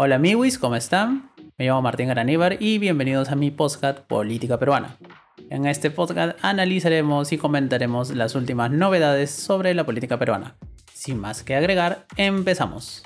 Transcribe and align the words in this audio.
Hola 0.00 0.14
amigos, 0.14 0.58
¿cómo 0.58 0.76
están? 0.76 1.32
Me 1.58 1.66
llamo 1.66 1.82
Martín 1.82 2.06
Garaníbar 2.06 2.62
y 2.62 2.78
bienvenidos 2.78 3.30
a 3.30 3.34
mi 3.34 3.50
podcast 3.50 3.98
Política 3.98 4.56
Peruana. 4.56 4.96
En 5.50 5.66
este 5.66 5.90
podcast 5.90 6.38
analizaremos 6.40 7.32
y 7.32 7.36
comentaremos 7.36 8.14
las 8.14 8.36
últimas 8.36 8.70
novedades 8.70 9.32
sobre 9.32 9.74
la 9.74 9.84
política 9.84 10.16
peruana. 10.16 10.56
Sin 10.94 11.18
más 11.18 11.42
que 11.42 11.56
agregar, 11.56 12.06
empezamos. 12.16 13.02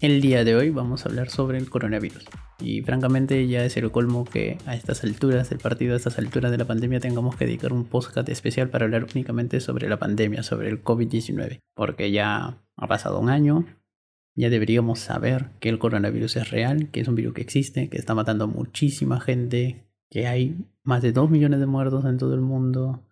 El 0.00 0.22
día 0.22 0.42
de 0.42 0.56
hoy 0.56 0.70
vamos 0.70 1.04
a 1.04 1.10
hablar 1.10 1.28
sobre 1.28 1.58
el 1.58 1.68
coronavirus. 1.68 2.24
Y 2.58 2.80
francamente 2.80 3.46
ya 3.48 3.64
es 3.66 3.76
el 3.76 3.90
colmo 3.90 4.24
que 4.24 4.56
a 4.64 4.74
estas 4.74 5.04
alturas 5.04 5.50
del 5.50 5.58
partido, 5.58 5.92
a 5.92 5.96
estas 5.98 6.18
alturas 6.18 6.50
de 6.50 6.58
la 6.58 6.66
pandemia, 6.66 7.00
tengamos 7.00 7.36
que 7.36 7.44
dedicar 7.44 7.74
un 7.74 7.84
podcast 7.84 8.28
especial 8.30 8.70
para 8.70 8.86
hablar 8.86 9.04
únicamente 9.04 9.60
sobre 9.60 9.90
la 9.90 9.98
pandemia, 9.98 10.42
sobre 10.42 10.70
el 10.70 10.82
COVID-19. 10.82 11.60
Porque 11.74 12.10
ya 12.10 12.58
ha 12.80 12.88
pasado 12.88 13.20
un 13.20 13.28
año, 13.28 13.66
ya 14.34 14.50
deberíamos 14.50 14.98
saber 14.98 15.50
que 15.60 15.68
el 15.68 15.78
coronavirus 15.78 16.36
es 16.36 16.50
real, 16.50 16.90
que 16.90 17.00
es 17.00 17.08
un 17.08 17.14
virus 17.14 17.34
que 17.34 17.42
existe, 17.42 17.88
que 17.88 17.98
está 17.98 18.14
matando 18.14 18.44
a 18.44 18.48
muchísima 18.48 19.20
gente, 19.20 19.84
que 20.10 20.26
hay 20.26 20.56
más 20.82 21.02
de 21.02 21.12
2 21.12 21.30
millones 21.30 21.60
de 21.60 21.66
muertos 21.66 22.04
en 22.04 22.16
todo 22.16 22.34
el 22.34 22.40
mundo, 22.40 23.04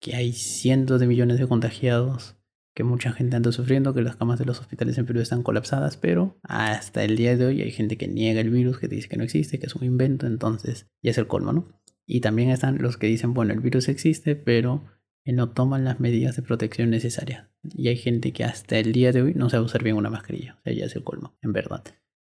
que 0.00 0.14
hay 0.14 0.32
cientos 0.32 1.00
de 1.00 1.06
millones 1.06 1.38
de 1.38 1.48
contagiados 1.48 2.36
que 2.74 2.84
mucha 2.84 3.12
gente 3.12 3.34
anda 3.34 3.50
sufriendo, 3.50 3.92
que 3.92 4.02
las 4.02 4.14
camas 4.14 4.38
de 4.38 4.44
los 4.44 4.60
hospitales 4.60 4.96
en 4.98 5.06
Perú 5.06 5.18
están 5.18 5.42
colapsadas, 5.42 5.96
pero 5.96 6.38
hasta 6.44 7.02
el 7.02 7.16
día 7.16 7.36
de 7.36 7.44
hoy 7.44 7.60
hay 7.60 7.72
gente 7.72 7.96
que 7.96 8.06
niega 8.06 8.40
el 8.40 8.50
virus, 8.50 8.78
que 8.78 8.86
dice 8.86 9.08
que 9.08 9.16
no 9.16 9.24
existe, 9.24 9.58
que 9.58 9.66
es 9.66 9.74
un 9.74 9.84
invento, 9.84 10.28
entonces 10.28 10.86
ya 11.02 11.10
es 11.10 11.18
el 11.18 11.26
colmo, 11.26 11.52
¿no? 11.52 11.66
Y 12.06 12.20
también 12.20 12.50
están 12.50 12.78
los 12.78 12.96
que 12.96 13.08
dicen, 13.08 13.34
bueno, 13.34 13.52
el 13.52 13.58
virus 13.58 13.88
existe, 13.88 14.36
pero 14.36 14.84
no 15.24 15.50
toman 15.50 15.84
las 15.84 15.98
medidas 15.98 16.36
de 16.36 16.42
protección 16.42 16.90
necesarias. 16.90 17.48
Y 17.74 17.88
hay 17.88 17.96
gente 17.96 18.32
que 18.32 18.44
hasta 18.44 18.78
el 18.78 18.92
día 18.92 19.12
de 19.12 19.22
hoy 19.22 19.34
no 19.34 19.50
sabe 19.50 19.64
usar 19.64 19.82
bien 19.82 19.96
una 19.96 20.10
mascarilla, 20.10 20.56
o 20.58 20.62
sea, 20.62 20.72
ya 20.72 20.86
es 20.86 20.96
el 20.96 21.04
colmo, 21.04 21.36
en 21.42 21.52
verdad. 21.52 21.84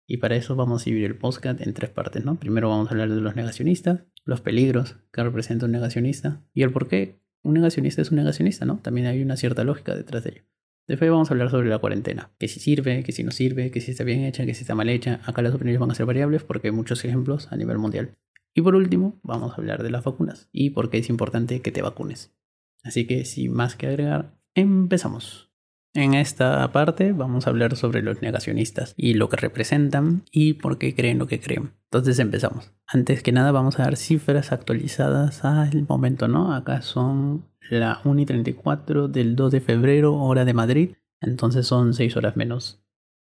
Y 0.06 0.18
para 0.18 0.36
eso 0.36 0.54
vamos 0.54 0.82
a 0.82 0.84
dividir 0.84 1.06
el 1.06 1.16
podcast 1.16 1.60
en 1.60 1.72
tres 1.72 1.90
partes, 1.90 2.24
¿no? 2.24 2.38
Primero 2.38 2.68
vamos 2.68 2.88
a 2.88 2.90
hablar 2.90 3.08
de 3.08 3.20
los 3.20 3.36
negacionistas, 3.36 4.00
los 4.24 4.40
peligros 4.40 4.96
que 5.12 5.22
representa 5.22 5.66
un 5.66 5.72
negacionista 5.72 6.42
y 6.52 6.62
el 6.62 6.72
por 6.72 6.88
qué 6.88 7.20
un 7.42 7.54
negacionista 7.54 8.02
es 8.02 8.10
un 8.10 8.16
negacionista, 8.16 8.64
¿no? 8.64 8.78
También 8.78 9.06
hay 9.06 9.22
una 9.22 9.36
cierta 9.36 9.64
lógica 9.64 9.94
detrás 9.94 10.24
de 10.24 10.30
ello. 10.30 10.42
Después 10.86 11.10
vamos 11.10 11.30
a 11.30 11.34
hablar 11.34 11.50
sobre 11.50 11.70
la 11.70 11.78
cuarentena, 11.78 12.30
que 12.38 12.48
si 12.48 12.60
sirve, 12.60 13.02
que 13.02 13.12
si 13.12 13.24
no 13.24 13.30
sirve, 13.30 13.70
que 13.70 13.80
si 13.80 13.92
está 13.92 14.04
bien 14.04 14.24
hecha, 14.24 14.44
que 14.44 14.52
si 14.52 14.62
está 14.62 14.74
mal 14.74 14.90
hecha. 14.90 15.20
Acá 15.24 15.40
las 15.40 15.54
opiniones 15.54 15.80
van 15.80 15.90
a 15.90 15.94
ser 15.94 16.04
variables 16.04 16.44
porque 16.44 16.68
hay 16.68 16.72
muchos 16.72 17.02
ejemplos 17.04 17.50
a 17.50 17.56
nivel 17.56 17.78
mundial. 17.78 18.16
Y 18.54 18.60
por 18.60 18.74
último, 18.74 19.18
vamos 19.22 19.52
a 19.52 19.56
hablar 19.56 19.82
de 19.82 19.90
las 19.90 20.04
vacunas 20.04 20.48
y 20.52 20.70
por 20.70 20.90
qué 20.90 20.98
es 20.98 21.08
importante 21.08 21.60
que 21.60 21.72
te 21.72 21.80
vacunes. 21.80 22.34
Así 22.82 23.06
que 23.06 23.24
sin 23.24 23.52
más 23.52 23.76
que 23.76 23.86
agregar, 23.86 24.38
empezamos. 24.54 25.50
En 25.96 26.14
esta 26.14 26.72
parte 26.72 27.12
vamos 27.12 27.46
a 27.46 27.50
hablar 27.50 27.76
sobre 27.76 28.02
los 28.02 28.20
negacionistas 28.20 28.94
y 28.96 29.14
lo 29.14 29.28
que 29.28 29.36
representan 29.36 30.24
y 30.32 30.54
por 30.54 30.76
qué 30.76 30.92
creen 30.92 31.18
lo 31.18 31.28
que 31.28 31.40
creen. 31.40 31.70
Entonces 31.84 32.18
empezamos. 32.18 32.72
Antes 32.86 33.22
que 33.22 33.30
nada 33.30 33.52
vamos 33.52 33.78
a 33.78 33.84
dar 33.84 33.96
cifras 33.96 34.50
actualizadas 34.50 35.44
al 35.44 35.86
momento, 35.88 36.26
¿no? 36.26 36.52
Acá 36.52 36.82
son 36.82 37.46
la 37.70 38.00
1 38.04 38.20
y 38.20 38.26
34 38.26 39.06
del 39.06 39.36
2 39.36 39.52
de 39.52 39.60
febrero, 39.60 40.14
hora 40.14 40.44
de 40.44 40.54
Madrid. 40.54 40.96
Entonces 41.20 41.68
son 41.68 41.94
6 41.94 42.16
horas 42.16 42.36
menos. 42.36 42.80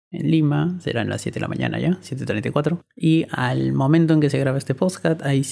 En 0.09 0.31
Lima 0.31 0.77
serán 0.79 1.09
las 1.09 1.21
7 1.21 1.35
de 1.35 1.41
la 1.41 1.47
mañana 1.49 1.77
ya, 1.77 1.99
7.34. 2.01 2.83
Y 2.95 3.25
al 3.31 3.73
momento 3.73 4.13
en 4.13 4.21
que 4.21 4.29
se 4.29 4.39
graba 4.39 4.57
este 4.57 4.75
podcast 4.75 5.21
hay 5.23 5.43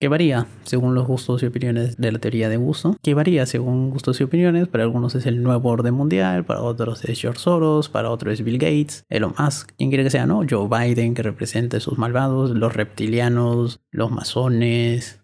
Que 0.00 0.08
varía 0.08 0.46
según 0.64 0.94
los 0.94 1.06
gustos 1.06 1.42
y 1.42 1.46
opiniones 1.46 1.98
de 1.98 2.10
la 2.10 2.18
teoría 2.18 2.48
de 2.48 2.56
uso, 2.56 2.96
que 3.02 3.12
varía 3.12 3.44
según 3.44 3.90
gustos 3.90 4.18
y 4.20 4.24
opiniones, 4.24 4.66
para 4.66 4.82
algunos 4.82 5.14
es 5.14 5.26
el 5.26 5.42
nuevo 5.42 5.68
orden 5.68 5.92
mundial, 5.92 6.44
para 6.44 6.62
otros 6.62 7.04
es 7.04 7.20
George 7.20 7.38
Soros, 7.38 7.90
para 7.90 8.10
otros 8.10 8.32
es 8.32 8.42
Bill 8.42 8.58
Gates, 8.58 9.04
Elon 9.10 9.34
Musk, 9.38 9.72
quien 9.76 9.90
quiere 9.90 10.04
que 10.04 10.10
sea, 10.10 10.26
¿no? 10.26 10.42
Joe 10.48 10.68
Biden, 10.68 11.12
que 11.14 11.22
representa 11.22 11.76
a 11.76 11.80
sus 11.80 11.98
malvados, 11.98 12.50
los 12.52 12.74
reptilianos, 12.74 13.80
los 13.90 14.10
masones, 14.10 15.20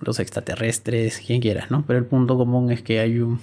los 0.00 0.20
extraterrestres, 0.20 1.18
quien 1.26 1.40
quiera, 1.40 1.66
¿no? 1.68 1.84
Pero 1.84 1.98
el 1.98 2.06
punto 2.06 2.36
común 2.36 2.70
es 2.70 2.82
que 2.82 3.00
hay 3.00 3.18
un 3.18 3.40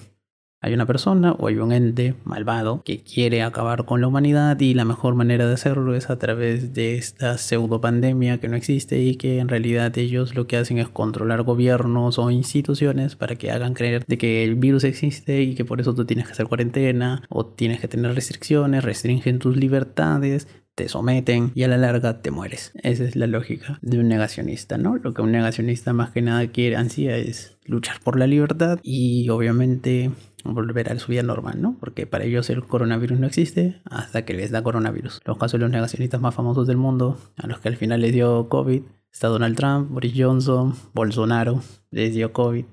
hay 0.59 0.73
una 0.73 0.85
persona 0.85 1.33
o 1.33 1.47
hay 1.47 1.57
un 1.57 1.71
ente 1.71 2.15
malvado 2.23 2.81
que 2.83 3.03
quiere 3.03 3.43
acabar 3.43 3.85
con 3.85 4.01
la 4.01 4.07
humanidad 4.07 4.59
y 4.59 4.73
la 4.73 4.85
mejor 4.85 5.13
manera 5.13 5.45
de 5.47 5.53
hacerlo 5.53 5.95
es 5.95 6.09
a 6.09 6.17
través 6.17 6.73
de 6.73 6.95
esta 6.95 7.37
pseudo 7.37 7.79
pandemia 7.79 8.39
que 8.39 8.47
no 8.47 8.55
existe 8.55 8.99
y 9.01 9.15
que 9.15 9.39
en 9.39 9.49
realidad 9.49 9.95
ellos 9.97 10.35
lo 10.35 10.47
que 10.47 10.57
hacen 10.57 10.79
es 10.79 10.89
controlar 10.89 11.43
gobiernos 11.43 12.17
o 12.17 12.31
instituciones 12.31 13.15
para 13.15 13.35
que 13.35 13.51
hagan 13.51 13.75
creer 13.75 14.05
de 14.05 14.17
que 14.17 14.43
el 14.43 14.55
virus 14.55 14.83
existe 14.83 15.43
y 15.43 15.53
que 15.53 15.65
por 15.65 15.79
eso 15.79 15.93
tú 15.93 16.05
tienes 16.05 16.25
que 16.25 16.33
hacer 16.33 16.47
cuarentena 16.47 17.23
o 17.29 17.45
tienes 17.45 17.79
que 17.79 17.87
tener 17.87 18.15
restricciones, 18.15 18.83
restringen 18.83 19.39
tus 19.39 19.57
libertades, 19.57 20.47
te 20.77 20.87
someten 20.89 21.51
y 21.55 21.63
a 21.63 21.67
la 21.67 21.77
larga 21.77 22.21
te 22.21 22.29
mueres. 22.29 22.71
Esa 22.83 23.03
es 23.03 23.15
la 23.15 23.25
lógica 23.25 23.79
de 23.81 23.99
un 23.99 24.07
negacionista, 24.07 24.77
¿no? 24.77 24.95
Lo 24.95 25.11
que 25.15 25.23
un 25.23 25.31
negacionista 25.31 25.91
más 25.91 26.11
que 26.11 26.21
nada 26.21 26.45
quiere, 26.51 26.75
ansía 26.75 27.17
es 27.17 27.57
luchar 27.65 27.99
por 28.03 28.19
la 28.19 28.27
libertad 28.27 28.79
y 28.83 29.27
obviamente 29.29 30.11
volver 30.43 30.91
a 30.91 30.99
su 30.99 31.11
vida 31.11 31.23
normal, 31.23 31.63
¿no? 31.63 31.75
Porque 31.79 32.05
para 32.05 32.25
ellos 32.25 32.51
el 32.51 32.63
coronavirus 32.63 33.19
no 33.19 33.25
existe 33.25 33.81
hasta 33.85 34.23
que 34.23 34.35
les 34.35 34.51
da 34.51 34.61
coronavirus. 34.61 35.19
Los 35.25 35.39
casos 35.39 35.53
de 35.53 35.65
los 35.65 35.71
negacionistas 35.71 36.21
más 36.21 36.35
famosos 36.35 36.67
del 36.67 36.77
mundo, 36.77 37.17
a 37.37 37.47
los 37.47 37.59
que 37.59 37.69
al 37.69 37.77
final 37.77 38.01
les 38.01 38.13
dio 38.13 38.47
COVID, 38.47 38.83
está 39.11 39.29
Donald 39.29 39.57
Trump, 39.57 39.89
Boris 39.89 40.13
Johnson, 40.15 40.75
Bolsonaro, 40.93 41.59
les 41.89 42.13
dio 42.13 42.33
COVID, 42.33 42.65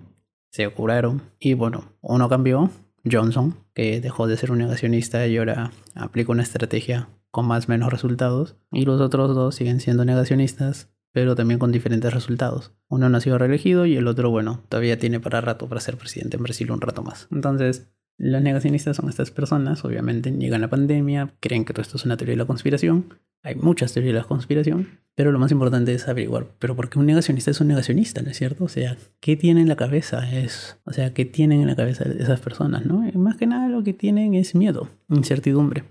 se 0.51 0.69
curaron 0.69 1.23
y 1.41 1.55
bueno, 1.55 1.95
uno 2.03 2.29
cambió, 2.29 2.71
Johnson, 3.11 3.57
que 3.73 4.03
dejó 4.03 4.27
de 4.27 4.37
ser 4.37 4.51
un 4.51 4.59
negacionista 4.59 5.27
y 5.27 5.39
ahora 5.39 5.71
aplica 5.95 6.33
una 6.33 6.43
estrategia 6.43 7.09
con 7.35 7.47
más 7.49 7.69
menos 7.69 7.91
resultados, 7.91 8.55
y 8.71 8.85
los 8.85 9.01
otros 9.01 9.35
dos 9.35 9.57
siguen 9.57 9.81
siendo 9.81 10.05
negacionistas 10.05 10.95
pero 11.15 11.37
también 11.37 11.61
con 11.61 11.71
diferentes 11.71 12.13
resultados. 12.13 12.73
Uno 12.89 13.09
no 13.09 13.17
ha 13.17 13.21
sido 13.21 13.39
reelegido 13.39 13.87
y 13.87 13.97
el 13.97 14.09
otro, 14.09 14.31
bueno, 14.31 14.65
todavía 14.69 14.99
tiene 14.99 15.21
para 15.21 15.41
rato 15.41 15.69
para 15.69 15.81
ser 15.81 15.97
presidente 15.97 16.37
en 16.37 16.43
Brasil 16.43 16.73
un 16.73 16.81
rato 16.81 17.05
más. 17.05 17.29
Entonces, 17.31 17.87
los 18.19 18.43
negacionistas 18.43 18.97
son 18.97 19.09
estas 19.09 19.31
personas, 19.31 19.85
obviamente 19.85 20.33
niegan 20.33 20.61
la 20.61 20.69
pandemia, 20.69 21.33
creen 21.39 21.65
que 21.65 21.73
todo 21.73 21.83
esto 21.83 21.99
es 21.99 22.05
una 22.05 22.17
teoría 22.17 22.33
de 22.33 22.39
la 22.39 22.47
conspiración. 22.47 23.15
Hay 23.45 23.55
muchas 23.55 23.93
teorías 23.93 24.15
de 24.15 24.21
la 24.21 24.27
conspiración, 24.27 24.89
pero 25.15 25.31
lo 25.31 25.39
más 25.39 25.53
importante 25.53 25.95
es 25.95 26.09
averiguar, 26.09 26.49
pero 26.59 26.75
¿por 26.75 26.91
qué 26.91 26.99
un 26.99 27.07
negacionista 27.07 27.53
es 27.53 27.61
un 27.61 27.69
negacionista, 27.69 28.21
no 28.21 28.31
es 28.31 28.37
cierto? 28.37 28.65
O 28.65 28.69
sea, 28.69 28.97
¿qué 29.21 29.37
tienen 29.37 29.63
en 29.63 29.69
la 29.69 29.77
cabeza? 29.77 30.29
Es, 30.33 30.79
o 30.85 30.93
sea, 30.93 31.15
¿qué 31.15 31.25
tienen 31.25 31.61
en 31.61 31.69
la 31.69 31.77
cabeza 31.77 32.05
esas 32.19 32.41
personas, 32.41 32.87
no? 32.87 33.05
más 33.15 33.37
que 33.37 33.47
nada 33.47 33.69
lo 33.69 33.85
que 33.85 33.93
tienen 33.93 34.35
es 34.35 34.57
miedo, 34.57 34.89
incertidumbre. 35.09 35.85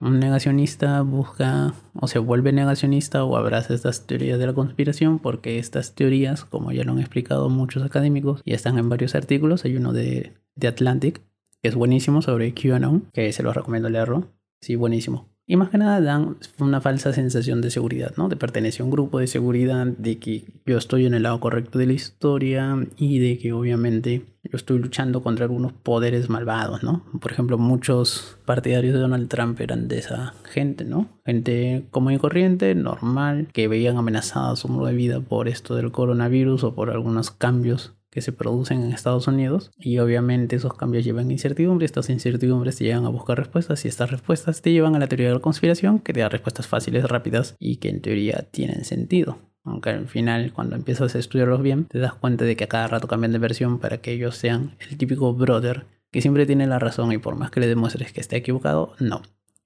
Un 0.00 0.18
negacionista 0.18 1.02
busca 1.02 1.74
o 1.92 2.08
se 2.08 2.18
vuelve 2.18 2.52
negacionista 2.52 3.22
o 3.22 3.36
abraza 3.36 3.74
estas 3.74 4.06
teorías 4.06 4.38
de 4.38 4.46
la 4.46 4.54
conspiración 4.54 5.18
porque 5.18 5.58
estas 5.58 5.94
teorías, 5.94 6.46
como 6.46 6.72
ya 6.72 6.84
lo 6.84 6.92
han 6.92 7.00
explicado 7.00 7.50
muchos 7.50 7.82
académicos 7.82 8.40
y 8.46 8.54
están 8.54 8.78
en 8.78 8.88
varios 8.88 9.14
artículos, 9.14 9.66
hay 9.66 9.76
uno 9.76 9.92
de, 9.92 10.32
de 10.54 10.68
Atlantic 10.68 11.20
que 11.62 11.68
es 11.68 11.74
buenísimo 11.74 12.22
sobre 12.22 12.54
QAnon, 12.54 13.10
que 13.12 13.30
se 13.34 13.42
los 13.42 13.54
recomiendo 13.54 13.90
leerlo. 13.90 14.32
Sí, 14.62 14.74
buenísimo. 14.76 15.28
Y 15.50 15.56
más 15.56 15.70
que 15.70 15.78
nada 15.78 16.00
dan 16.00 16.36
una 16.60 16.80
falsa 16.80 17.12
sensación 17.12 17.60
de 17.60 17.72
seguridad, 17.72 18.12
¿no? 18.16 18.28
De 18.28 18.36
pertenecer 18.36 18.82
a 18.82 18.84
un 18.84 18.92
grupo 18.92 19.18
de 19.18 19.26
seguridad, 19.26 19.84
de 19.84 20.20
que 20.20 20.44
yo 20.64 20.78
estoy 20.78 21.06
en 21.06 21.14
el 21.14 21.24
lado 21.24 21.40
correcto 21.40 21.80
de 21.80 21.86
la 21.86 21.92
historia 21.92 22.86
y 22.96 23.18
de 23.18 23.36
que 23.36 23.52
obviamente 23.52 24.22
yo 24.44 24.56
estoy 24.56 24.78
luchando 24.78 25.24
contra 25.24 25.46
algunos 25.46 25.72
poderes 25.72 26.28
malvados, 26.28 26.84
¿no? 26.84 27.04
Por 27.20 27.32
ejemplo, 27.32 27.58
muchos 27.58 28.38
partidarios 28.44 28.94
de 28.94 29.00
Donald 29.00 29.28
Trump 29.28 29.60
eran 29.60 29.88
de 29.88 29.98
esa 29.98 30.34
gente, 30.44 30.84
¿no? 30.84 31.08
Gente 31.26 31.84
común 31.90 32.12
y 32.12 32.18
corriente, 32.18 32.76
normal, 32.76 33.48
que 33.52 33.66
veían 33.66 33.96
amenazada 33.96 34.54
su 34.54 34.68
modo 34.68 34.86
de 34.86 34.94
vida 34.94 35.20
por 35.20 35.48
esto 35.48 35.74
del 35.74 35.90
coronavirus 35.90 36.62
o 36.62 36.76
por 36.76 36.90
algunos 36.90 37.32
cambios 37.32 37.96
que 38.10 38.20
se 38.20 38.32
producen 38.32 38.82
en 38.82 38.92
Estados 38.92 39.28
Unidos 39.28 39.70
y 39.78 39.98
obviamente 39.98 40.56
esos 40.56 40.74
cambios 40.74 41.04
llevan 41.04 41.30
incertidumbre, 41.30 41.86
estas 41.86 42.10
incertidumbres 42.10 42.76
te 42.76 42.84
llevan 42.84 43.04
a 43.04 43.10
buscar 43.10 43.38
respuestas 43.38 43.84
y 43.84 43.88
estas 43.88 44.10
respuestas 44.10 44.62
te 44.62 44.72
llevan 44.72 44.96
a 44.96 44.98
la 44.98 45.06
teoría 45.06 45.28
de 45.28 45.34
la 45.34 45.40
conspiración 45.40 46.00
que 46.00 46.12
te 46.12 46.20
da 46.20 46.28
respuestas 46.28 46.66
fáciles, 46.66 47.08
rápidas 47.08 47.56
y 47.58 47.76
que 47.76 47.88
en 47.88 48.00
teoría 48.00 48.46
tienen 48.50 48.84
sentido. 48.84 49.38
Aunque 49.62 49.90
al 49.90 50.08
final, 50.08 50.52
cuando 50.52 50.74
empiezas 50.74 51.14
a 51.14 51.18
estudiarlos 51.18 51.62
bien, 51.62 51.84
te 51.84 51.98
das 51.98 52.14
cuenta 52.14 52.44
de 52.44 52.56
que 52.56 52.64
a 52.64 52.68
cada 52.68 52.88
rato 52.88 53.08
cambian 53.08 53.32
de 53.32 53.38
versión 53.38 53.78
para 53.78 53.98
que 53.98 54.12
ellos 54.12 54.36
sean 54.36 54.76
el 54.80 54.96
típico 54.96 55.34
brother 55.34 55.86
que 56.10 56.22
siempre 56.22 56.46
tiene 56.46 56.66
la 56.66 56.78
razón 56.78 57.12
y 57.12 57.18
por 57.18 57.36
más 57.36 57.50
que 57.50 57.60
le 57.60 57.68
demuestres 57.68 58.12
que 58.12 58.20
está 58.20 58.36
equivocado, 58.36 58.94
no. 58.98 59.22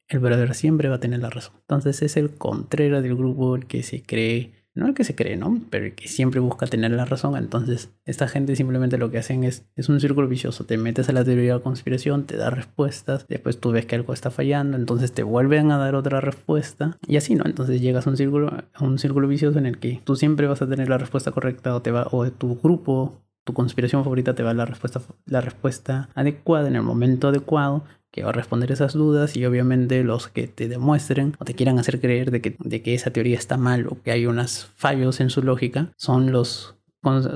El 0.08 0.18
brother 0.18 0.54
siempre 0.54 0.88
va 0.88 0.96
a 0.96 1.00
tener 1.00 1.20
la 1.20 1.30
razón. 1.30 1.54
Entonces 1.60 2.02
es 2.02 2.16
el 2.16 2.36
contrero 2.36 3.00
del 3.00 3.16
grupo 3.16 3.56
el 3.56 3.66
que 3.66 3.82
se 3.82 4.02
cree 4.02 4.63
no 4.74 4.88
el 4.88 4.94
que 4.94 5.04
se 5.04 5.14
cree, 5.14 5.36
¿no? 5.36 5.60
Pero 5.70 5.86
el 5.86 5.94
que 5.94 6.08
siempre 6.08 6.40
busca 6.40 6.66
tener 6.66 6.90
la 6.90 7.04
razón. 7.04 7.36
Entonces, 7.36 7.90
esta 8.04 8.28
gente 8.28 8.56
simplemente 8.56 8.98
lo 8.98 9.10
que 9.10 9.18
hacen 9.18 9.44
es, 9.44 9.64
es 9.76 9.88
un 9.88 10.00
círculo 10.00 10.28
vicioso. 10.28 10.64
Te 10.64 10.76
metes 10.76 11.08
a 11.08 11.12
la 11.12 11.24
teoría 11.24 11.52
de 11.52 11.58
la 11.58 11.64
conspiración, 11.64 12.24
te 12.24 12.36
da 12.36 12.50
respuestas, 12.50 13.26
después 13.28 13.60
tú 13.60 13.70
ves 13.70 13.86
que 13.86 13.94
algo 13.94 14.12
está 14.12 14.30
fallando, 14.30 14.76
entonces 14.76 15.12
te 15.12 15.22
vuelven 15.22 15.70
a 15.70 15.78
dar 15.78 15.94
otra 15.94 16.20
respuesta. 16.20 16.98
Y 17.06 17.16
así, 17.16 17.34
¿no? 17.34 17.44
Entonces 17.46 17.80
llegas 17.80 18.06
a 18.06 18.10
un 18.10 18.16
círculo, 18.16 18.52
a 18.72 18.84
un 18.84 18.98
círculo 18.98 19.28
vicioso 19.28 19.58
en 19.58 19.66
el 19.66 19.78
que 19.78 20.00
tú 20.04 20.16
siempre 20.16 20.46
vas 20.46 20.62
a 20.62 20.68
tener 20.68 20.88
la 20.88 20.98
respuesta 20.98 21.30
correcta 21.30 21.74
o 21.74 21.82
te 21.82 21.90
va, 21.90 22.08
o 22.10 22.28
tu 22.30 22.56
grupo 22.56 23.20
tu 23.44 23.52
conspiración 23.52 24.02
favorita 24.02 24.34
te 24.34 24.42
va 24.42 24.50
a 24.50 24.54
la 24.54 24.64
respuesta, 24.64 25.02
la 25.26 25.42
respuesta 25.42 26.08
adecuada 26.14 26.66
en 26.66 26.76
el 26.76 26.82
momento 26.82 27.28
adecuado 27.28 27.84
que 28.14 28.22
va 28.22 28.30
a 28.30 28.32
responder 28.32 28.70
esas 28.70 28.92
dudas 28.92 29.36
y 29.36 29.44
obviamente 29.44 30.04
los 30.04 30.28
que 30.28 30.46
te 30.46 30.68
demuestren 30.68 31.34
o 31.40 31.44
te 31.44 31.54
quieran 31.54 31.80
hacer 31.80 32.00
creer 32.00 32.30
de 32.30 32.40
que, 32.40 32.54
de 32.60 32.80
que 32.80 32.94
esa 32.94 33.10
teoría 33.10 33.36
está 33.36 33.56
mal 33.56 33.88
o 33.88 34.00
que 34.00 34.12
hay 34.12 34.26
unos 34.26 34.70
fallos 34.76 35.18
en 35.18 35.30
su 35.30 35.42
lógica 35.42 35.90
son 35.96 36.30
los 36.30 36.76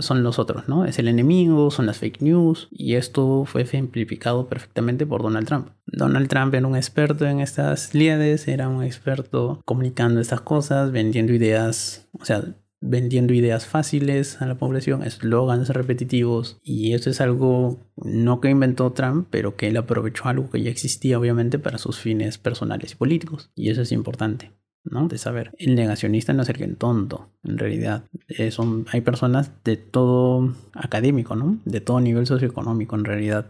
son 0.00 0.22
los 0.22 0.38
otros, 0.38 0.66
¿no? 0.66 0.86
Es 0.86 0.98
el 0.98 1.08
enemigo, 1.08 1.70
son 1.70 1.84
las 1.84 1.98
fake 1.98 2.22
news 2.22 2.68
y 2.70 2.94
esto 2.94 3.44
fue 3.44 3.60
ejemplificado 3.62 4.48
perfectamente 4.48 5.04
por 5.04 5.20
Donald 5.20 5.46
Trump. 5.46 5.68
Donald 5.84 6.28
Trump 6.28 6.54
era 6.54 6.66
un 6.66 6.74
experto 6.74 7.26
en 7.26 7.40
estas 7.40 7.92
liades, 7.92 8.48
era 8.48 8.70
un 8.70 8.82
experto 8.82 9.60
comunicando 9.66 10.20
estas 10.20 10.40
cosas, 10.40 10.90
vendiendo 10.90 11.34
ideas, 11.34 12.08
o 12.18 12.24
sea, 12.24 12.44
vendiendo 12.80 13.32
ideas 13.34 13.66
fáciles 13.66 14.40
a 14.40 14.46
la 14.46 14.56
población, 14.56 15.02
eslogans 15.02 15.68
repetitivos 15.70 16.58
y 16.62 16.94
eso 16.94 17.10
es 17.10 17.20
algo 17.20 17.80
no 17.96 18.40
que 18.40 18.50
inventó 18.50 18.92
Trump, 18.92 19.28
pero 19.30 19.56
que 19.56 19.68
él 19.68 19.76
aprovechó 19.76 20.28
algo 20.28 20.50
que 20.50 20.62
ya 20.62 20.70
existía 20.70 21.18
obviamente 21.18 21.58
para 21.58 21.78
sus 21.78 21.98
fines 21.98 22.38
personales 22.38 22.92
y 22.92 22.96
políticos 22.96 23.50
y 23.54 23.70
eso 23.70 23.82
es 23.82 23.92
importante. 23.92 24.52
¿no? 24.84 25.08
De 25.08 25.18
saber. 25.18 25.52
El 25.58 25.74
negacionista 25.74 26.32
no 26.32 26.42
es 26.42 26.48
el 26.48 26.76
tonto, 26.76 27.30
en 27.44 27.58
realidad. 27.58 28.04
Eh, 28.28 28.50
son, 28.50 28.86
hay 28.90 29.00
personas 29.00 29.52
de 29.64 29.76
todo 29.76 30.54
académico, 30.72 31.36
¿no? 31.36 31.58
De 31.64 31.80
todo 31.80 32.00
nivel 32.00 32.26
socioeconómico, 32.26 32.96
en 32.96 33.04
realidad. 33.04 33.46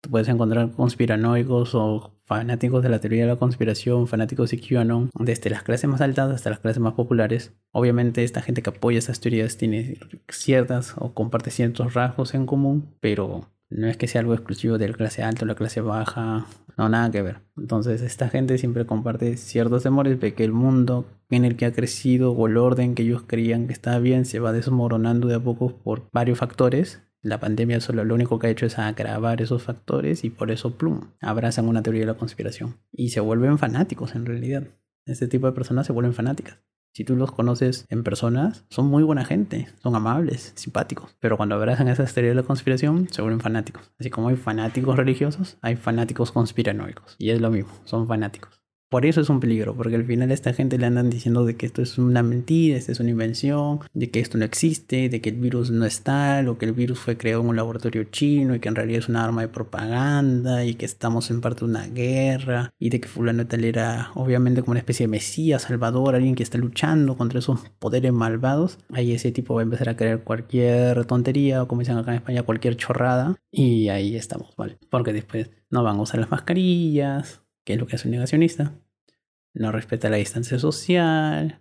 Tú 0.00 0.10
puedes 0.10 0.28
encontrar 0.28 0.70
conspiranoicos 0.72 1.74
o 1.74 2.12
fanáticos 2.24 2.82
de 2.82 2.88
la 2.88 3.00
teoría 3.00 3.22
de 3.22 3.32
la 3.32 3.36
conspiración, 3.36 4.06
fanáticos 4.06 4.50
de 4.50 4.60
QAnon, 4.60 5.10
desde 5.18 5.50
las 5.50 5.62
clases 5.62 5.90
más 5.90 6.00
altas 6.00 6.30
hasta 6.30 6.50
las 6.50 6.60
clases 6.60 6.80
más 6.80 6.92
populares. 6.92 7.54
Obviamente 7.72 8.22
esta 8.22 8.42
gente 8.42 8.62
que 8.62 8.70
apoya 8.70 8.98
esas 8.98 9.18
teorías 9.18 9.56
tiene 9.56 9.98
ciertas 10.28 10.94
o 10.98 11.14
comparte 11.14 11.50
ciertos 11.50 11.94
rasgos 11.94 12.34
en 12.34 12.46
común, 12.46 12.94
pero 13.00 13.48
no 13.70 13.88
es 13.88 13.96
que 13.96 14.06
sea 14.06 14.20
algo 14.20 14.34
exclusivo 14.34 14.78
de 14.78 14.88
la 14.88 14.94
clase 14.94 15.22
alta 15.22 15.44
o 15.44 15.48
la 15.48 15.54
clase 15.54 15.80
baja, 15.80 16.46
no, 16.76 16.88
nada 16.88 17.10
que 17.10 17.22
ver. 17.22 17.40
Entonces 17.56 18.02
esta 18.02 18.28
gente 18.28 18.56
siempre 18.56 18.86
comparte 18.86 19.36
ciertos 19.36 19.82
temores 19.82 20.20
de 20.20 20.34
que 20.34 20.44
el 20.44 20.52
mundo 20.52 21.06
en 21.28 21.44
el 21.44 21.56
que 21.56 21.66
ha 21.66 21.72
crecido 21.72 22.32
o 22.32 22.46
el 22.46 22.56
orden 22.56 22.94
que 22.94 23.02
ellos 23.02 23.24
creían 23.26 23.66
que 23.66 23.72
estaba 23.72 23.98
bien 23.98 24.24
se 24.24 24.38
va 24.38 24.52
desmoronando 24.52 25.26
de 25.28 25.34
a 25.34 25.40
poco 25.40 25.76
por 25.76 26.08
varios 26.12 26.38
factores 26.38 27.02
la 27.22 27.40
pandemia 27.40 27.80
solo 27.80 28.04
lo 28.04 28.14
único 28.14 28.38
que 28.38 28.46
ha 28.46 28.50
hecho 28.50 28.66
es 28.66 28.78
agravar 28.78 29.42
esos 29.42 29.62
factores 29.62 30.24
y 30.24 30.30
por 30.30 30.50
eso, 30.50 30.76
plum, 30.76 31.10
abrazan 31.20 31.68
una 31.68 31.82
teoría 31.82 32.02
de 32.02 32.06
la 32.06 32.16
conspiración. 32.16 32.76
Y 32.92 33.10
se 33.10 33.20
vuelven 33.20 33.58
fanáticos 33.58 34.14
en 34.14 34.26
realidad. 34.26 34.68
Este 35.04 35.26
tipo 35.26 35.46
de 35.46 35.52
personas 35.52 35.86
se 35.86 35.92
vuelven 35.92 36.14
fanáticas. 36.14 36.60
Si 36.92 37.04
tú 37.04 37.16
los 37.16 37.32
conoces 37.32 37.86
en 37.90 38.02
personas, 38.02 38.64
son 38.70 38.86
muy 38.86 39.02
buena 39.02 39.24
gente, 39.24 39.68
son 39.82 39.94
amables, 39.94 40.52
simpáticos. 40.56 41.16
Pero 41.20 41.36
cuando 41.36 41.54
abrazan 41.54 41.88
esa 41.88 42.04
teoría 42.04 42.30
de 42.30 42.36
la 42.36 42.42
conspiración, 42.42 43.08
se 43.10 43.22
vuelven 43.22 43.40
fanáticos. 43.40 43.92
Así 43.98 44.10
como 44.10 44.28
hay 44.28 44.36
fanáticos 44.36 44.96
religiosos, 44.96 45.58
hay 45.60 45.76
fanáticos 45.76 46.32
conspiranoicos. 46.32 47.16
Y 47.18 47.30
es 47.30 47.40
lo 47.40 47.50
mismo, 47.50 47.72
son 47.84 48.06
fanáticos. 48.06 48.62
Por 48.90 49.04
eso 49.04 49.20
es 49.20 49.28
un 49.28 49.38
peligro, 49.38 49.74
porque 49.74 49.96
al 49.96 50.06
final 50.06 50.30
a 50.30 50.34
esta 50.34 50.54
gente 50.54 50.78
le 50.78 50.86
andan 50.86 51.10
diciendo 51.10 51.44
de 51.44 51.56
que 51.56 51.66
esto 51.66 51.82
es 51.82 51.98
una 51.98 52.22
mentira, 52.22 52.78
esto 52.78 52.92
es 52.92 53.00
una 53.00 53.10
invención, 53.10 53.80
de 53.92 54.10
que 54.10 54.20
esto 54.20 54.38
no 54.38 54.46
existe, 54.46 55.10
de 55.10 55.20
que 55.20 55.28
el 55.28 55.36
virus 55.36 55.70
no 55.70 55.84
está, 55.84 56.42
o 56.48 56.56
que 56.56 56.64
el 56.64 56.72
virus 56.72 56.98
fue 56.98 57.18
creado 57.18 57.42
en 57.42 57.48
un 57.48 57.56
laboratorio 57.56 58.04
chino 58.04 58.54
y 58.54 58.60
que 58.60 58.68
en 58.68 58.74
realidad 58.74 59.00
es 59.00 59.08
una 59.10 59.24
arma 59.24 59.42
de 59.42 59.48
propaganda 59.48 60.64
y 60.64 60.74
que 60.74 60.86
estamos 60.86 61.30
en 61.30 61.42
parte 61.42 61.60
de 61.60 61.66
una 61.66 61.86
guerra 61.86 62.72
y 62.78 62.88
de 62.88 62.98
que 63.00 63.08
fulano 63.08 63.46
tal 63.46 63.64
era 63.64 64.10
obviamente 64.14 64.62
como 64.62 64.72
una 64.72 64.80
especie 64.80 65.04
de 65.04 65.10
mesías, 65.10 65.62
salvador, 65.62 66.14
alguien 66.14 66.34
que 66.34 66.42
está 66.42 66.56
luchando 66.56 67.18
contra 67.18 67.40
esos 67.40 67.60
poderes 67.78 68.12
malvados. 68.14 68.78
Ahí 68.92 69.12
ese 69.12 69.32
tipo 69.32 69.54
va 69.54 69.60
a 69.60 69.64
empezar 69.64 69.90
a 69.90 69.96
creer 69.96 70.24
cualquier 70.24 71.04
tontería 71.04 71.62
o 71.62 71.68
como 71.68 71.80
dicen 71.80 71.98
acá 71.98 72.12
en 72.12 72.18
España 72.18 72.42
cualquier 72.42 72.76
chorrada 72.76 73.36
y 73.50 73.88
ahí 73.90 74.16
estamos, 74.16 74.54
¿vale? 74.56 74.78
Porque 74.90 75.12
después 75.12 75.50
no 75.70 75.82
van 75.82 75.96
a 75.96 76.02
usar 76.02 76.20
las 76.20 76.30
mascarillas 76.30 77.42
que 77.68 77.74
es 77.74 77.78
lo 77.78 77.86
que 77.86 77.96
hace 77.96 78.08
un 78.08 78.12
negacionista. 78.12 78.72
No 79.52 79.72
respeta 79.72 80.08
la 80.08 80.16
distancia 80.16 80.58
social, 80.58 81.60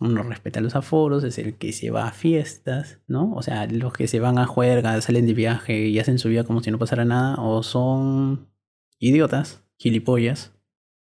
no 0.00 0.22
respeta 0.22 0.60
los 0.60 0.76
aforos, 0.76 1.24
es 1.24 1.38
el 1.38 1.54
que 1.54 1.72
se 1.72 1.90
va 1.90 2.08
a 2.08 2.12
fiestas, 2.12 3.00
¿no? 3.06 3.32
O 3.32 3.40
sea, 3.40 3.66
los 3.66 3.94
que 3.94 4.06
se 4.06 4.20
van 4.20 4.38
a 4.38 4.44
juerga, 4.44 5.00
salen 5.00 5.26
de 5.26 5.32
viaje 5.32 5.86
y 5.86 5.98
hacen 5.98 6.18
su 6.18 6.28
vida 6.28 6.44
como 6.44 6.62
si 6.62 6.70
no 6.70 6.78
pasara 6.78 7.06
nada, 7.06 7.36
o 7.38 7.62
son 7.62 8.50
idiotas, 8.98 9.64
gilipollas, 9.78 10.52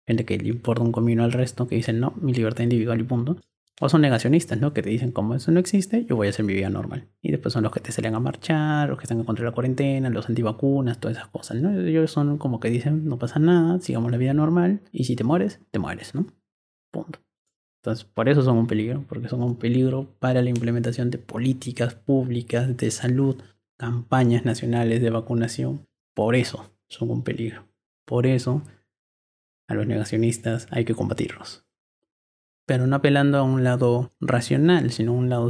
gente 0.07 0.24
que 0.24 0.38
le 0.38 0.47
importa 0.47 0.83
un 0.83 0.94
comino 0.94 1.25
al 1.25 1.33
resto, 1.33 1.68
que 1.68 1.75
dicen, 1.75 2.00
no, 2.00 2.13
mi 2.21 2.33
libertad 2.33 2.63
individual 2.63 3.01
y 3.01 3.03
punto. 3.03 3.41
O 3.81 3.87
son 3.87 4.01
negacionistas, 4.01 4.59
¿no? 4.59 4.73
Que 4.73 4.81
te 4.81 4.89
dicen, 4.89 5.11
como 5.11 5.35
eso 5.35 5.51
no 5.51 5.59
existe, 5.59 6.05
yo 6.05 6.17
voy 6.17 6.27
a 6.27 6.31
hacer 6.31 6.43
mi 6.43 6.53
vida 6.53 6.69
normal. 6.69 7.07
Y 7.21 7.31
después 7.31 7.53
son 7.53 7.63
los 7.63 7.71
que 7.71 7.79
te 7.79 7.93
salen 7.93 8.13
a 8.13 8.19
marchar, 8.19 8.89
los 8.89 8.97
que 8.97 9.03
están 9.03 9.19
en 9.19 9.23
contra 9.23 9.43
de 9.43 9.49
la 9.49 9.55
cuarentena, 9.55 10.09
los 10.09 10.27
antivacunas, 10.27 10.99
todas 10.99 11.17
esas 11.17 11.29
cosas, 11.29 11.61
¿no? 11.61 11.79
Ellos 11.79 12.11
son 12.11 12.37
como 12.37 12.59
que 12.59 12.69
dicen, 12.69 13.05
no 13.05 13.17
pasa 13.17 13.39
nada, 13.39 13.79
sigamos 13.79 14.11
la 14.11 14.17
vida 14.17 14.33
normal. 14.33 14.81
Y 14.91 15.05
si 15.05 15.15
te 15.15 15.23
mueres, 15.23 15.61
te 15.71 15.79
mueres, 15.79 16.13
¿no? 16.13 16.27
Punto. 16.91 17.19
Entonces, 17.81 18.03
por 18.03 18.27
eso 18.27 18.41
son 18.41 18.57
un 18.57 18.67
peligro, 18.67 19.05
porque 19.07 19.29
son 19.29 19.41
un 19.41 19.55
peligro 19.55 20.13
para 20.19 20.41
la 20.41 20.49
implementación 20.49 21.09
de 21.09 21.17
políticas 21.17 21.95
públicas 21.95 22.75
de 22.75 22.91
salud, 22.91 23.41
campañas 23.77 24.43
nacionales 24.43 25.01
de 25.01 25.09
vacunación. 25.09 25.87
Por 26.13 26.35
eso 26.35 26.69
son 26.89 27.11
un 27.11 27.23
peligro. 27.23 27.65
Por 28.05 28.27
eso 28.27 28.61
a 29.69 29.75
los 29.75 29.87
negacionistas 29.87 30.67
hay 30.71 30.83
que 30.83 30.95
combatirlos 30.95 31.69
pero 32.69 32.85
no 32.85 32.97
apelando 32.97 33.39
a 33.39 33.41
un 33.41 33.63
lado 33.63 34.11
racional, 34.21 34.91
sino 34.91 35.13
a 35.13 35.15
un 35.15 35.27
lado, 35.27 35.49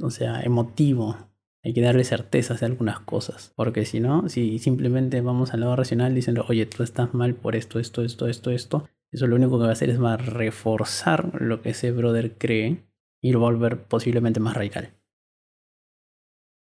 o 0.00 0.10
sea, 0.10 0.40
emotivo. 0.42 1.16
Hay 1.64 1.74
que 1.74 1.80
darle 1.80 2.04
certezas 2.04 2.60
de 2.60 2.66
algunas 2.66 3.00
cosas, 3.00 3.52
porque 3.56 3.84
si 3.84 3.98
no, 3.98 4.28
si 4.28 4.60
simplemente 4.60 5.20
vamos 5.20 5.52
al 5.52 5.60
lado 5.60 5.74
racional 5.74 6.14
diciendo, 6.14 6.44
oye, 6.48 6.66
tú 6.66 6.84
estás 6.84 7.12
mal 7.12 7.34
por 7.34 7.56
esto, 7.56 7.80
esto, 7.80 8.02
esto, 8.02 8.28
esto, 8.28 8.52
esto, 8.52 8.88
eso 9.10 9.26
lo 9.26 9.34
único 9.34 9.58
que 9.58 9.64
va 9.64 9.70
a 9.70 9.72
hacer 9.72 9.90
es 9.90 10.00
va 10.00 10.12
a 10.12 10.16
reforzar 10.16 11.42
lo 11.42 11.60
que 11.60 11.70
ese 11.70 11.90
brother 11.90 12.38
cree 12.38 12.86
y 13.20 13.32
lo 13.32 13.40
va 13.40 13.48
a 13.48 13.50
volver 13.50 13.82
posiblemente 13.82 14.38
más 14.38 14.54
radical. 14.54 14.90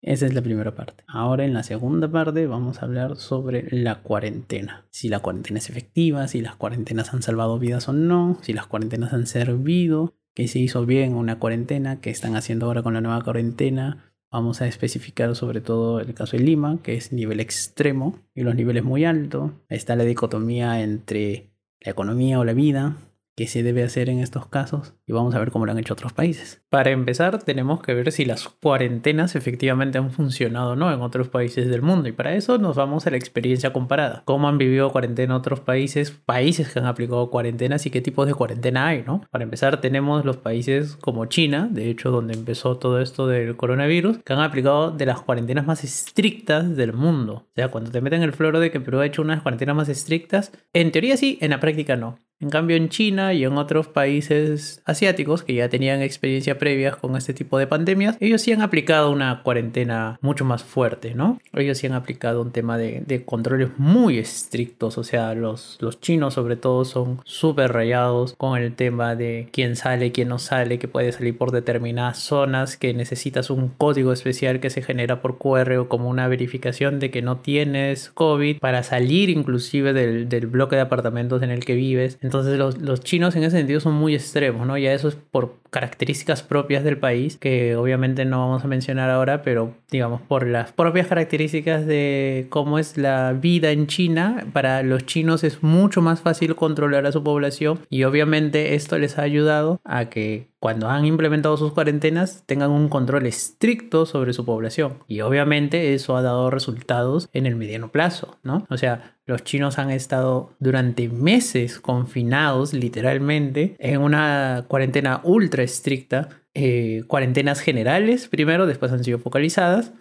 Esa 0.05 0.27
es 0.27 0.35
la 0.35 0.43
primera 0.43 0.75
parte. 0.75 1.03
Ahora 1.07 1.45
en 1.45 1.55
la 1.55 1.63
segunda 1.63 2.07
parte 2.07 2.45
vamos 2.45 2.77
a 2.77 2.85
hablar 2.85 3.15
sobre 3.15 3.65
la 3.71 4.03
cuarentena. 4.03 4.85
Si 4.91 5.09
la 5.09 5.19
cuarentena 5.19 5.57
es 5.57 5.67
efectiva, 5.71 6.27
si 6.27 6.41
las 6.41 6.55
cuarentenas 6.55 7.11
han 7.11 7.23
salvado 7.23 7.57
vidas 7.57 7.89
o 7.89 7.93
no, 7.93 8.37
si 8.43 8.53
las 8.53 8.67
cuarentenas 8.67 9.13
han 9.13 9.25
servido, 9.25 10.13
qué 10.35 10.47
se 10.47 10.59
hizo 10.59 10.85
bien 10.85 11.15
una 11.15 11.39
cuarentena, 11.39 12.01
qué 12.01 12.11
están 12.11 12.35
haciendo 12.35 12.67
ahora 12.67 12.83
con 12.83 12.93
la 12.93 13.01
nueva 13.01 13.23
cuarentena. 13.23 14.13
Vamos 14.29 14.61
a 14.61 14.67
especificar 14.67 15.35
sobre 15.35 15.59
todo 15.59 15.99
el 15.99 16.13
caso 16.13 16.37
de 16.37 16.43
Lima, 16.43 16.77
que 16.83 16.93
es 16.93 17.11
nivel 17.11 17.39
extremo 17.39 18.19
y 18.35 18.43
los 18.43 18.53
niveles 18.53 18.83
muy 18.83 19.05
altos. 19.05 19.53
Está 19.69 19.95
la 19.95 20.03
dicotomía 20.03 20.83
entre 20.83 21.49
la 21.79 21.93
economía 21.93 22.39
o 22.39 22.45
la 22.45 22.53
vida, 22.53 22.95
qué 23.35 23.47
se 23.47 23.63
debe 23.63 23.83
hacer 23.83 24.09
en 24.09 24.19
estos 24.19 24.47
casos 24.47 24.93
y 25.05 25.11
vamos 25.13 25.35
a 25.35 25.39
ver 25.39 25.51
cómo 25.51 25.65
lo 25.65 25.71
han 25.71 25.79
hecho 25.79 25.93
otros 25.93 26.13
países. 26.13 26.63
Para 26.69 26.91
empezar, 26.91 27.43
tenemos 27.43 27.81
que 27.81 27.93
ver 27.93 28.11
si 28.11 28.25
las 28.25 28.47
cuarentenas 28.47 29.35
efectivamente 29.35 29.97
han 29.97 30.11
funcionado 30.11 30.71
o 30.71 30.75
no 30.75 30.91
en 30.91 31.01
otros 31.01 31.29
países 31.29 31.67
del 31.69 31.81
mundo 31.81 32.09
y 32.09 32.13
para 32.13 32.35
eso 32.35 32.57
nos 32.57 32.75
vamos 32.75 33.05
a 33.07 33.11
la 33.11 33.17
experiencia 33.17 33.73
comparada. 33.73 34.23
¿Cómo 34.25 34.47
han 34.47 34.57
vivido 34.57 34.91
cuarentena 34.91 35.35
otros 35.35 35.59
países? 35.59 36.11
Países 36.11 36.71
que 36.71 36.79
han 36.79 36.85
aplicado 36.85 37.29
cuarentenas 37.29 37.85
y 37.85 37.89
qué 37.89 38.01
tipos 38.01 38.27
de 38.27 38.33
cuarentena 38.33 38.87
hay, 38.87 39.03
¿no? 39.05 39.21
Para 39.31 39.43
empezar, 39.43 39.81
tenemos 39.81 40.25
los 40.25 40.37
países 40.37 40.95
como 40.95 41.25
China, 41.25 41.67
de 41.71 41.89
hecho, 41.89 42.11
donde 42.11 42.33
empezó 42.33 42.77
todo 42.77 43.01
esto 43.01 43.27
del 43.27 43.55
coronavirus, 43.55 44.19
que 44.19 44.33
han 44.33 44.39
aplicado 44.39 44.91
de 44.91 45.05
las 45.05 45.21
cuarentenas 45.21 45.65
más 45.65 45.83
estrictas 45.83 46.75
del 46.75 46.93
mundo. 46.93 47.33
O 47.33 47.53
sea, 47.55 47.69
cuando 47.69 47.91
te 47.91 48.01
meten 48.01 48.23
el 48.23 48.33
floro 48.33 48.59
de 48.59 48.71
que 48.71 48.79
Perú 48.79 48.99
ha 48.99 49.05
hecho 49.05 49.21
unas 49.21 49.41
cuarentenas 49.41 49.75
más 49.75 49.89
estrictas, 49.89 50.51
en 50.73 50.91
teoría 50.91 51.17
sí, 51.17 51.37
en 51.41 51.51
la 51.51 51.59
práctica 51.59 51.95
no. 51.95 52.17
En 52.41 52.49
cambio, 52.49 52.75
en 52.75 52.89
China 52.89 53.33
y 53.33 53.45
en 53.45 53.57
otros 53.57 53.87
países 53.87 54.81
asiáticos 54.85 55.43
que 55.43 55.53
ya 55.53 55.69
tenían 55.69 56.01
experiencia 56.01 56.57
previas 56.57 56.97
con 56.97 57.15
este 57.15 57.33
tipo 57.33 57.57
de 57.57 57.65
pandemias, 57.65 58.17
ellos 58.19 58.41
sí 58.41 58.51
han 58.51 58.61
aplicado 58.61 59.09
una 59.09 59.41
cuarentena 59.41 60.19
mucho 60.21 60.43
más 60.43 60.61
fuerte, 60.63 61.15
¿no? 61.15 61.39
Ellos 61.53 61.77
sí 61.77 61.87
han 61.87 61.93
aplicado 61.93 62.41
un 62.41 62.51
tema 62.51 62.77
de, 62.77 63.23
controles 63.25 63.69
muy 63.77 64.17
estrictos, 64.17 64.97
o 64.97 65.03
sea, 65.05 65.33
los, 65.33 65.79
chinos 66.01 66.33
sobre 66.33 66.57
todo 66.57 66.83
son 66.83 67.21
súper 67.23 67.71
rayados 67.71 68.35
con 68.37 68.59
el 68.59 68.75
tema 68.75 69.15
de 69.15 69.47
quién 69.53 69.77
sale, 69.77 70.11
quién 70.11 70.27
no 70.27 70.37
sale, 70.37 70.77
que 70.77 70.89
puede 70.89 71.13
salir 71.13 71.37
por 71.37 71.51
determinadas 71.51 72.17
zonas, 72.19 72.75
que 72.75 72.93
necesitas 72.93 73.49
un 73.49 73.69
código 73.69 74.11
especial 74.11 74.59
que 74.59 74.69
se 74.69 74.81
genera 74.81 75.21
por 75.21 75.37
QR 75.37 75.71
o 75.77 75.87
como 75.87 76.09
una 76.09 76.27
verificación 76.27 76.99
de 76.99 77.11
que 77.11 77.21
no 77.21 77.37
tienes 77.37 78.09
COVID 78.09 78.59
para 78.59 78.83
salir 78.83 79.29
inclusive 79.29 79.93
del 79.93 80.47
bloque 80.47 80.75
de 80.75 80.81
apartamentos 80.81 81.41
en 81.41 81.51
el 81.51 81.63
que 81.63 81.75
vives. 81.75 82.17
Entonces 82.25 82.57
los, 82.57 82.79
los, 82.79 83.01
chinos 83.01 83.35
en 83.35 83.43
ese 83.43 83.57
sentido 83.57 83.79
son 83.79 83.93
muy 83.93 84.15
extremos, 84.15 84.65
¿no? 84.65 84.79
Ya 84.79 84.93
eso 84.93 85.07
es 85.07 85.15
por 85.15 85.57
características 85.69 86.41
propias 86.41 86.83
del 86.83 86.97
país, 86.97 87.37
que 87.37 87.75
obviamente 87.75 88.25
no 88.25 88.39
vamos 88.39 88.63
a 88.63 88.67
mencionar 88.67 89.11
ahora, 89.11 89.43
pero 89.43 89.75
digamos 89.91 90.21
por 90.21 90.47
las 90.47 90.71
propias 90.71 91.05
características 91.05 91.85
de 91.85 92.47
cómo 92.49 92.79
es 92.79 92.97
la 92.97 93.33
vida 93.33 93.69
en 93.69 93.85
China, 93.85 94.47
para 94.53 94.81
los 94.81 95.05
chinos 95.05 95.43
es 95.43 95.61
mucho 95.61 96.01
más 96.01 96.21
fácil 96.21 96.55
controlar 96.55 97.05
a 97.05 97.11
su 97.11 97.23
población 97.23 97.81
y 97.91 98.05
obviamente 98.05 98.73
esto 98.73 98.97
les 98.97 99.19
ha 99.19 99.21
ayudado 99.21 99.79
a 99.83 100.05
que 100.05 100.47
cuando 100.65 100.89
han 100.89 101.05
implementado 101.05 101.57
sus 101.57 101.73
cuarentenas 101.73 102.41
tengan 102.47 102.71
un 102.71 102.89
control 102.89 103.27
estricto 103.27 104.07
sobre 104.07 104.33
su 104.33 104.45
población. 104.45 104.97
Y 105.07 105.21
obviamente 105.21 105.93
eso 105.93 106.17
ha 106.17 106.23
dado 106.23 106.49
resultados 106.49 107.29
en 107.33 107.45
el 107.45 107.55
mediano 107.55 107.91
plazo, 107.91 108.39
¿no? 108.41 108.65
O 108.71 108.77
sea, 108.77 109.15
los 109.27 109.43
chinos 109.43 109.77
han 109.77 109.91
estado 109.91 110.55
durante 110.57 111.07
meses 111.07 111.79
confinados 111.79 112.73
literalmente 112.73 113.75
en 113.77 114.01
una 114.01 114.65
cuarentena 114.67 115.21
ultra 115.23 115.61
estricta. 115.61 116.29
Eh, 116.55 117.03
cuarentenas 117.05 117.59
generales 117.59 118.27
primero, 118.27 118.65
después 118.65 118.91
han 118.91 119.03
sido 119.03 119.19
focalizadas 119.19 119.93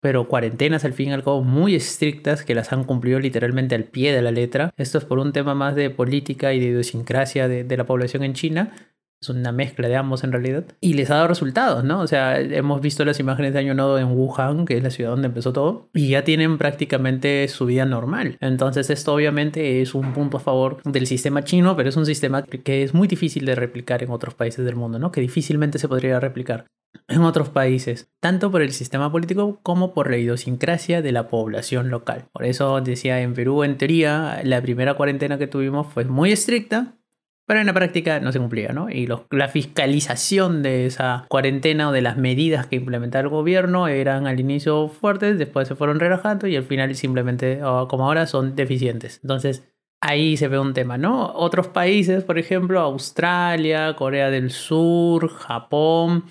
pero 0.00 0.28
cuarentenas 0.28 0.84
al 0.84 0.92
fin 0.92 1.08
y 1.08 1.12
al 1.12 1.24
cabo 1.24 1.42
muy 1.42 1.74
estrictas 1.74 2.44
que 2.44 2.54
las 2.54 2.72
han 2.72 2.84
cumplido 2.84 3.18
literalmente 3.18 3.74
al 3.74 3.84
pie 3.84 4.14
de 4.14 4.22
la 4.22 4.30
letra. 4.30 4.72
Esto 4.76 4.98
es 4.98 5.04
por 5.04 5.18
un 5.18 5.32
tema 5.32 5.54
más 5.54 5.74
de 5.74 5.90
política 5.90 6.52
y 6.52 6.60
de 6.60 6.66
idiosincrasia 6.66 7.48
de, 7.48 7.64
de 7.64 7.76
la 7.76 7.86
población 7.86 8.22
en 8.22 8.34
China, 8.34 8.72
es 9.32 9.36
una 9.36 9.52
mezcla 9.52 9.88
de 9.88 9.96
ambos 9.96 10.24
en 10.24 10.32
realidad. 10.32 10.64
Y 10.80 10.94
les 10.94 11.10
ha 11.10 11.16
dado 11.16 11.28
resultados, 11.28 11.84
¿no? 11.84 12.00
O 12.00 12.06
sea, 12.06 12.40
hemos 12.40 12.80
visto 12.80 13.04
las 13.04 13.20
imágenes 13.20 13.52
de 13.52 13.60
Año 13.60 13.74
Nuevo 13.74 13.98
en 13.98 14.08
Wuhan, 14.12 14.64
que 14.64 14.76
es 14.76 14.82
la 14.82 14.90
ciudad 14.90 15.10
donde 15.10 15.28
empezó 15.28 15.52
todo, 15.52 15.88
y 15.94 16.08
ya 16.08 16.24
tienen 16.24 16.58
prácticamente 16.58 17.46
su 17.48 17.66
vida 17.66 17.84
normal. 17.84 18.36
Entonces 18.40 18.90
esto 18.90 19.14
obviamente 19.14 19.82
es 19.82 19.94
un 19.94 20.12
punto 20.12 20.36
a 20.36 20.40
favor 20.40 20.82
del 20.84 21.06
sistema 21.06 21.42
chino, 21.42 21.76
pero 21.76 21.88
es 21.88 21.96
un 21.96 22.06
sistema 22.06 22.42
que 22.42 22.82
es 22.82 22.94
muy 22.94 23.08
difícil 23.08 23.44
de 23.46 23.54
replicar 23.54 24.02
en 24.02 24.10
otros 24.10 24.34
países 24.34 24.64
del 24.64 24.76
mundo, 24.76 24.98
¿no? 24.98 25.10
Que 25.12 25.20
difícilmente 25.20 25.78
se 25.78 25.88
podría 25.88 26.20
replicar 26.20 26.66
en 27.08 27.22
otros 27.22 27.48
países, 27.50 28.08
tanto 28.20 28.50
por 28.50 28.62
el 28.62 28.72
sistema 28.72 29.12
político 29.12 29.60
como 29.62 29.92
por 29.92 30.10
la 30.10 30.16
idiosincrasia 30.16 31.02
de 31.02 31.12
la 31.12 31.28
población 31.28 31.90
local. 31.90 32.26
Por 32.32 32.44
eso 32.44 32.80
decía 32.80 33.20
en 33.20 33.34
Perú, 33.34 33.64
en 33.64 33.76
teoría, 33.78 34.40
la 34.44 34.60
primera 34.62 34.94
cuarentena 34.94 35.38
que 35.38 35.46
tuvimos 35.46 35.86
fue 35.86 36.04
muy 36.04 36.32
estricta, 36.32 36.94
pero 37.46 37.60
en 37.60 37.66
la 37.66 37.72
práctica 37.72 38.20
no 38.20 38.32
se 38.32 38.38
cumplía, 38.40 38.72
¿no? 38.72 38.90
Y 38.90 39.08
la 39.30 39.48
fiscalización 39.48 40.62
de 40.62 40.86
esa 40.86 41.26
cuarentena 41.28 41.88
o 41.88 41.92
de 41.92 42.02
las 42.02 42.16
medidas 42.16 42.66
que 42.66 42.76
implementaba 42.76 43.22
el 43.22 43.28
gobierno 43.28 43.86
eran 43.88 44.26
al 44.26 44.40
inicio 44.40 44.88
fuertes, 44.88 45.38
después 45.38 45.68
se 45.68 45.76
fueron 45.76 46.00
relajando 46.00 46.46
y 46.48 46.56
al 46.56 46.64
final 46.64 46.94
simplemente, 46.96 47.60
como 47.88 48.04
ahora, 48.06 48.26
son 48.26 48.56
deficientes. 48.56 49.20
Entonces, 49.22 49.62
ahí 50.00 50.36
se 50.36 50.48
ve 50.48 50.58
un 50.58 50.74
tema, 50.74 50.98
¿no? 50.98 51.32
Otros 51.34 51.68
países, 51.68 52.24
por 52.24 52.38
ejemplo, 52.38 52.80
Australia, 52.80 53.94
Corea 53.96 54.30
del 54.30 54.50
Sur, 54.50 55.28
Japón, 55.28 56.24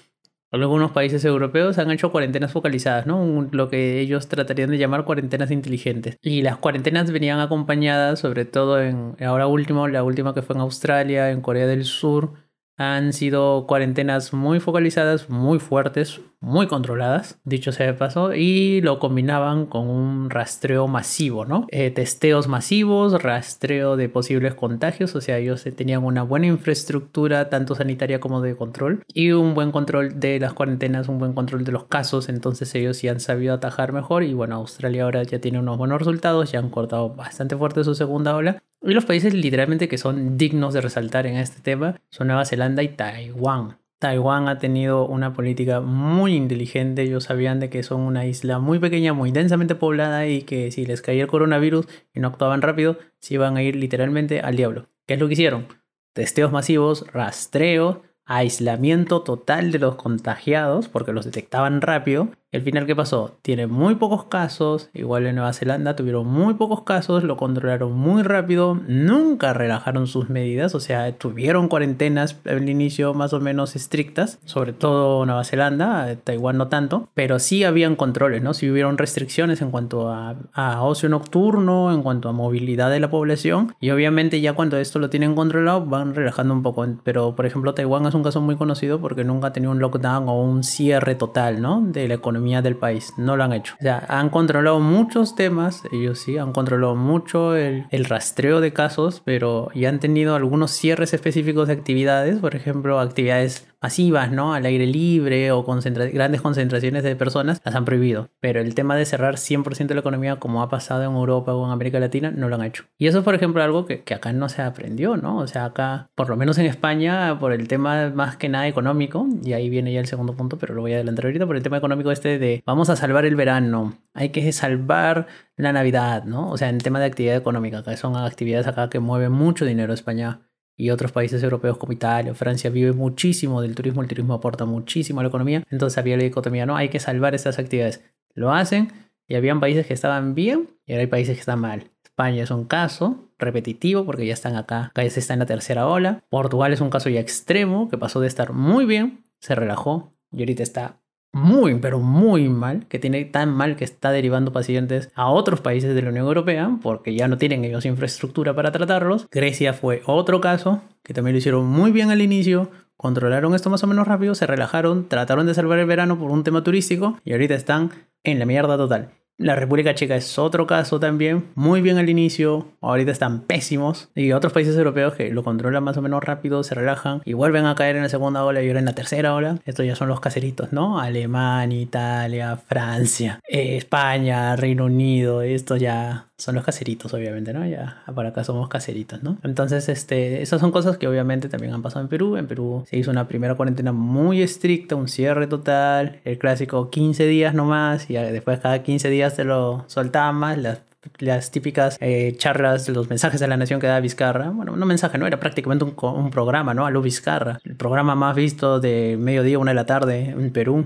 algunos 0.63 0.91
países 0.91 1.23
europeos 1.25 1.77
han 1.77 1.91
hecho 1.91 2.11
cuarentenas 2.11 2.51
focalizadas, 2.51 3.05
¿no? 3.05 3.47
Lo 3.51 3.69
que 3.69 3.99
ellos 3.99 4.27
tratarían 4.27 4.69
de 4.69 4.77
llamar 4.77 5.05
cuarentenas 5.05 5.51
inteligentes. 5.51 6.17
Y 6.21 6.41
las 6.41 6.57
cuarentenas 6.57 7.11
venían 7.11 7.39
acompañadas, 7.39 8.19
sobre 8.19 8.45
todo 8.45 8.81
en, 8.81 9.15
ahora 9.23 9.47
último, 9.47 9.87
la 9.87 10.03
última 10.03 10.33
que 10.33 10.41
fue 10.41 10.55
en 10.55 10.61
Australia, 10.61 11.31
en 11.31 11.41
Corea 11.41 11.67
del 11.67 11.83
Sur, 11.85 12.44
han 12.77 13.13
sido 13.13 13.65
cuarentenas 13.67 14.33
muy 14.33 14.59
focalizadas, 14.59 15.29
muy 15.29 15.59
fuertes, 15.59 16.21
muy 16.41 16.67
controladas, 16.67 17.39
dicho 17.43 17.71
sea 17.71 17.87
de 17.87 17.93
paso, 17.93 18.33
y 18.33 18.81
lo 18.81 18.99
combinaban 18.99 19.65
con 19.65 19.87
un 19.87 20.29
rastreo 20.29 20.87
masivo, 20.87 21.45
¿no? 21.45 21.65
Eh, 21.69 21.89
testeos 21.89 22.47
masivos, 22.47 23.23
rastreo 23.23 23.95
de 23.95 24.09
posibles 24.09 24.53
contagios, 24.53 25.15
o 25.15 25.21
sea, 25.21 25.37
ellos 25.37 25.63
tenían 25.75 26.03
una 26.03 26.23
buena 26.23 26.47
infraestructura, 26.47 27.49
tanto 27.49 27.75
sanitaria 27.75 28.19
como 28.19 28.41
de 28.41 28.55
control, 28.55 29.03
y 29.07 29.31
un 29.31 29.53
buen 29.55 29.71
control 29.71 30.19
de 30.19 30.39
las 30.39 30.53
cuarentenas, 30.53 31.07
un 31.07 31.17
buen 31.17 31.33
control 31.33 31.63
de 31.63 31.71
los 31.71 31.85
casos, 31.85 32.29
entonces 32.29 32.75
ellos 32.75 32.97
sí 32.97 33.07
han 33.07 33.19
sabido 33.19 33.53
atajar 33.53 33.93
mejor, 33.93 34.23
y 34.23 34.33
bueno, 34.33 34.55
Australia 34.55 35.05
ahora 35.05 35.23
ya 35.23 35.39
tiene 35.39 35.59
unos 35.59 35.77
buenos 35.77 35.99
resultados, 35.99 36.51
ya 36.51 36.59
han 36.59 36.69
cortado 36.69 37.09
bastante 37.15 37.55
fuerte 37.55 37.83
su 37.83 37.95
segunda 37.95 38.35
ola, 38.35 38.61
y 38.85 38.93
los 38.93 39.05
países 39.05 39.33
literalmente 39.33 39.87
que 39.87 39.97
son 39.97 40.37
dignos 40.37 40.73
de 40.73 40.81
resaltar 40.81 41.25
en 41.27 41.37
este 41.37 41.61
tema 41.61 41.99
son 42.09 42.27
Nueva 42.27 42.45
Zelanda 42.45 42.83
y 42.83 42.89
Taiwán. 42.89 43.77
Taiwán 43.99 44.47
ha 44.47 44.59
tenido 44.59 45.07
una 45.07 45.33
política 45.33 45.81
muy 45.81 46.35
inteligente. 46.35 47.03
Ellos 47.03 47.23
sabían 47.23 47.59
de 47.59 47.69
que 47.69 47.81
son 47.81 48.01
una 48.01 48.25
isla 48.25 48.59
muy 48.59 48.77
pequeña, 48.79 49.13
muy 49.13 49.31
densamente 49.31 49.75
poblada 49.75 50.27
y 50.27 50.43
que 50.43 50.71
si 50.71 50.85
les 50.85 51.01
caía 51.01 51.23
el 51.23 51.29
coronavirus 51.29 51.87
y 52.13 52.19
no 52.19 52.27
actuaban 52.27 52.61
rápido, 52.61 52.99
se 53.19 53.35
iban 53.35 53.57
a 53.57 53.63
ir 53.63 53.75
literalmente 53.75 54.41
al 54.41 54.55
diablo. 54.57 54.89
¿Qué 55.07 55.15
es 55.15 55.19
lo 55.19 55.27
que 55.27 55.33
hicieron? 55.33 55.67
Testeos 56.13 56.51
masivos, 56.51 57.05
rastreo, 57.11 58.03
aislamiento 58.25 59.21
total 59.21 59.71
de 59.71 59.79
los 59.79 59.95
contagiados 59.95 60.87
porque 60.87 61.13
los 61.13 61.25
detectaban 61.25 61.81
rápido 61.81 62.29
al 62.55 62.61
final, 62.61 62.85
¿qué 62.85 62.95
pasó? 62.95 63.37
Tiene 63.41 63.67
muy 63.67 63.95
pocos 63.95 64.25
casos, 64.25 64.89
igual 64.93 65.27
en 65.27 65.35
Nueva 65.35 65.53
Zelanda 65.53 65.95
tuvieron 65.95 66.27
muy 66.27 66.55
pocos 66.55 66.83
casos, 66.83 67.23
lo 67.23 67.37
controlaron 67.37 67.93
muy 67.93 68.23
rápido, 68.23 68.79
nunca 68.87 69.53
relajaron 69.53 70.07
sus 70.07 70.29
medidas, 70.29 70.75
o 70.75 70.79
sea, 70.79 71.11
tuvieron 71.17 71.67
cuarentenas 71.67 72.39
al 72.45 72.67
inicio 72.69 73.13
más 73.13 73.33
o 73.33 73.39
menos 73.39 73.75
estrictas, 73.75 74.39
sobre 74.45 74.73
todo 74.73 75.25
Nueva 75.25 75.43
Zelanda, 75.43 76.15
Taiwán 76.23 76.57
no 76.57 76.67
tanto, 76.67 77.09
pero 77.13 77.39
sí 77.39 77.63
habían 77.63 77.95
controles, 77.95 78.41
¿no? 78.41 78.53
Sí 78.53 78.69
hubieron 78.69 78.97
restricciones 78.97 79.61
en 79.61 79.71
cuanto 79.71 80.09
a, 80.09 80.35
a 80.53 80.81
ocio 80.83 81.09
nocturno, 81.09 81.93
en 81.93 82.01
cuanto 82.01 82.29
a 82.29 82.31
movilidad 82.31 82.89
de 82.89 82.99
la 82.99 83.09
población, 83.09 83.75
y 83.79 83.91
obviamente 83.91 84.41
ya 84.41 84.53
cuando 84.53 84.77
esto 84.77 84.99
lo 84.99 85.09
tienen 85.09 85.35
controlado 85.35 85.85
van 85.85 86.15
relajando 86.15 86.53
un 86.53 86.63
poco, 86.63 86.85
pero 87.03 87.35
por 87.35 87.45
ejemplo 87.45 87.73
Taiwán 87.73 88.05
es 88.05 88.13
un 88.13 88.23
caso 88.23 88.41
muy 88.41 88.55
conocido 88.55 88.99
porque 89.01 89.23
nunca 89.23 89.47
ha 89.47 89.53
tenido 89.53 89.71
un 89.71 89.79
lockdown 89.79 90.29
o 90.29 90.41
un 90.41 90.63
cierre 90.63 91.15
total, 91.15 91.61
¿no? 91.61 91.81
De 91.81 92.07
la 92.07 92.13
economía 92.13 92.44
del 92.61 92.75
país. 92.77 93.13
No 93.17 93.35
lo 93.35 93.43
han 93.43 93.53
hecho. 93.53 93.75
O 93.79 93.83
sea, 93.83 94.05
han 94.07 94.29
controlado 94.29 94.79
muchos 94.79 95.35
temas, 95.35 95.83
ellos 95.91 96.19
sí, 96.19 96.37
han 96.37 96.53
controlado 96.53 96.95
mucho 96.95 97.55
el, 97.55 97.85
el 97.91 98.05
rastreo 98.05 98.61
de 98.61 98.73
casos, 98.73 99.21
pero 99.25 99.69
ya 99.73 99.89
han 99.89 99.99
tenido 99.99 100.35
algunos 100.35 100.71
cierres 100.71 101.13
específicos 101.13 101.67
de 101.67 101.73
actividades, 101.73 102.39
por 102.39 102.55
ejemplo, 102.55 102.99
actividades 102.99 103.67
masivas, 103.85 104.31
¿no? 104.31 104.55
Al 104.55 104.65
aire 104.65 104.87
libre 104.87 105.51
o 105.51 105.63
grandes 105.63 106.41
concentraciones 106.41 107.03
de 107.03 107.15
personas, 107.15 107.61
las 107.63 107.75
han 107.75 107.85
prohibido. 107.85 108.29
Pero 108.39 108.59
el 108.59 108.73
tema 108.73 108.95
de 108.95 109.05
cerrar 109.05 109.35
100% 109.35 109.93
la 109.93 109.99
economía, 109.99 110.37
como 110.37 110.63
ha 110.63 110.69
pasado 110.69 111.03
en 111.03 111.11
Europa 111.11 111.53
o 111.53 111.63
en 111.67 111.71
América 111.71 111.99
Latina, 111.99 112.31
no 112.31 112.49
lo 112.49 112.55
han 112.55 112.63
hecho. 112.63 112.85
Y 112.97 113.05
eso 113.05 113.19
es, 113.19 113.23
por 113.23 113.35
ejemplo, 113.35 113.61
algo 113.61 113.85
que, 113.85 114.01
que 114.01 114.15
acá 114.15 114.33
no 114.33 114.49
se 114.49 114.63
aprendió, 114.63 115.17
¿no? 115.17 115.37
O 115.37 115.45
sea, 115.45 115.65
acá, 115.65 116.09
por 116.15 116.29
lo 116.29 116.35
menos 116.35 116.57
en 116.57 116.65
España, 116.65 117.37
por 117.39 117.53
el 117.53 117.67
tema 117.67 118.09
más 118.09 118.37
que 118.37 118.49
nada 118.49 118.67
económico, 118.67 119.27
y 119.43 119.53
ahí 119.53 119.69
viene 119.69 119.93
ya 119.93 119.99
el 119.99 120.07
segundo 120.07 120.33
punto, 120.33 120.57
pero 120.57 120.73
lo 120.73 120.81
voy 120.81 120.93
a 120.93 120.95
adelantar 120.95 121.25
ahorita, 121.25 121.45
por 121.45 121.55
el 121.55 121.61
tema 121.61 121.77
económico 121.77 122.11
este 122.11 122.39
de 122.39 122.63
vamos 122.65 122.89
a 122.89 122.95
salvar 122.95 123.25
el 123.25 123.35
verano, 123.35 123.99
hay 124.15 124.29
que 124.29 124.51
salvar 124.51 125.27
la 125.57 125.73
Navidad, 125.73 126.23
¿no? 126.23 126.49
O 126.49 126.57
sea, 126.57 126.69
en 126.69 126.79
tema 126.79 126.99
de 126.99 127.05
actividad 127.05 127.35
económica, 127.35 127.83
que 127.83 127.95
son 127.97 128.15
actividades 128.15 128.65
acá 128.65 128.89
que 128.89 128.99
mueven 128.99 129.31
mucho 129.31 129.63
dinero 129.63 129.93
España 129.93 130.39
y 130.77 130.89
otros 130.89 131.11
países 131.11 131.41
europeos 131.41 131.77
como 131.77 131.93
Italia 131.93 132.33
Francia 132.33 132.69
vive 132.69 132.91
muchísimo 132.91 133.61
del 133.61 133.75
turismo, 133.75 134.01
el 134.01 134.07
turismo 134.07 134.33
aporta 134.33 134.65
muchísimo 134.65 135.19
a 135.19 135.23
la 135.23 135.29
economía, 135.29 135.63
entonces 135.69 135.97
había 135.97 136.17
la 136.17 136.23
dicotomía, 136.23 136.65
no, 136.65 136.75
hay 136.75 136.89
que 136.89 136.99
salvar 136.99 137.35
estas 137.35 137.59
actividades. 137.59 138.03
Lo 138.33 138.53
hacen 138.53 138.91
y 139.27 139.35
habían 139.35 139.59
países 139.59 139.87
que 139.87 139.93
estaban 139.93 140.35
bien 140.35 140.69
y 140.85 140.93
ahora 140.93 141.01
hay 141.01 141.07
países 141.07 141.35
que 141.35 141.39
están 141.39 141.59
mal. 141.59 141.91
España 142.03 142.43
es 142.43 142.51
un 142.51 142.65
caso 142.65 143.29
repetitivo 143.37 144.05
porque 144.05 144.25
ya 144.25 144.33
están 144.33 144.55
acá, 144.55 144.85
acá 144.87 145.03
ya 145.03 145.09
se 145.09 145.19
está 145.19 145.33
en 145.33 145.39
la 145.39 145.45
tercera 145.45 145.87
ola. 145.87 146.23
Portugal 146.29 146.73
es 146.73 146.81
un 146.81 146.89
caso 146.89 147.09
ya 147.09 147.19
extremo 147.19 147.89
que 147.89 147.97
pasó 147.97 148.19
de 148.19 148.27
estar 148.27 148.53
muy 148.53 148.85
bien, 148.85 149.25
se 149.39 149.55
relajó 149.55 150.13
y 150.31 150.39
ahorita 150.39 150.63
está 150.63 150.97
muy, 151.35 151.75
pero 151.75 151.99
muy 151.99 152.47
mal, 152.47 152.87
que 152.87 152.97
tiene 152.97 153.25
tan 153.25 153.53
mal 153.53 153.75
que 153.75 153.83
está 153.83 154.11
derivando 154.11 154.53
pacientes 154.53 155.11
a 155.15 155.29
otros 155.29 155.59
países 155.59 155.93
de 155.93 156.01
la 156.01 156.09
Unión 156.09 156.27
Europea 156.27 156.79
porque 156.81 157.13
ya 157.13 157.27
no 157.27 157.37
tienen 157.37 157.65
ellos 157.65 157.85
infraestructura 157.85 158.55
para 158.55 158.71
tratarlos. 158.71 159.27
Grecia 159.29 159.73
fue 159.73 160.01
otro 160.05 160.39
caso 160.39 160.81
que 161.03 161.13
también 161.13 161.33
lo 161.33 161.39
hicieron 161.39 161.65
muy 161.65 161.91
bien 161.91 162.09
al 162.09 162.21
inicio, 162.21 162.71
controlaron 162.95 163.53
esto 163.53 163.69
más 163.69 163.83
o 163.83 163.87
menos 163.87 164.07
rápido, 164.07 164.33
se 164.33 164.47
relajaron, 164.47 165.09
trataron 165.09 165.45
de 165.45 165.53
salvar 165.53 165.79
el 165.79 165.87
verano 165.87 166.17
por 166.17 166.31
un 166.31 166.45
tema 166.45 166.63
turístico 166.63 167.19
y 167.25 167.33
ahorita 167.33 167.53
están 167.53 167.91
en 168.23 168.39
la 168.39 168.45
mierda 168.45 168.77
total. 168.77 169.11
La 169.37 169.57
República 169.57 169.93
Checa 169.93 170.15
es 170.15 170.39
otro 170.39 170.65
caso 170.65 170.97
también, 170.97 171.47
muy 171.55 171.81
bien 171.81 171.97
al 171.97 172.09
inicio, 172.09 172.69
ahorita 172.79 173.11
están 173.11 173.41
pésimos. 173.41 174.09
Y 174.15 174.31
otros 174.31 174.53
países 174.53 174.77
europeos 174.77 175.13
que 175.13 175.29
lo 175.33 175.43
controlan 175.43 175.83
más 175.83 175.97
o 175.97 176.01
menos 176.01 176.23
rápido, 176.23 176.63
se 176.63 176.73
relajan 176.73 177.21
y 177.25 177.33
vuelven 177.33 177.65
a 177.65 177.75
caer 177.75 177.97
en 177.97 178.03
la 178.03 178.09
segunda 178.09 178.45
ola 178.45 178.63
y 178.63 178.67
ahora 178.67 178.79
en 178.79 178.85
la 178.85 178.95
tercera 178.95 179.35
ola. 179.35 179.59
Estos 179.65 179.85
ya 179.85 179.95
son 179.95 180.07
los 180.07 180.21
caseritos, 180.21 180.71
¿no? 180.71 181.01
Alemania, 181.01 181.81
Italia, 181.81 182.55
Francia, 182.55 183.41
España, 183.45 184.55
Reino 184.55 184.85
Unido, 184.85 185.41
estos 185.41 185.81
ya 185.81 186.27
son 186.37 186.55
los 186.55 186.65
caseritos, 186.65 187.13
obviamente, 187.13 187.53
¿no? 187.53 187.65
Ya 187.65 188.03
por 188.13 188.25
acá 188.25 188.43
somos 188.43 188.67
caseritos, 188.67 189.23
¿no? 189.23 189.37
Entonces, 189.43 189.87
este, 189.87 190.41
esas 190.41 190.59
son 190.59 190.71
cosas 190.71 190.97
que 190.97 191.07
obviamente 191.07 191.47
también 191.47 191.73
han 191.73 191.81
pasado 191.81 192.01
en 192.01 192.09
Perú. 192.09 192.35
En 192.35 192.47
Perú 192.47 192.83
se 192.89 192.97
hizo 192.97 193.09
una 193.09 193.27
primera 193.27 193.55
cuarentena 193.55 193.93
muy 193.93 194.41
estricta, 194.41 194.95
un 194.95 195.07
cierre 195.07 195.47
total, 195.47 196.19
el 196.25 196.37
clásico 196.37 196.89
15 196.89 197.25
días 197.27 197.53
nomás, 197.53 198.09
y 198.09 198.15
después 198.15 198.59
cada 198.59 198.83
15 198.83 199.09
días 199.09 199.35
te 199.35 199.45
lo 199.45 199.85
soltaban 199.87 200.35
más, 200.35 200.57
las, 200.57 200.81
las 201.19 201.51
típicas 201.51 201.97
eh, 202.01 202.35
charlas, 202.37 202.89
los 202.89 203.09
mensajes 203.09 203.39
de 203.39 203.47
la 203.47 203.55
nación 203.55 203.79
que 203.79 203.87
da 203.87 204.01
Vizcarra. 204.01 204.49
Bueno, 204.49 204.75
no 204.75 204.85
mensaje, 204.85 205.17
no, 205.17 205.27
era 205.27 205.39
prácticamente 205.39 205.85
un, 205.85 205.95
un 205.97 206.31
programa, 206.31 206.73
¿no? 206.73 206.85
A 206.85 206.91
Vizcarra, 206.91 207.59
el 207.63 207.77
programa 207.77 208.13
más 208.15 208.35
visto 208.35 208.81
de 208.81 209.15
mediodía, 209.17 209.57
una 209.57 209.71
de 209.71 209.75
la 209.75 209.85
tarde 209.85 210.31
en 210.31 210.51
Perú, 210.51 210.85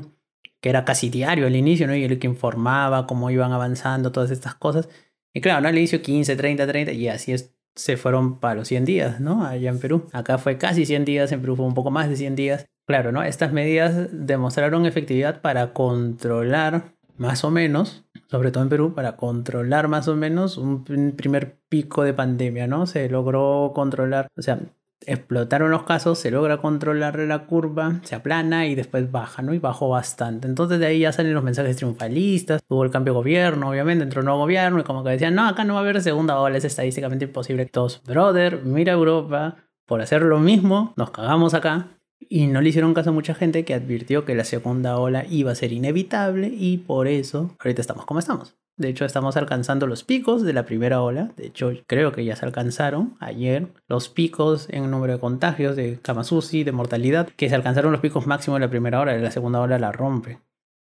que 0.61 0.69
era 0.69 0.85
casi 0.85 1.09
diario 1.09 1.47
al 1.47 1.55
inicio, 1.55 1.87
¿no? 1.87 1.95
Y 1.95 2.03
el 2.03 2.19
que 2.19 2.27
informaba 2.27 3.07
cómo 3.07 3.31
iban 3.31 3.51
avanzando 3.51 4.11
todas 4.11 4.29
estas 4.29 4.53
cosas. 4.53 4.89
Y 5.33 5.41
claro, 5.41 5.61
¿no? 5.61 5.67
Al 5.67 5.77
inicio 5.77 6.01
15, 6.01 6.35
30, 6.35 6.67
30, 6.67 6.91
y 6.93 7.07
así 7.07 7.33
es, 7.33 7.53
se 7.75 7.97
fueron 7.97 8.39
para 8.39 8.55
los 8.55 8.67
100 8.67 8.85
días, 8.85 9.19
¿no? 9.19 9.45
Allá 9.45 9.69
en 9.69 9.79
Perú. 9.79 10.07
Acá 10.11 10.37
fue 10.37 10.57
casi 10.57 10.85
100 10.85 11.05
días, 11.05 11.31
en 11.31 11.41
Perú 11.41 11.55
fue 11.55 11.65
un 11.65 11.73
poco 11.73 11.91
más 11.91 12.09
de 12.09 12.15
100 12.15 12.35
días. 12.35 12.65
Claro, 12.85 13.11
¿no? 13.11 13.23
Estas 13.23 13.53
medidas 13.53 14.09
demostraron 14.11 14.85
efectividad 14.85 15.41
para 15.41 15.73
controlar 15.73 16.93
más 17.17 17.43
o 17.43 17.51
menos, 17.51 18.05
sobre 18.27 18.51
todo 18.51 18.63
en 18.63 18.69
Perú, 18.69 18.93
para 18.95 19.15
controlar 19.15 19.87
más 19.87 20.07
o 20.07 20.15
menos 20.15 20.57
un 20.57 20.83
primer 20.83 21.57
pico 21.69 22.03
de 22.03 22.13
pandemia, 22.13 22.65
¿no? 22.65 22.87
Se 22.87 23.07
logró 23.09 23.73
controlar, 23.75 24.27
o 24.35 24.41
sea, 24.41 24.59
explotaron 25.05 25.71
los 25.71 25.83
casos, 25.83 26.19
se 26.19 26.31
logra 26.31 26.57
controlar 26.57 27.17
la 27.19 27.45
curva, 27.45 27.99
se 28.03 28.15
aplana 28.15 28.67
y 28.67 28.75
después 28.75 29.11
baja, 29.11 29.41
¿no? 29.41 29.53
Y 29.53 29.59
bajó 29.59 29.89
bastante. 29.89 30.47
Entonces 30.47 30.79
de 30.79 30.85
ahí 30.85 30.99
ya 30.99 31.11
salen 31.11 31.33
los 31.33 31.43
mensajes 31.43 31.77
triunfalistas, 31.77 32.61
tuvo 32.67 32.83
el 32.83 32.91
cambio 32.91 33.13
de 33.13 33.19
gobierno, 33.19 33.69
obviamente, 33.69 34.03
entró 34.03 34.21
un 34.21 34.25
nuevo 34.25 34.41
gobierno 34.41 34.79
y 34.79 34.83
como 34.83 35.03
que 35.03 35.11
decían, 35.11 35.35
no, 35.35 35.47
acá 35.47 35.63
no 35.63 35.73
va 35.73 35.79
a 35.79 35.83
haber 35.83 36.01
segunda 36.01 36.39
ola, 36.39 36.57
es 36.57 36.65
estadísticamente 36.65 37.25
imposible. 37.25 37.65
Todos, 37.65 38.01
brother, 38.05 38.61
mira 38.63 38.93
Europa, 38.93 39.55
por 39.85 40.01
hacer 40.01 40.21
lo 40.21 40.39
mismo, 40.39 40.93
nos 40.97 41.11
cagamos 41.11 41.53
acá, 41.53 41.99
y 42.19 42.47
no 42.47 42.61
le 42.61 42.69
hicieron 42.69 42.93
caso 42.93 43.09
a 43.09 43.13
mucha 43.13 43.33
gente 43.33 43.63
que 43.65 43.73
advirtió 43.73 44.25
que 44.25 44.35
la 44.35 44.43
segunda 44.43 44.97
ola 44.97 45.25
iba 45.29 45.51
a 45.51 45.55
ser 45.55 45.71
inevitable 45.71 46.51
y 46.53 46.77
por 46.77 47.07
eso 47.07 47.55
ahorita 47.59 47.81
estamos 47.81 48.05
como 48.05 48.19
estamos. 48.19 48.58
De 48.79 48.87
hecho, 48.87 49.03
estamos 49.03 49.35
alcanzando 49.35 49.87
los 49.87 50.05
picos 50.05 50.41
de 50.43 50.53
la 50.53 50.65
primera 50.65 51.01
ola. 51.01 51.31
De 51.35 51.47
hecho, 51.47 51.73
creo 51.85 52.13
que 52.13 52.23
ya 52.23 52.37
se 52.37 52.45
alcanzaron 52.45 53.17
ayer 53.19 53.67
los 53.89 54.07
picos 54.07 54.67
en 54.69 54.89
número 54.89 55.11
de 55.11 55.19
contagios 55.19 55.75
de 55.75 55.99
Kamasusi, 56.01 56.63
de 56.63 56.71
mortalidad, 56.71 57.27
que 57.35 57.49
se 57.49 57.55
alcanzaron 57.55 57.91
los 57.91 57.99
picos 57.99 58.25
máximos 58.25 58.57
de 58.57 58.65
la 58.65 58.71
primera 58.71 59.01
ola. 59.01 59.17
Y 59.17 59.21
la 59.21 59.31
segunda 59.31 59.59
ola 59.59 59.77
la 59.79 59.91
rompe. 59.91 60.39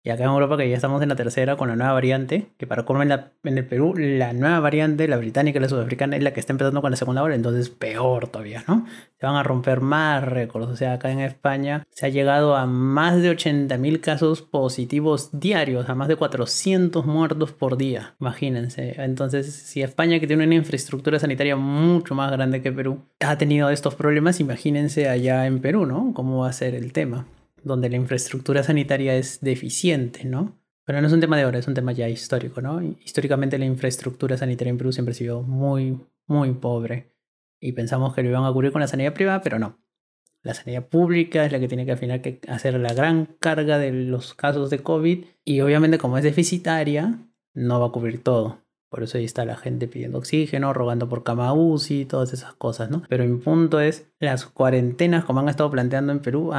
Y 0.05 0.12
acá 0.12 0.24
en 0.24 0.29
Europa 0.29 0.55
que 0.55 0.69
ya 0.69 0.75
estamos 0.75 1.01
en 1.01 1.09
la 1.09 1.15
tercera 1.15 1.57
con 1.57 1.67
la 1.67 1.75
nueva 1.75 1.93
variante, 1.93 2.50
que 2.59 2.67
para 2.67 2.85
colmo 2.85 3.01
en, 3.01 3.12
en, 3.12 3.57
el 3.57 3.65
Perú 3.65 3.95
la 3.97 4.33
nueva 4.33 4.59
variante, 4.59 5.07
la 5.07 5.17
británica 5.17 5.57
y 5.57 5.62
la 5.63 5.67
sudafricana, 5.67 6.15
es 6.15 6.21
la 6.21 6.31
que 6.31 6.39
está 6.39 6.53
empezando 6.53 6.79
con 6.79 6.91
la 6.91 6.97
segunda 6.97 7.24
ola, 7.24 7.33
entonces 7.33 7.71
peor 7.71 8.27
todavía, 8.27 8.63
¿no? 8.67 8.85
Se 9.19 9.25
van 9.25 9.35
a 9.35 9.41
romper 9.41 9.81
más 9.81 10.24
récords. 10.24 10.67
O 10.67 10.75
sea, 10.75 10.93
acá 10.93 11.09
en 11.09 11.21
España 11.21 11.88
se 11.89 12.05
ha 12.05 12.09
llegado 12.09 12.55
a 12.55 12.67
más 12.67 13.19
de 13.19 13.35
80.000 13.35 14.00
casos 14.00 14.43
positivos 14.43 15.31
diarios, 15.31 15.89
a 15.89 15.95
más 15.95 16.07
de 16.07 16.17
400 16.17 17.03
muertos 17.07 17.51
por 17.51 17.75
día, 17.75 18.13
imagínense. 18.21 19.01
Entonces, 19.01 19.51
si 19.51 19.81
España, 19.81 20.19
que 20.19 20.27
tiene 20.27 20.45
una 20.45 20.53
infraestructura 20.53 21.17
sanitaria 21.17 21.55
mucho 21.55 22.13
más 22.13 22.31
grande 22.31 22.62
que 22.62 22.71
Perú, 22.71 23.00
ha 23.21 23.39
tenido 23.39 23.71
estos 23.71 23.95
problemas, 23.95 24.39
imagínense 24.39 25.09
allá 25.09 25.47
en 25.47 25.62
Perú, 25.62 25.88
¿no? 25.88 26.12
¿Cómo 26.13 26.41
va 26.41 26.50
a 26.50 26.53
ser 26.53 26.75
el 26.75 26.93
tema? 26.93 27.25
Donde 27.65 27.89
la 27.89 27.98
infraestructura 27.98 28.63
sanitaria 28.63 29.15
es 29.15 29.41
deficiente, 29.41 30.24
¿no? 30.24 30.57
Pero 30.86 31.01
no 31.01 31.07
es 31.07 31.13
un 31.13 31.19
tema 31.19 31.36
de 31.36 31.43
ahora, 31.43 31.60
es 31.60 31.67
un 31.67 31.74
tema 31.74 31.91
ya 31.91 32.07
histórico, 32.07 32.62
¿no? 32.62 32.81
Históricamente 32.81 33.57
la 33.57 33.65
infraestructura 33.65 34.38
sanitaria 34.38 34.69
en 34.69 34.77
Perú 34.77 34.93
siempre 34.93 35.12
ha 35.12 35.15
sido 35.15 35.41
muy, 35.41 36.00
muy 36.27 36.53
pobre. 36.53 37.12
Y 37.60 37.72
pensamos 37.72 38.13
que 38.13 38.22
lo 38.22 38.29
iban 38.29 38.45
a 38.45 38.53
cubrir 38.53 38.72
con 38.72 38.81
la 38.81 38.88
sanidad 38.88 39.13
privada, 39.13 39.41
pero 39.41 39.57
no. 39.57 39.79
La 40.43 40.53
sanidad 40.53 40.88
pública 40.88 41.43
es 41.43 41.51
la 41.51 41.60
que 41.60 41.67
tiene 41.67 41.86
que 41.86 41.93
al 41.93 41.98
final 41.98 42.22
que 42.22 42.39
hacer 42.48 42.79
la 42.79 42.93
gran 42.93 43.25
carga 43.39 43.80
de 43.80 43.91
los 43.91 44.36
casos 44.36 44.69
de 44.69 44.84
COVID 44.84 45.25
y 45.43 45.62
obviamente 45.62 45.97
como 45.97 46.19
es 46.19 46.23
deficitaria, 46.23 47.19
no 47.56 47.80
va 47.80 47.88
a 47.88 47.91
cubrir 47.91 48.21
todo. 48.21 48.64
Por 48.95 49.03
eso 49.03 49.17
ahí 49.17 49.25
está 49.25 49.43
la 49.43 49.58
gente 49.58 49.89
pidiendo 49.89 50.17
oxígeno, 50.17 50.71
rogando 50.71 51.10
por 51.10 51.23
cama 51.23 51.51
UCI, 51.51 52.05
todas 52.05 52.31
esas 52.31 52.53
cosas, 52.53 52.89
¿no? 52.89 53.03
Pero 53.10 53.25
mi 53.25 53.36
punto 53.36 53.81
es, 53.81 54.08
las 54.21 54.45
cuarentenas, 54.45 55.25
como 55.25 55.41
han 55.41 55.49
estado 55.49 55.69
planteando 55.69 56.13
en 56.13 56.19
Perú, 56.19 56.53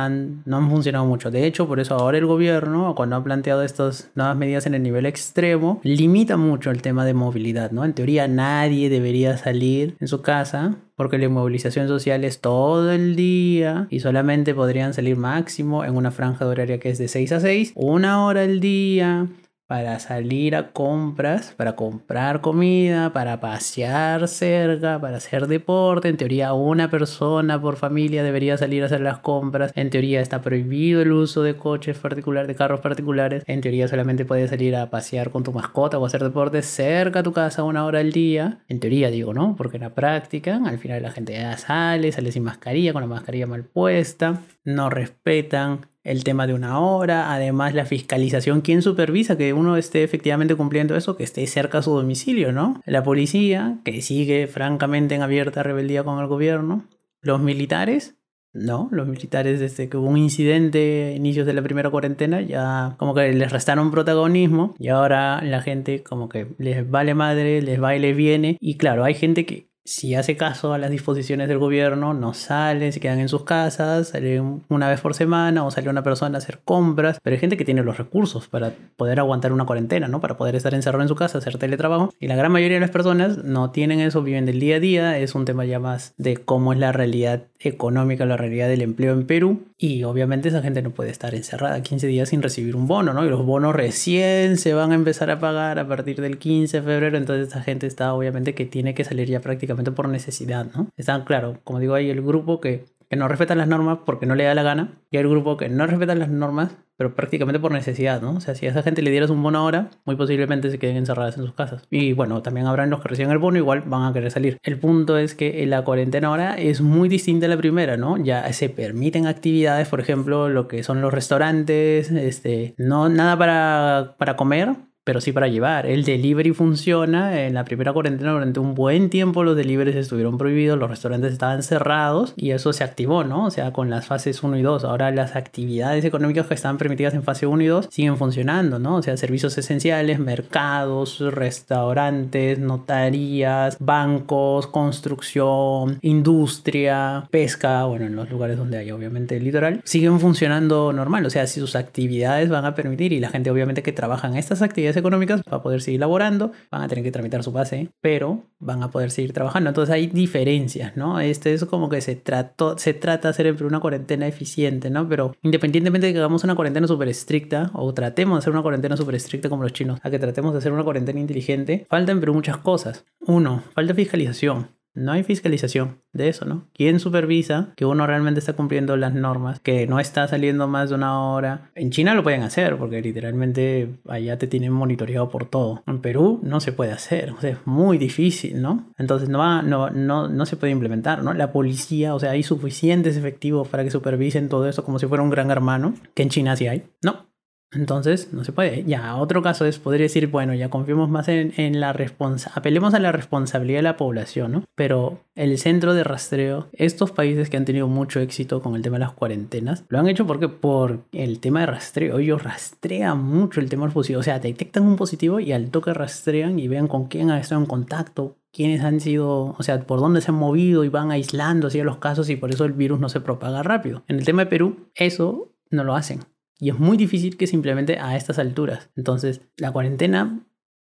no 0.45 0.57
han 0.59 0.71
funcionado 0.71 1.07
mucho. 1.07 1.31
De 1.31 1.47
hecho, 1.47 1.67
por 1.67 1.81
eso 1.81 1.95
ahora 1.95 2.19
el 2.19 2.27
gobierno, 2.27 2.95
cuando 2.95 3.17
ha 3.17 3.25
planteado 3.25 3.63
estas 3.63 4.11
nuevas 4.15 4.37
medidas 4.37 4.67
en 4.67 4.75
el 4.75 4.83
nivel 4.83 5.07
extremo, 5.07 5.81
limita 5.83 6.37
mucho 6.37 6.71
el 6.71 6.83
tema 6.83 7.07
de 7.07 7.15
movilidad, 7.15 7.71
¿no? 7.71 7.87
En 7.87 7.95
teoría 7.95 8.29
nadie 8.29 8.91
debería 8.91 9.39
salir 9.39 9.97
en 9.99 10.07
su 10.07 10.21
casa 10.21 10.77
porque 10.95 11.17
la 11.17 11.25
inmovilización 11.25 11.89
social 11.89 12.23
es 12.25 12.41
todo 12.41 12.93
el 12.93 13.17
día 13.17 13.87
y 13.89 14.01
solamente 14.01 14.55
podrían 14.55 14.93
salir 14.93 15.17
máximo 15.17 15.85
en 15.85 15.97
una 15.97 16.11
franja 16.11 16.45
de 16.45 16.51
horaria 16.51 16.81
que 16.81 16.91
es 16.91 16.99
de 16.99 17.09
6 17.09 17.33
a 17.33 17.41
6, 17.41 17.73
una 17.77 18.25
hora 18.25 18.43
al 18.43 18.61
día 18.61 19.27
para 19.67 19.99
salir 19.99 20.55
a 20.55 20.73
compras, 20.73 21.55
para 21.57 21.75
comprar 21.75 22.41
comida, 22.41 23.13
para 23.13 23.41
pasear 23.41 24.29
cerca, 24.29 25.01
para 25.01 25.17
hacer 25.17 25.49
deporte. 25.49 26.09
En 26.09 26.17
teoría, 26.17 26.53
una 26.53 26.89
persona 26.89 27.61
por 27.61 27.77
familia 27.77 28.23
debería 28.23 28.57
salir 28.57 28.83
a 28.83 28.87
hacer 28.87 29.01
las 29.01 29.19
compras. 29.19 29.73
En 29.75 29.91
teoría, 29.91 30.21
está 30.21 30.41
prohibido 30.41 31.03
el 31.03 31.11
uso 31.11 31.43
de 31.43 31.57
coches 31.57 31.99
particulares, 31.99 32.47
de 32.47 32.55
carros 32.55 32.81
particulares. 32.81 33.43
En 33.47 33.61
teoría, 33.61 33.89
solamente 33.89 34.25
puedes 34.25 34.51
salir 34.51 34.77
a 34.77 34.89
pasear 34.89 35.31
con 35.31 35.43
tu 35.43 35.53
mascota 35.53 35.99
o 35.99 36.07
hacer 36.07 36.23
deporte 36.23 36.63
cerca 36.63 37.21
a 37.21 37.23
tu 37.25 37.33
casa 37.33 37.65
una 37.65 37.85
hora 37.85 38.01
al 38.01 38.13
día. 38.13 38.61
En 38.69 38.79
teoría, 38.79 39.11
digo, 39.11 39.35
¿no? 39.35 39.57
Porque 39.57 39.79
en 39.79 39.83
la 39.83 39.95
práctica, 39.95 40.61
al 40.65 40.79
final 40.79 41.03
la 41.03 41.11
gente 41.11 41.37
sale, 41.57 42.13
sale 42.13 42.31
sin 42.31 42.45
mascarilla, 42.45 42.93
con 42.93 43.03
la 43.03 43.09
mascarilla 43.09 43.47
mal 43.47 43.65
puesta. 43.65 44.43
No 44.65 44.91
respetan 44.91 45.87
el 46.07 46.23
tema 46.23 46.47
de 46.47 46.55
una 46.55 46.79
hora, 46.79 47.35
además 47.35 47.75
la 47.75 47.85
fiscalización, 47.85 48.61
¿quién 48.61 48.81
supervisa 48.81 49.37
que 49.37 49.53
uno 49.53 49.77
esté 49.77 50.05
efectivamente 50.05 50.55
cumpliendo 50.55 50.97
eso, 50.97 51.17
que 51.17 51.25
esté 51.25 51.47
cerca 51.49 51.79
a 51.79 51.83
su 51.83 51.91
domicilio, 51.91 52.53
¿no? 52.53 52.81
La 52.87 53.03
policía, 53.03 53.79
que 53.85 54.01
sigue 54.03 54.47
francamente 54.47 55.17
en 55.17 55.23
abierta 55.23 55.65
rebeldía 55.65 56.05
con 56.05 56.21
el 56.21 56.29
gobierno, 56.29 56.85
los 57.23 57.41
militares, 57.41 58.15
no, 58.53 58.89
los 58.93 59.07
militares 59.07 59.61
desde 59.61 59.89
que 59.89 59.97
hubo 59.97 60.09
un 60.09 60.17
incidente 60.17 61.13
inicios 61.17 61.45
de 61.45 61.53
la 61.53 61.61
primera 61.61 61.91
cuarentena 61.91 62.41
ya 62.41 62.95
como 62.97 63.13
que 63.13 63.31
les 63.33 63.53
restaron 63.53 63.91
protagonismo 63.91 64.75
y 64.79 64.89
ahora 64.89 65.43
la 65.43 65.61
gente 65.61 66.03
como 66.03 66.31
que 66.31 66.47
les 66.57 66.89
vale 66.89 67.15
madre, 67.15 67.61
les 67.61 67.79
les 67.79 68.17
viene. 68.17 68.57
Y 68.61 68.79
claro, 68.79 69.05
hay 69.05 69.13
gente 69.13 69.45
que 69.45 69.69
si 69.87 70.17
hace 70.17 70.37
caso 70.37 70.73
a 70.73 70.79
las 70.79 70.91
disposiciones 70.91 71.49
del 71.49 71.59
gobierno, 71.59 72.13
no 72.13 72.35
salen, 72.35 72.93
se 72.93 73.01
quedan 73.01 73.21
en 73.21 73.29
sus 73.29 73.45
casas, 73.45 74.09
salen 74.09 74.65
una 74.69 74.89
vez 74.89 75.01
por 75.01 75.15
semana 75.15 75.65
o 75.65 75.71
sale 75.71 75.89
una 75.89 76.03
persona 76.03 76.37
a 76.37 76.39
hacer 76.39 76.59
compras, 76.65 77.21
pero 77.23 77.35
hay 77.35 77.41
gente 77.41 77.57
que 77.57 77.65
tiene 77.65 77.85
los 77.85 77.97
recursos 77.97 78.49
para 78.49 78.73
poder 78.97 79.21
aguantar 79.21 79.53
una 79.53 79.65
cuarentena, 79.65 80.09
¿no? 80.09 80.21
Para 80.21 80.37
poder 80.37 80.57
estar 80.57 80.75
encerrado 80.75 81.03
en 81.03 81.09
su 81.09 81.15
casa, 81.15 81.39
hacer 81.39 81.57
teletrabajo. 81.57 82.13
Y 82.19 82.27
la 82.27 82.37
gran 82.37 82.51
mayoría 82.51 82.77
de 82.77 82.81
las 82.81 82.91
personas 82.91 83.45
no 83.45 83.71
tienen 83.71 84.01
eso, 84.01 84.23
viven 84.23 84.45
del 84.45 84.59
día 84.59 84.77
a 84.77 84.81
día, 84.81 85.19
es 85.19 85.35
un 85.35 85.45
tema 85.45 85.65
ya 85.65 85.79
más 85.79 86.15
de 86.17 86.37
cómo 86.37 86.73
es 86.73 86.81
la 86.81 86.91
realidad 86.91 87.45
económica, 87.61 88.27
la 88.27 88.37
realidad 88.37 88.69
del 88.69 88.83
empleo 88.83 89.13
en 89.13 89.27
Perú. 89.27 89.67
Y 89.79 90.05
obviamente 90.05 90.49
esa 90.49 90.63
gente 90.63 90.81
no 90.81 90.91
puede 90.91 91.11
estar 91.11 91.35
encerrada 91.35 91.83
15 91.83 92.07
días 92.07 92.31
sin 92.31 92.43
recibir 92.43 92.77
un 92.77 92.87
bono, 92.87 93.13
¿no? 93.13 93.27
Y 93.27 93.29
los 93.29 93.45
bonos 93.45 93.75
recién 93.75 94.57
se 94.57 94.73
van 94.73 94.93
a 94.93 94.95
empezar 94.95 95.31
a 95.31 95.39
pagar 95.39 95.79
a 95.79 95.87
partir 95.87 96.21
del 96.23 96.39
15 96.39 96.79
de 96.79 96.83
febrero, 96.83 97.19
entonces 97.19 97.49
esa 97.49 97.63
gente 97.63 97.87
está 97.87 98.15
obviamente 98.15 98.55
que 98.55 98.65
tiene 98.65 98.95
que 98.95 99.05
salir 99.05 99.29
ya 99.29 99.41
prácticamente 99.41 99.93
por 99.93 100.09
necesidad, 100.09 100.67
¿no? 100.75 100.89
Están, 100.97 101.25
claro, 101.25 101.61
como 101.63 101.79
digo, 101.79 101.95
hay 101.95 102.09
el 102.09 102.23
grupo 102.23 102.59
que, 102.59 102.87
que 103.11 103.17
no 103.17 103.29
respeta 103.29 103.55
las 103.55 103.69
normas 103.69 103.99
porque 104.07 104.25
no 104.25 104.35
le 104.35 104.45
da 104.45 104.55
la 104.55 104.63
gana 104.63 104.99
y 105.11 105.19
hay 105.19 105.25
el 105.25 105.29
grupo 105.29 105.59
que 105.59 105.69
no 105.69 105.87
respeta 105.87 106.15
las 106.15 106.31
normas 106.31 106.77
pero 106.97 107.15
prácticamente 107.15 107.61
por 107.61 107.73
necesidad, 107.73 108.23
¿no? 108.23 108.33
O 108.33 108.41
sea, 108.41 108.55
si 108.55 108.67
a 108.67 108.71
esa 108.71 108.83
gente 108.83 109.03
le 109.03 109.11
dieras 109.11 109.31
un 109.31 109.43
bono 109.43 109.59
ahora, 109.59 109.91
muy 110.05 110.17
posiblemente 110.17 110.71
se 110.71 110.79
queden 110.79 110.97
encerradas 110.97 111.37
en 111.37 111.45
sus 111.45 111.55
casas. 111.55 111.87
Y 111.91 112.13
bueno, 112.13 112.43
también 112.43 112.67
habrán 112.67 112.91
los 112.91 113.01
que 113.01 113.09
reciben 113.09 113.33
el 113.33 113.39
bono, 113.39 113.59
igual 113.59 113.83
van 113.87 114.05
a 114.05 114.13
querer 114.13 114.31
salir. 114.31 114.59
El 114.63 114.79
punto 114.79 115.19
es 115.19 115.35
que 115.35 115.65
la 115.67 115.85
cuarentena 115.85 116.29
ahora 116.29 116.55
es 116.55 116.81
muy 116.81 117.09
distinta 117.09 117.47
a 117.47 117.49
la 117.49 117.57
primera, 117.57 117.97
¿no? 117.97 118.17
Ya 118.17 118.51
se 118.53 118.69
permiten 118.69 119.27
actividades, 119.27 119.89
por 119.89 120.01
ejemplo, 120.01 120.49
lo 120.49 120.69
que 120.69 120.83
son 120.83 121.01
los 121.01 121.13
restaurantes, 121.13 122.11
este, 122.11 122.75
no 122.79 123.09
nada 123.09 123.37
para, 123.37 124.17
para 124.19 124.37
comer, 124.37 124.75
pero 125.07 125.21
sí 125.21 125.31
para 125.31 125.47
llevar. 125.47 125.87
El 125.87 126.03
delivery 126.03 126.53
funciona. 126.53 127.47
En 127.47 127.55
la 127.55 127.65
primera 127.65 127.93
cuarentena, 127.93 128.33
durante 128.33 128.59
un 128.59 128.75
buen 128.75 129.09
tiempo, 129.09 129.45
los 129.45 129.57
deliveries 129.57 129.95
estuvieron 129.95 130.37
prohibidos, 130.37 130.77
los 130.77 130.91
restaurantes 130.91 131.33
estaban 131.33 131.63
cerrados 131.63 132.35
y 132.37 132.51
eso 132.51 132.73
se 132.73 132.83
activó, 132.83 133.23
¿no? 133.23 133.45
O 133.45 133.51
sea, 133.53 133.73
con 133.73 133.89
las 133.89 134.07
fases 134.07 134.43
1 134.43 134.59
y 134.59 134.63
2. 134.63 134.83
Ahora 134.83 135.13
las 135.13 135.37
actividades 135.37 136.05
económicas 136.05 136.49
que 136.49 136.55
estaban 136.55 136.77
permitidas 136.77 137.15
en 137.15 137.23
fase 137.23 137.47
1 137.47 137.63
y 137.63 137.67
2 137.67 137.87
siguen 137.89 138.17
funcionando, 138.17 138.81
¿no? 138.81 138.97
O 138.97 139.03
sea, 139.03 139.17
servicios 139.17 139.57
esenciales, 139.57 140.19
mercados, 140.19 141.21
restaurantes, 141.21 142.59
notarías, 142.59 143.77
bancos, 143.79 144.67
construcción, 144.67 146.01
industria, 146.03 147.29
pesca, 147.31 147.85
bueno, 147.85 148.07
en 148.07 148.17
los 148.17 148.29
lugares 148.29 148.59
donde 148.59 148.79
hay 148.79 148.91
obviamente 148.91 149.37
el 149.37 149.45
litoral, 149.45 149.83
siguen 149.85 150.19
funcionando 150.19 150.93
normal. 150.93 151.25
O 151.27 151.31
sea, 151.31 151.47
si 151.47 151.61
sus 151.61 151.77
actividades 151.77 152.49
van 152.49 152.65
a 152.65 152.75
permitir 152.75 153.13
y 153.13 153.21
la 153.21 153.29
gente 153.29 153.53
obviamente 153.53 153.85
que 153.85 153.93
trabaja 153.93 154.27
en 154.27 154.37
estas 154.37 154.63
actividades 154.63 154.96
económicas 154.97 155.43
va 155.51 155.59
a 155.59 155.63
poder 155.63 155.81
seguir 155.81 156.01
laborando, 156.01 156.53
van 156.71 156.83
a 156.83 156.89
tener 156.89 157.05
que 157.05 157.13
tramitar 157.13 157.43
su 157.43 157.53
base, 157.53 157.89
pero 158.01 158.43
van 158.59 158.83
a 158.83 158.91
poder 158.91 159.11
seguir 159.11 159.33
trabajando. 159.33 159.71
Entonces 159.71 159.95
hay 159.95 160.07
diferencias, 160.07 160.97
¿no? 160.97 161.21
Este 161.21 161.53
es 161.53 161.65
como 161.65 161.89
que 161.89 162.01
se, 162.01 162.17
trató, 162.17 162.79
se 162.79 162.95
trata 162.95 163.29
de 163.29 163.31
hacer 163.31 163.65
una 163.65 163.81
cuarentena 163.81 164.27
eficiente, 164.27 164.91
¿no? 164.91 165.09
Pero 165.09 165.35
independientemente 165.43 166.09
de 166.09 166.13
que 166.13 166.19
hagamos 166.19 166.45
una 166.45 166.55
cuarentena 166.55 166.87
súper 166.87 167.09
estricta 167.09 167.71
o 167.75 167.93
tratemos 167.95 168.37
de 168.37 168.39
hacer 168.39 168.53
una 168.53 168.63
cuarentena 168.63 168.97
súper 168.97 169.15
estricta 169.15 169.49
como 169.49 169.63
los 169.63 169.73
chinos, 169.73 170.01
a 170.03 170.11
que 170.11 170.19
tratemos 170.19 170.53
de 170.53 170.59
hacer 170.59 170.73
una 170.73 170.85
cuarentena 170.85 171.21
inteligente, 171.21 171.87
faltan 171.89 172.21
pero 172.21 172.35
muchas 172.35 172.59
cosas. 172.59 173.05
Uno, 173.21 173.63
falta 173.75 173.95
fiscalización. 173.95 174.69
No 174.97 175.13
hay 175.13 175.23
fiscalización 175.23 175.99
de 176.13 176.29
eso, 176.29 176.47
¿no? 176.47 176.69
¿Quién 176.73 176.99
supervisa 176.99 177.73
que 177.77 177.85
uno 177.85 178.07
realmente 178.07 178.41
está 178.41 178.55
cumpliendo 178.55 178.97
las 178.97 179.15
normas? 179.15 179.61
Que 179.61 179.87
no 179.87 180.01
está 180.01 180.27
saliendo 180.27 180.67
más 180.67 180.89
de 180.89 180.97
una 180.97 181.21
hora. 181.21 181.71
En 181.75 181.91
China 181.91 182.15
lo 182.15 182.23
pueden 182.23 182.43
hacer 182.43 182.77
porque 182.77 183.03
literalmente 183.03 183.91
allá 184.09 184.39
te 184.39 184.47
tienen 184.47 184.73
monitoreado 184.73 185.29
por 185.29 185.45
todo. 185.49 185.83
En 185.87 186.01
Perú 186.01 186.41
no 186.43 186.61
se 186.61 186.73
puede 186.73 186.93
hacer, 186.93 187.33
o 187.33 187.41
sea, 187.41 187.51
es 187.51 187.59
muy 187.67 187.99
difícil, 187.99 188.63
¿no? 188.63 188.87
Entonces 188.97 189.29
no, 189.29 189.63
no, 189.63 189.91
no, 189.91 190.29
no 190.29 190.47
se 190.47 190.57
puede 190.57 190.73
implementar, 190.73 191.23
¿no? 191.23 191.35
La 191.35 191.53
policía, 191.53 192.15
o 192.15 192.19
sea, 192.19 192.31
hay 192.31 192.43
suficientes 192.43 193.17
efectivos 193.17 193.69
para 193.69 193.85
que 193.85 193.91
supervisen 193.91 194.49
todo 194.49 194.67
eso 194.69 194.83
como 194.83 194.99
si 194.99 195.07
fuera 195.07 195.23
un 195.23 195.31
gran 195.31 195.51
hermano, 195.51 195.95
que 196.15 196.23
en 196.23 196.31
China 196.31 196.57
sí 196.57 196.67
hay. 196.69 196.85
No, 197.03 197.27
entonces, 197.73 198.33
no 198.33 198.45
se 198.45 198.53
puede. 198.53 198.85
Ya, 198.85 199.17
otro 199.17 199.43
caso 199.43 199.65
es, 199.65 199.79
podría 199.79 200.05
decir, 200.05 200.29
bueno, 200.29 200.55
ya 200.55 200.71
confiemos 200.71 201.09
más 201.09 201.29
en, 201.29 201.53
en 201.57 201.81
la 201.81 201.93
responsabilidad, 201.93 202.59
apelemos 202.59 202.95
a 202.95 203.01
la 203.01 203.13
responsabilidad 203.13 203.79
de 203.79 203.83
la 203.83 203.97
población, 203.97 204.53
¿no? 204.53 204.65
Pero 204.75 205.21
el 205.35 205.59
centro 205.59 205.93
de 205.93 206.05
rastreo, 206.05 206.69
estos 206.73 207.11
países 207.11 207.51
que 207.51 207.57
han 207.57 207.65
tenido 207.65 207.89
mucho 207.89 208.21
éxito 208.21 208.63
con 208.63 208.77
el 208.77 208.83
tema 208.83 208.97
de 208.97 209.05
las 209.05 209.13
cuarentenas, 209.13 209.85
lo 209.89 209.99
han 209.99 210.09
hecho 210.09 210.27
porque 210.27 210.49
por 210.49 211.01
el 211.13 211.41
tema 211.41 211.61
de 211.61 211.67
rastreo, 211.67 212.19
ellos 212.19 212.43
rastrean 212.43 213.23
mucho 213.23 213.61
el 213.61 213.69
tema 213.69 213.85
del 213.85 213.93
positivo, 213.93 214.21
o 214.21 214.25
sea, 214.25 214.39
detectan 214.39 214.85
un 214.85 214.97
positivo 214.97 215.41
y 215.41 215.53
al 215.53 215.71
toque 215.71 215.93
rastrean 215.93 216.59
y 216.59 216.69
vean 216.69 216.87
con 216.87 217.07
quién 217.07 217.31
ha 217.31 217.41
estado 217.41 217.61
en 217.61 217.67
contacto, 217.67 218.37
quiénes 218.53 218.83
han 218.83 219.01
sido, 219.01 219.57
o 219.59 219.63
sea, 219.63 219.81
por 219.81 220.01
dónde 220.01 220.21
se 220.21 220.31
han 220.31 220.37
movido 220.37 220.85
y 220.85 220.89
van 220.89 221.11
aislando 221.11 221.67
así 221.67 221.83
los 221.83 221.99
casos 221.99 222.31
y 222.31 222.37
por 222.37 222.51
eso 222.51 222.65
el 222.65 222.73
virus 222.73 223.01
no 223.01 223.09
se 223.09 223.21
propaga 223.21 223.63
rápido. 223.63 224.03
En 224.09 224.19
el 224.19 224.25
tema 224.25 224.45
de 224.45 224.51
Perú, 224.51 224.89
eso 224.95 225.53
no 225.71 225.85
lo 225.85 225.95
hacen. 225.95 226.21
Y 226.59 226.71
es 226.71 226.79
muy 226.79 226.97
difícil 226.97 227.37
que 227.37 227.47
se 227.47 227.57
implemente 227.57 227.99
a 227.99 228.17
estas 228.17 228.39
alturas. 228.39 228.91
Entonces, 228.97 229.43
¿la 229.57 229.73
cuarentena 229.73 230.47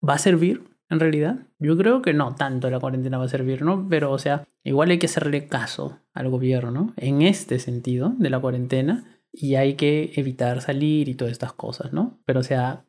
va 0.06 0.14
a 0.14 0.18
servir 0.18 0.64
en 0.90 1.00
realidad? 1.00 1.46
Yo 1.58 1.76
creo 1.76 2.02
que 2.02 2.14
no 2.14 2.34
tanto 2.34 2.68
la 2.70 2.80
cuarentena 2.80 3.18
va 3.18 3.24
a 3.24 3.28
servir, 3.28 3.62
¿no? 3.62 3.86
Pero, 3.88 4.10
o 4.10 4.18
sea, 4.18 4.46
igual 4.64 4.90
hay 4.90 4.98
que 4.98 5.06
hacerle 5.06 5.46
caso 5.46 6.00
al 6.12 6.28
gobierno, 6.28 6.70
¿no? 6.70 6.94
En 6.96 7.22
este 7.22 7.58
sentido 7.58 8.14
de 8.18 8.30
la 8.30 8.40
cuarentena. 8.40 9.04
Y 9.32 9.54
hay 9.54 9.74
que 9.74 10.12
evitar 10.16 10.60
salir 10.60 11.08
y 11.08 11.14
todas 11.14 11.32
estas 11.32 11.52
cosas, 11.52 11.92
¿no? 11.92 12.20
Pero, 12.26 12.40
o 12.40 12.42
sea, 12.42 12.84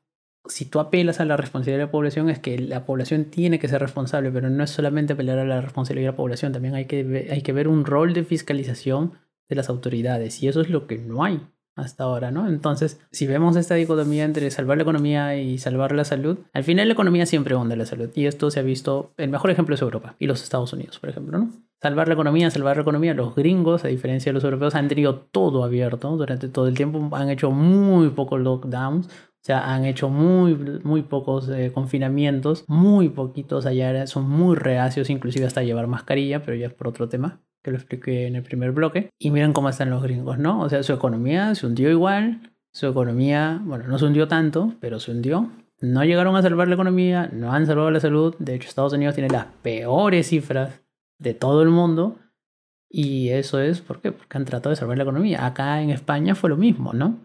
si 0.45 0.65
tú 0.65 0.79
apelas 0.79 1.19
a 1.19 1.25
la 1.25 1.38
responsabilidad 1.38 1.77
de 1.77 1.86
la 1.86 1.91
población, 1.91 2.29
es 2.29 2.39
que 2.39 2.59
la 2.59 2.86
población 2.86 3.25
tiene 3.25 3.59
que 3.59 3.69
ser 3.69 3.81
responsable, 3.81 4.31
pero 4.31 4.49
no 4.49 4.63
es 4.63 4.69
solamente 4.69 5.13
apelar 5.13 5.39
a 5.39 5.45
la 5.45 5.62
responsabilidad 5.62 6.09
de 6.09 6.12
la 6.12 6.17
población, 6.17 6.51
también 6.51 6.75
hay 6.75 6.86
que, 6.86 7.29
hay 7.31 7.41
que 7.41 7.53
ver 7.53 7.69
un 7.69 7.86
rol 7.86 8.13
de 8.13 8.25
fiscalización 8.25 9.13
de 9.47 9.55
las 9.55 9.69
autoridades. 9.69 10.43
Y 10.43 10.49
eso 10.49 10.59
es 10.59 10.69
lo 10.69 10.86
que 10.88 10.97
no 10.97 11.23
hay 11.23 11.39
hasta 11.75 12.03
ahora, 12.03 12.31
¿no? 12.31 12.47
Entonces, 12.47 12.99
si 13.12 13.25
vemos 13.25 13.55
esta 13.55 13.75
dicotomía 13.75 14.25
entre 14.25 14.49
salvar 14.51 14.77
la 14.77 14.83
economía 14.83 15.36
y 15.38 15.57
salvar 15.57 15.91
la 15.93 16.03
salud, 16.05 16.39
al 16.53 16.63
final 16.63 16.88
la 16.88 16.93
economía 16.93 17.25
siempre 17.25 17.55
hunde 17.55 17.75
la 17.75 17.86
salud. 17.86 18.09
Y 18.13 18.25
esto 18.25 18.51
se 18.51 18.59
ha 18.59 18.63
visto, 18.63 19.13
el 19.17 19.29
mejor 19.29 19.51
ejemplo 19.51 19.75
es 19.75 19.81
Europa 19.81 20.15
y 20.19 20.27
los 20.27 20.43
Estados 20.43 20.73
Unidos, 20.73 20.99
por 20.99 21.09
ejemplo, 21.09 21.38
¿no? 21.38 21.51
Salvar 21.81 22.07
la 22.07 22.13
economía, 22.13 22.49
salvar 22.49 22.77
la 22.77 22.83
economía, 22.83 23.13
los 23.13 23.36
gringos, 23.36 23.83
a 23.83 23.89
diferencia 23.89 24.29
de 24.29 24.33
los 24.33 24.43
europeos, 24.43 24.75
han 24.75 24.88
tenido 24.88 25.15
todo 25.15 25.63
abierto 25.63 26.15
durante 26.15 26.47
todo 26.47 26.67
el 26.67 26.75
tiempo, 26.75 27.09
han 27.15 27.29
hecho 27.29 27.51
muy 27.51 28.09
pocos 28.09 28.39
lockdowns, 28.39 29.07
o 29.07 29.45
sea, 29.45 29.73
han 29.73 29.83
hecho 29.83 30.07
muy, 30.07 30.55
muy 30.83 31.01
pocos 31.01 31.49
eh, 31.49 31.71
confinamientos, 31.73 32.63
muy 32.69 33.09
poquitos 33.09 33.65
allá, 33.65 34.07
son 34.07 34.29
muy 34.29 34.55
reacios 34.55 35.09
inclusive 35.09 35.45
hasta 35.45 35.63
llevar 35.63 35.88
mascarilla, 35.88 36.43
pero 36.45 36.55
ya 36.55 36.67
es 36.67 36.73
por 36.73 36.88
otro 36.88 37.09
tema 37.09 37.41
que 37.63 37.71
lo 37.71 37.78
expliqué 37.78 38.28
en 38.28 38.36
el 38.36 38.43
primer 38.43 38.71
bloque. 38.71 39.10
Y 39.17 39.32
miren 39.32 39.54
cómo 39.54 39.69
están 39.69 39.89
los 39.89 40.04
gringos, 40.04 40.38
¿no? 40.38 40.62
O 40.62 40.69
sea, 40.69 40.84
su 40.84 40.93
economía 40.93 41.56
se 41.56 41.65
hundió 41.65 41.89
igual, 41.89 42.52
su 42.71 42.88
economía, 42.88 43.62
bueno, 43.63 43.88
no 43.88 43.97
se 43.97 44.06
hundió 44.06 44.28
tanto, 44.28 44.73
pero 44.80 44.99
se 44.99 45.12
hundió. 45.12 45.49
No 45.80 46.04
llegaron 46.04 46.36
a 46.36 46.41
salvar 46.41 46.67
la 46.67 46.76
economía, 46.76 47.30
no 47.32 47.54
han 47.54 47.65
salvado 47.65 47.91
la 47.91 47.99
salud. 47.99 48.36
De 48.39 48.56
hecho, 48.56 48.67
Estados 48.67 48.93
Unidos 48.93 49.15
tiene 49.15 49.30
las 49.30 49.45
peores 49.62 50.28
cifras 50.28 50.82
de 51.19 51.34
todo 51.34 51.62
el 51.62 51.69
mundo. 51.69 52.17
Y 52.89 53.30
eso 53.30 53.60
es 53.60 53.82
¿por 53.82 54.02
qué? 54.02 54.12
porque 54.12 54.38
han 54.38 54.45
tratado 54.45 54.69
de 54.69 54.76
salvar 54.76 54.97
la 54.97 55.04
economía. 55.04 55.45
Acá 55.45 55.82
en 55.82 55.89
España 55.89 56.36
fue 56.36 56.49
lo 56.49 56.58
mismo, 56.58 56.93
¿no? 56.93 57.17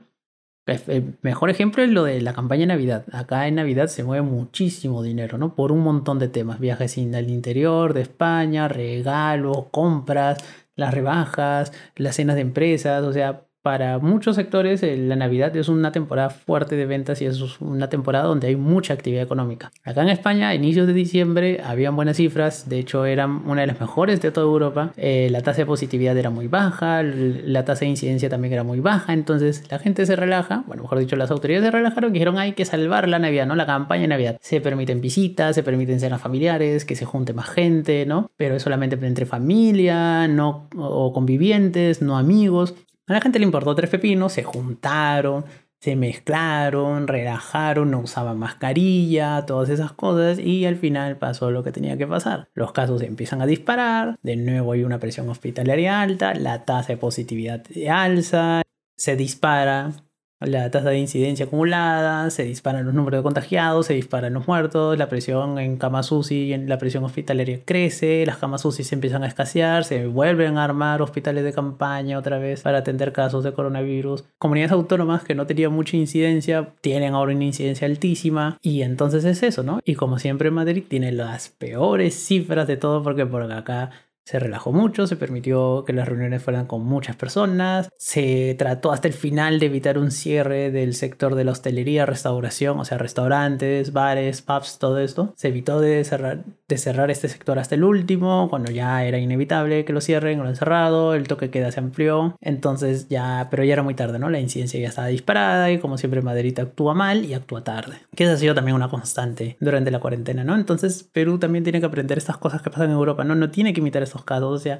El 0.69 1.17
mejor 1.23 1.49
ejemplo 1.49 1.83
es 1.83 1.89
lo 1.89 2.05
de 2.05 2.21
la 2.21 2.35
campaña 2.35 2.67
Navidad. 2.67 3.07
Acá 3.13 3.49
en 3.49 3.55
Navidad 3.55 3.87
se 3.87 4.05
mueve 4.05 4.23
muchísimo 4.23 5.03
dinero, 5.03 5.39
¿no? 5.39 5.55
Por 5.55 5.73
un 5.73 5.81
montón 5.81 6.19
de 6.19 6.29
temas. 6.29 6.61
Viajes 6.61 6.99
al 6.99 7.31
interior 7.31 7.95
de 7.95 8.03
España, 8.03 8.69
regalos, 8.69 9.67
compras, 9.71 10.39
las 10.77 10.93
rebajas, 10.93 11.73
las 11.97 12.17
cenas 12.17 12.37
de 12.37 12.43
empresas. 12.43 13.03
O 13.05 13.15
sea, 13.15 13.48
para 13.69 13.99
muchos 13.99 14.37
sectores 14.37 14.83
eh, 14.83 14.97
la 14.97 15.15
Navidad 15.15 15.55
es 15.55 15.69
una 15.69 15.93
temporada 15.93 16.31
fuerte 16.31 16.75
de 16.75 16.87
ventas 16.87 17.21
y 17.21 17.27
es 17.27 17.61
una 17.61 17.91
temporada 17.91 18.25
donde 18.25 18.47
hay 18.47 18.57
mucha 18.57 18.95
actividad 18.95 19.23
económica. 19.23 19.73
Acá 19.85 20.01
en 20.01 20.09
España, 20.09 20.49
a 20.49 20.55
inicios 20.55 20.87
de 20.87 20.95
diciembre, 20.95 21.61
habían 21.63 21.95
buenas 21.95 22.17
cifras, 22.17 22.71
de 22.71 22.79
hecho 22.79 23.05
eran 23.05 23.43
una 23.45 23.61
de 23.61 23.67
las 23.67 23.79
mejores 23.79 24.23
de 24.23 24.31
toda 24.31 24.47
Europa. 24.47 24.95
Eh, 24.97 25.29
la 25.31 25.43
tasa 25.43 25.59
de 25.59 25.67
positividad 25.67 26.17
era 26.17 26.31
muy 26.31 26.49
baja, 26.49 27.03
la 27.03 27.67
tasa 27.67 27.81
de 27.81 27.91
incidencia 27.91 28.31
también 28.31 28.55
era 28.55 28.65
muy 28.65 28.81
baja, 28.81 29.13
entonces 29.13 29.63
la 29.71 29.79
gente 29.79 30.07
se 30.07 30.17
relaja, 30.17 30.65
bueno, 30.67 30.85
mejor 30.85 31.01
dicho, 31.01 31.17
las 31.17 31.31
autoridades 31.31 31.67
se 31.67 31.71
relajaron 31.71 32.09
y 32.09 32.13
dijeron 32.15 32.39
hay 32.39 32.53
que 32.53 32.65
salvar 32.65 33.07
la 33.07 33.19
Navidad, 33.19 33.47
¿no? 33.47 33.55
La 33.55 33.67
campaña 33.67 34.01
de 34.01 34.09
Navidad. 34.09 34.39
Se 34.41 34.63
permiten 34.63 35.03
visitas, 35.03 35.55
se 35.55 35.63
permiten 35.63 36.01
cenas 36.01 36.23
familiares, 36.23 36.87
que 36.87 36.97
se 36.97 37.05
junte 37.05 37.35
más 37.35 37.51
gente, 37.51 38.07
¿no? 38.07 38.31
Pero 38.39 38.57
es 38.57 38.63
solamente 38.63 38.97
entre 39.07 39.27
familia, 39.27 40.27
no 40.27 40.71
o 40.75 41.13
convivientes, 41.13 42.01
no 42.01 42.17
amigos. 42.17 42.75
A 43.09 43.15
la 43.15 43.23
gente 43.23 43.39
le 43.39 43.47
importó 43.47 43.75
tres 43.75 43.89
pepinos, 43.89 44.35
se 44.35 44.43
juntaron, 44.43 45.47
se 45.81 45.97
mezclaron, 45.97 47.09
relajaron, 47.09 47.91
no 47.91 48.01
usaban 48.01 48.39
mascarilla, 48.39 49.47
todas 49.47 49.71
esas 49.71 49.93
cosas 49.93 50.39
y 50.39 50.67
al 50.67 50.77
final 50.77 51.17
pasó 51.17 51.51
lo 51.51 51.65
que 51.65 51.73
tenía 51.73 51.97
que 51.97 52.07
pasar. 52.07 52.51
Los 52.53 52.73
casos 52.73 53.01
empiezan 53.01 53.41
a 53.41 53.47
disparar, 53.47 54.19
de 54.23 54.37
nuevo 54.37 54.73
hay 54.73 54.85
una 54.85 54.99
presión 54.99 55.27
hospitalaria 55.31 56.03
alta, 56.03 56.35
la 56.35 56.67
tasa 56.67 56.89
de 56.89 56.97
positividad 56.99 57.65
alza, 57.89 58.61
se 58.95 59.17
dispara 59.17 59.93
la 60.41 60.71
tasa 60.71 60.91
de 60.91 60.99
incidencia 60.99 61.47
acumulada, 61.47 62.31
se 62.31 62.45
disparan 62.45 62.85
los 62.85 62.95
números 62.95 63.19
de 63.19 63.23
contagiados, 63.23 63.87
se 63.87 63.95
disparan 63.95 64.35
los 64.35 64.47
muertos, 64.47 64.97
la 64.97 65.09
presión 65.09 65.59
en 65.59 65.77
camas 65.77 66.13
UCI 66.13 66.45
y 66.45 66.53
en 66.53 66.69
la 66.69 66.79
presión 66.79 67.05
hospitalaria 67.05 67.61
crece, 67.65 68.25
las 68.25 68.39
camas 68.39 68.65
UCI 68.65 68.85
se 68.85 68.95
empiezan 68.95 69.25
a 69.25 69.27
escasear, 69.27 69.85
se 69.85 70.07
vuelven 70.07 70.59
a 70.59 70.65
armar 70.65 71.03
hospitales 71.03 71.45
de 71.45 71.53
campaña 71.53 72.19
otra 72.19 72.39
vez 72.39 72.63
para 72.63 72.79
atender 72.79 73.13
casos 73.13 73.43
de 73.45 73.53
coronavirus. 73.53 74.25
Comunidades 74.39 74.73
autónomas 74.73 75.25
que 75.25 75.35
no 75.35 75.47
tenían 75.47 75.73
mucha 75.73 75.97
incidencia 75.97 76.69
tienen 76.81 77.15
ahora 77.15 77.35
una 77.35 77.45
incidencia 77.45 77.87
altísima 77.87 78.59
y 78.63 78.83
entonces 78.83 79.25
es 79.25 79.43
eso, 79.43 79.63
¿no? 79.63 79.81
Y 79.85 79.95
como 79.95 80.19
siempre 80.19 80.51
Madrid 80.51 80.85
tiene 80.87 81.13
las 81.13 81.49
peores 81.49 82.15
cifras 82.15 82.67
de 82.67 82.77
todo 82.77 83.03
porque 83.03 83.27
por 83.27 83.51
acá 83.51 83.91
se 84.29 84.39
relajó 84.39 84.73
mucho, 84.73 85.07
se 85.07 85.17
permitió 85.17 85.85
que 85.87 85.95
las 85.95 86.07
reuniones 86.07 86.43
fueran 86.43 86.67
con 86.67 86.85
muchas 86.85 87.17
personas, 87.17 87.89
se 87.97 88.55
trató 88.59 88.93
hasta 88.93 89.09
el 89.09 89.15
final 89.15 89.59
de 89.59 89.65
evitar 89.65 89.97
un 89.97 90.11
cierre 90.11 90.71
del 90.71 90.95
sector 90.95 91.35
de 91.35 91.45
la 91.45 91.53
hostelería, 91.53 92.05
restauración, 92.05 92.79
o 92.79 92.85
sea, 92.85 92.99
restaurantes, 92.99 93.95
bares, 93.95 94.43
pubs, 94.43 94.79
todo 94.79 94.99
esto. 94.99 95.33
Se 95.39 95.49
evitó 95.49 95.81
de 95.81 96.05
cerrar, 96.05 96.45
de 96.69 96.77
cerrar 96.77 97.11
este 97.11 97.27
sector 97.31 97.59
hasta 97.59 97.75
el 97.75 97.85
último, 97.85 98.51
cuando 98.51 98.71
ya 98.71 99.03
era 99.03 99.17
inevitable 99.17 99.87
que 99.87 99.95
lo 99.95 100.03
cierren, 100.03 100.41
lo 100.41 100.45
han 100.47 100.57
cerrado, 100.57 101.15
el 101.15 101.27
toque 101.27 101.49
queda 101.49 101.73
se 101.73 101.81
amplió, 101.81 102.37
entonces 102.43 103.09
ya, 103.09 103.49
pero 103.51 103.65
ya 103.65 103.73
era 103.73 103.83
muy 103.83 103.95
tarde, 103.95 104.19
¿no? 104.19 104.29
La 104.29 104.41
incidencia 104.41 104.79
ya 104.79 104.89
estaba 104.89 105.07
disparada 105.07 105.73
y 105.73 105.79
como 105.79 105.97
siempre 105.97 106.21
Madrid 106.21 106.59
actúa 106.59 106.93
mal 106.93 107.25
y 107.25 107.33
actúa 107.33 107.65
tarde, 107.65 107.97
que 108.15 108.25
esa 108.25 108.35
ha 108.35 108.37
sido 108.37 108.55
también 108.55 108.75
una 108.75 108.91
constante 108.91 109.57
durante 109.59 109.91
la 109.91 110.01
cuarentena, 110.01 110.45
¿no? 110.45 110.55
Entonces 110.55 111.03
Perú 111.03 111.39
también 111.39 111.65
tiene 111.65 111.81
que 111.81 111.87
aprender 111.87 112.19
estas 112.19 112.37
cosas 112.37 112.61
que 112.61 112.69
pasan 112.69 112.91
en 112.91 112.97
Europa, 112.97 113.25
¿no? 113.25 113.35
No 113.35 113.49
tiene 113.49 113.73
que 113.73 113.81
imitar 113.81 114.03
estos 114.03 114.18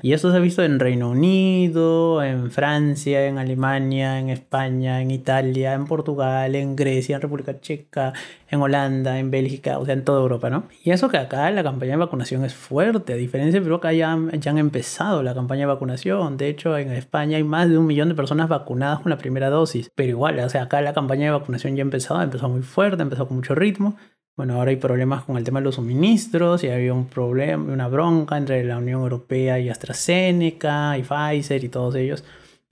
y 0.03 0.13
eso 0.13 0.31
se 0.31 0.37
ha 0.37 0.41
visto 0.41 0.63
en 0.63 0.79
Reino 0.79 1.11
Unido, 1.11 2.23
en 2.23 2.51
Francia, 2.51 3.27
en 3.27 3.39
Alemania, 3.39 4.19
en 4.19 4.31
España, 4.31 5.01
en 5.01 5.11
Italia, 5.11 5.75
en 5.75 5.87
Portugal, 5.87 6.55
en 6.55 6.77
Grecia, 6.77 7.17
en 7.17 7.23
República 7.23 7.61
Checa, 7.61 8.13
en 8.51 8.61
Holanda, 8.61 9.19
en 9.19 9.31
Bélgica, 9.31 9.79
o 9.79 9.85
sea, 9.85 9.95
en 9.95 10.05
toda 10.05 10.21
Europa, 10.21 10.51
¿no? 10.51 10.65
Y 10.83 10.91
eso 10.91 11.09
que 11.09 11.19
acá 11.19 11.51
la 11.51 11.63
campaña 11.63 11.93
de 11.93 11.99
vacunación 11.99 12.45
es 12.45 12.55
fuerte, 12.55 13.13
a 13.13 13.17
diferencia 13.17 13.61
de 13.61 13.65
Perú, 13.65 13.77
acá 13.77 13.93
ya, 13.93 14.19
ya 14.33 14.51
han 14.51 14.59
empezado 14.59 15.23
la 15.23 15.35
campaña 15.35 15.61
de 15.61 15.67
vacunación. 15.67 16.37
De 16.37 16.49
hecho, 16.49 16.77
en 16.79 16.93
España 16.93 17.37
hay 17.37 17.45
más 17.45 17.69
de 17.69 17.79
un 17.79 17.87
millón 17.87 18.09
de 18.09 18.15
personas 18.15 18.49
vacunadas 18.49 19.01
con 19.01 19.11
la 19.11 19.19
primera 19.19 19.51
dosis. 19.51 19.91
Pero 19.95 20.11
igual, 20.11 20.39
o 20.41 20.49
sea, 20.49 20.63
acá 20.65 20.81
la 20.81 20.93
campaña 20.95 21.27
de 21.27 21.31
vacunación 21.33 21.77
ya 21.77 21.83
ha 21.83 21.87
empezado, 21.87 22.23
empezó 22.23 22.49
muy 22.49 22.63
fuerte, 22.63 23.03
empezó 23.03 23.27
con 23.27 23.37
mucho 23.37 23.55
ritmo. 23.55 23.97
Bueno, 24.39 24.55
ahora 24.55 24.71
hay 24.71 24.77
problemas 24.77 25.25
con 25.25 25.37
el 25.37 25.43
tema 25.43 25.59
de 25.59 25.65
los 25.65 25.75
suministros 25.75 26.63
y 26.63 26.69
había 26.69 26.95
un 26.95 27.07
problema, 27.07 27.73
una 27.73 27.89
bronca 27.89 28.37
entre 28.37 28.63
la 28.63 28.79
Unión 28.79 29.03
Europea 29.03 29.59
y 29.59 29.69
AstraZeneca 29.69 30.97
y 30.97 31.03
Pfizer 31.03 31.65
y 31.65 31.69
todos 31.69 31.97
ellos. 31.97 32.23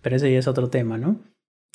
Pero 0.00 0.14
ese 0.14 0.30
ya 0.30 0.38
es 0.38 0.46
otro 0.46 0.70
tema, 0.70 0.96
¿no? 0.96 1.16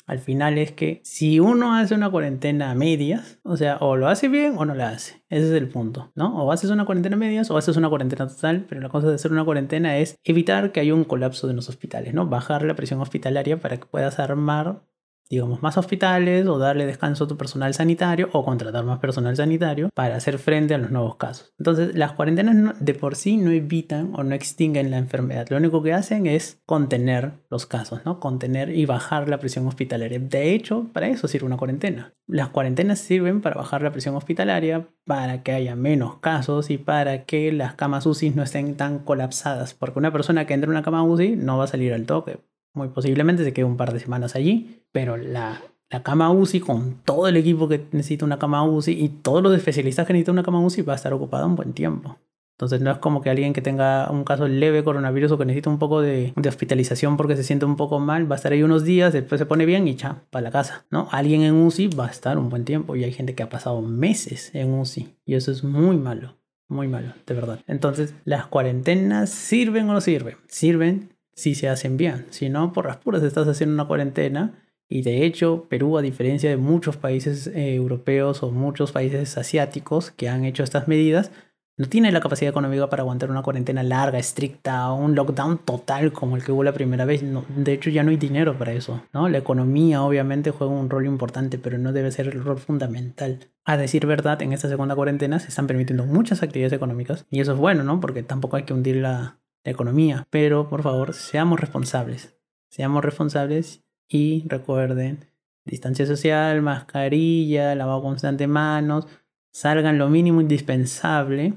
al 0.06 0.18
final 0.18 0.58
es 0.58 0.72
que 0.72 1.00
si 1.04 1.40
uno 1.40 1.74
hace 1.74 1.94
una 1.94 2.10
cuarentena 2.10 2.70
a 2.70 2.74
medias, 2.74 3.38
o 3.44 3.56
sea, 3.56 3.76
o 3.78 3.96
lo 3.96 4.08
hace 4.08 4.28
bien 4.28 4.54
o 4.58 4.64
no 4.64 4.74
la 4.74 4.90
hace. 4.90 5.24
Ese 5.28 5.48
es 5.48 5.52
el 5.52 5.68
punto, 5.68 6.10
¿no? 6.14 6.42
O 6.42 6.52
haces 6.52 6.70
una 6.70 6.84
cuarentena 6.84 7.16
a 7.16 7.18
medias 7.18 7.50
o 7.50 7.56
haces 7.56 7.76
una 7.76 7.88
cuarentena 7.88 8.26
total, 8.26 8.66
pero 8.68 8.80
la 8.80 8.88
cosa 8.88 9.08
de 9.08 9.14
hacer 9.14 9.32
una 9.32 9.44
cuarentena 9.44 9.98
es 9.98 10.16
evitar 10.24 10.72
que 10.72 10.80
haya 10.80 10.94
un 10.94 11.04
colapso 11.04 11.46
de 11.46 11.54
los 11.54 11.68
hospitales, 11.68 12.14
¿no? 12.14 12.26
Bajar 12.26 12.64
la 12.64 12.74
presión 12.74 13.00
hospitalaria 13.00 13.58
para 13.58 13.76
que 13.76 13.86
puedas 13.86 14.18
armar 14.18 14.82
digamos, 15.28 15.62
más 15.62 15.78
hospitales 15.78 16.46
o 16.46 16.58
darle 16.58 16.84
descanso 16.84 17.24
a 17.24 17.28
tu 17.28 17.36
personal 17.36 17.72
sanitario 17.72 18.28
o 18.32 18.44
contratar 18.44 18.84
más 18.84 18.98
personal 18.98 19.34
sanitario 19.34 19.88
para 19.94 20.16
hacer 20.16 20.38
frente 20.38 20.74
a 20.74 20.78
los 20.78 20.90
nuevos 20.90 21.16
casos. 21.16 21.54
Entonces, 21.58 21.94
las 21.94 22.12
cuarentenas 22.12 22.76
de 22.84 22.94
por 22.94 23.16
sí 23.16 23.38
no 23.38 23.50
evitan 23.50 24.12
o 24.14 24.24
no 24.24 24.34
extinguen 24.34 24.90
la 24.90 24.98
enfermedad. 24.98 25.46
Lo 25.48 25.56
único 25.56 25.82
que 25.82 25.94
hacen 25.94 26.26
es 26.26 26.60
contener 26.66 27.32
los 27.48 27.64
casos, 27.64 28.02
¿no? 28.04 28.20
Contener 28.20 28.76
y 28.76 28.84
bajar 28.84 29.28
la 29.28 29.38
presión 29.38 29.66
hospitalaria. 29.66 30.18
De 30.18 30.52
hecho, 30.52 30.88
para 30.92 31.08
eso 31.08 31.28
sirve 31.28 31.46
una 31.46 31.56
cuarentena. 31.56 32.12
Las 32.26 32.50
cuarentenas 32.50 32.98
sirven 32.98 33.40
para 33.40 33.56
bajar 33.56 33.82
la 33.82 33.92
presión 33.92 34.14
hospitalaria, 34.14 34.88
para 35.06 35.42
que 35.42 35.52
haya 35.52 35.76
menos 35.76 36.18
casos 36.18 36.70
y 36.70 36.78
para 36.78 37.24
que 37.24 37.52
las 37.52 37.74
camas 37.74 38.06
UCI 38.06 38.30
no 38.30 38.42
estén 38.42 38.76
tan 38.76 38.98
colapsadas. 38.98 39.74
Porque 39.74 39.98
una 39.98 40.12
persona 40.12 40.46
que 40.46 40.54
entra 40.54 40.66
en 40.66 40.72
una 40.72 40.82
cama 40.82 41.02
UCI 41.02 41.36
no 41.36 41.58
va 41.58 41.64
a 41.64 41.68
salir 41.68 41.92
al 41.94 42.06
toque 42.06 42.38
muy 42.74 42.88
posiblemente 42.88 43.44
se 43.44 43.52
quede 43.52 43.64
un 43.64 43.76
par 43.76 43.92
de 43.92 44.00
semanas 44.00 44.34
allí, 44.34 44.81
pero 44.92 45.16
la, 45.16 45.62
la 45.90 46.02
cama 46.02 46.30
UCI 46.30 46.60
con 46.60 47.02
todo 47.04 47.28
el 47.28 47.36
equipo 47.36 47.68
que 47.68 47.86
necesita 47.92 48.24
una 48.24 48.38
cama 48.38 48.64
UCI 48.64 48.92
y 48.92 49.08
todos 49.08 49.42
los 49.42 49.54
especialistas 49.56 50.06
que 50.06 50.12
necesitan 50.12 50.34
una 50.34 50.42
cama 50.42 50.60
UCI 50.60 50.82
va 50.82 50.92
a 50.92 50.96
estar 50.96 51.12
ocupada 51.12 51.46
un 51.46 51.56
buen 51.56 51.72
tiempo. 51.72 52.18
Entonces 52.56 52.80
no 52.80 52.92
es 52.92 52.98
como 52.98 53.22
que 53.22 53.30
alguien 53.30 53.52
que 53.52 53.62
tenga 53.62 54.08
un 54.10 54.22
caso 54.22 54.46
leve 54.46 54.84
coronavirus 54.84 55.32
o 55.32 55.38
que 55.38 55.44
necesita 55.44 55.70
un 55.70 55.80
poco 55.80 56.00
de, 56.00 56.32
de, 56.36 56.48
hospitalización 56.48 57.16
porque 57.16 57.34
se 57.34 57.42
siente 57.42 57.64
un 57.64 57.74
poco 57.76 57.98
mal, 57.98 58.30
va 58.30 58.36
a 58.36 58.38
estar 58.38 58.52
ahí 58.52 58.62
unos 58.62 58.84
días, 58.84 59.12
después 59.12 59.40
se 59.40 59.46
pone 59.46 59.66
bien 59.66 59.88
y 59.88 59.96
ya, 59.96 60.22
para 60.30 60.44
la 60.44 60.50
casa, 60.52 60.84
¿no? 60.90 61.08
Alguien 61.10 61.42
en 61.42 61.54
UCI 61.54 61.88
va 61.88 62.06
a 62.06 62.10
estar 62.10 62.38
un 62.38 62.50
buen 62.50 62.64
tiempo 62.64 62.94
y 62.94 63.02
hay 63.02 63.12
gente 63.12 63.34
que 63.34 63.42
ha 63.42 63.48
pasado 63.48 63.82
meses 63.82 64.54
en 64.54 64.74
UCI 64.74 65.16
y 65.24 65.34
eso 65.34 65.50
es 65.50 65.64
muy 65.64 65.96
malo, 65.96 66.36
muy 66.68 66.86
malo, 66.86 67.14
de 67.26 67.34
verdad. 67.34 67.58
Entonces, 67.66 68.14
¿las 68.24 68.46
cuarentenas 68.46 69.30
sirven 69.30 69.88
o 69.90 69.94
no 69.94 70.00
sirven? 70.00 70.36
Sirven 70.46 71.16
si 71.34 71.54
se 71.56 71.68
hacen 71.68 71.96
bien. 71.96 72.26
Si 72.30 72.48
no, 72.48 72.72
por 72.72 72.86
las 72.86 72.98
puras 72.98 73.22
estás 73.22 73.48
haciendo 73.48 73.74
una 73.74 73.88
cuarentena. 73.88 74.54
Y 74.92 75.00
de 75.00 75.24
hecho, 75.24 75.64
Perú, 75.70 75.96
a 75.96 76.02
diferencia 76.02 76.50
de 76.50 76.58
muchos 76.58 76.98
países 76.98 77.46
eh, 77.46 77.74
europeos 77.74 78.42
o 78.42 78.50
muchos 78.50 78.92
países 78.92 79.38
asiáticos 79.38 80.10
que 80.10 80.28
han 80.28 80.44
hecho 80.44 80.62
estas 80.62 80.86
medidas, 80.86 81.30
no 81.78 81.88
tiene 81.88 82.12
la 82.12 82.20
capacidad 82.20 82.50
económica 82.50 82.90
para 82.90 83.00
aguantar 83.00 83.30
una 83.30 83.40
cuarentena 83.40 83.82
larga, 83.82 84.18
estricta, 84.18 84.92
un 84.92 85.14
lockdown 85.14 85.56
total 85.64 86.12
como 86.12 86.36
el 86.36 86.44
que 86.44 86.52
hubo 86.52 86.62
la 86.62 86.74
primera 86.74 87.06
vez. 87.06 87.22
de 87.24 87.72
hecho, 87.72 87.88
ya 87.88 88.02
no 88.02 88.10
hay 88.10 88.18
dinero 88.18 88.58
para 88.58 88.74
eso. 88.74 89.02
¿no? 89.14 89.30
La 89.30 89.38
economía 89.38 90.02
obviamente 90.02 90.50
juega 90.50 90.74
un 90.74 90.90
rol 90.90 91.06
importante, 91.06 91.56
pero 91.56 91.78
no 91.78 91.94
debe 91.94 92.12
ser 92.12 92.26
el 92.26 92.44
rol 92.44 92.58
fundamental. 92.58 93.48
A 93.64 93.78
decir 93.78 94.04
verdad, 94.04 94.42
en 94.42 94.52
esta 94.52 94.68
segunda 94.68 94.94
cuarentena 94.94 95.38
se 95.38 95.48
están 95.48 95.68
permitiendo 95.68 96.04
muchas 96.04 96.42
actividades 96.42 96.74
económicas 96.74 97.24
y 97.30 97.40
eso 97.40 97.52
es 97.52 97.58
bueno, 97.58 97.82
¿no? 97.82 97.98
Porque 97.98 98.22
tampoco 98.22 98.56
hay 98.56 98.64
que 98.64 98.74
hundir 98.74 98.96
la, 98.96 99.40
la 99.64 99.72
economía. 99.72 100.26
Pero 100.28 100.68
por 100.68 100.82
favor, 100.82 101.14
seamos 101.14 101.60
responsables. 101.60 102.36
Seamos 102.68 103.02
responsables 103.02 103.81
y 104.12 104.44
recuerden, 104.46 105.24
distancia 105.64 106.04
social, 106.06 106.60
mascarilla, 106.60 107.74
lavado 107.74 108.02
constante 108.02 108.46
manos, 108.46 109.06
salgan 109.52 109.98
lo 109.98 110.10
mínimo 110.10 110.40
indispensable. 110.40 111.54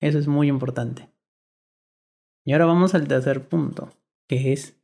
Eso 0.00 0.18
es 0.18 0.28
muy 0.28 0.48
importante. 0.48 1.08
Y 2.44 2.52
ahora 2.52 2.66
vamos 2.66 2.94
al 2.94 3.08
tercer 3.08 3.48
punto, 3.48 3.90
que 4.28 4.52
es 4.52 4.80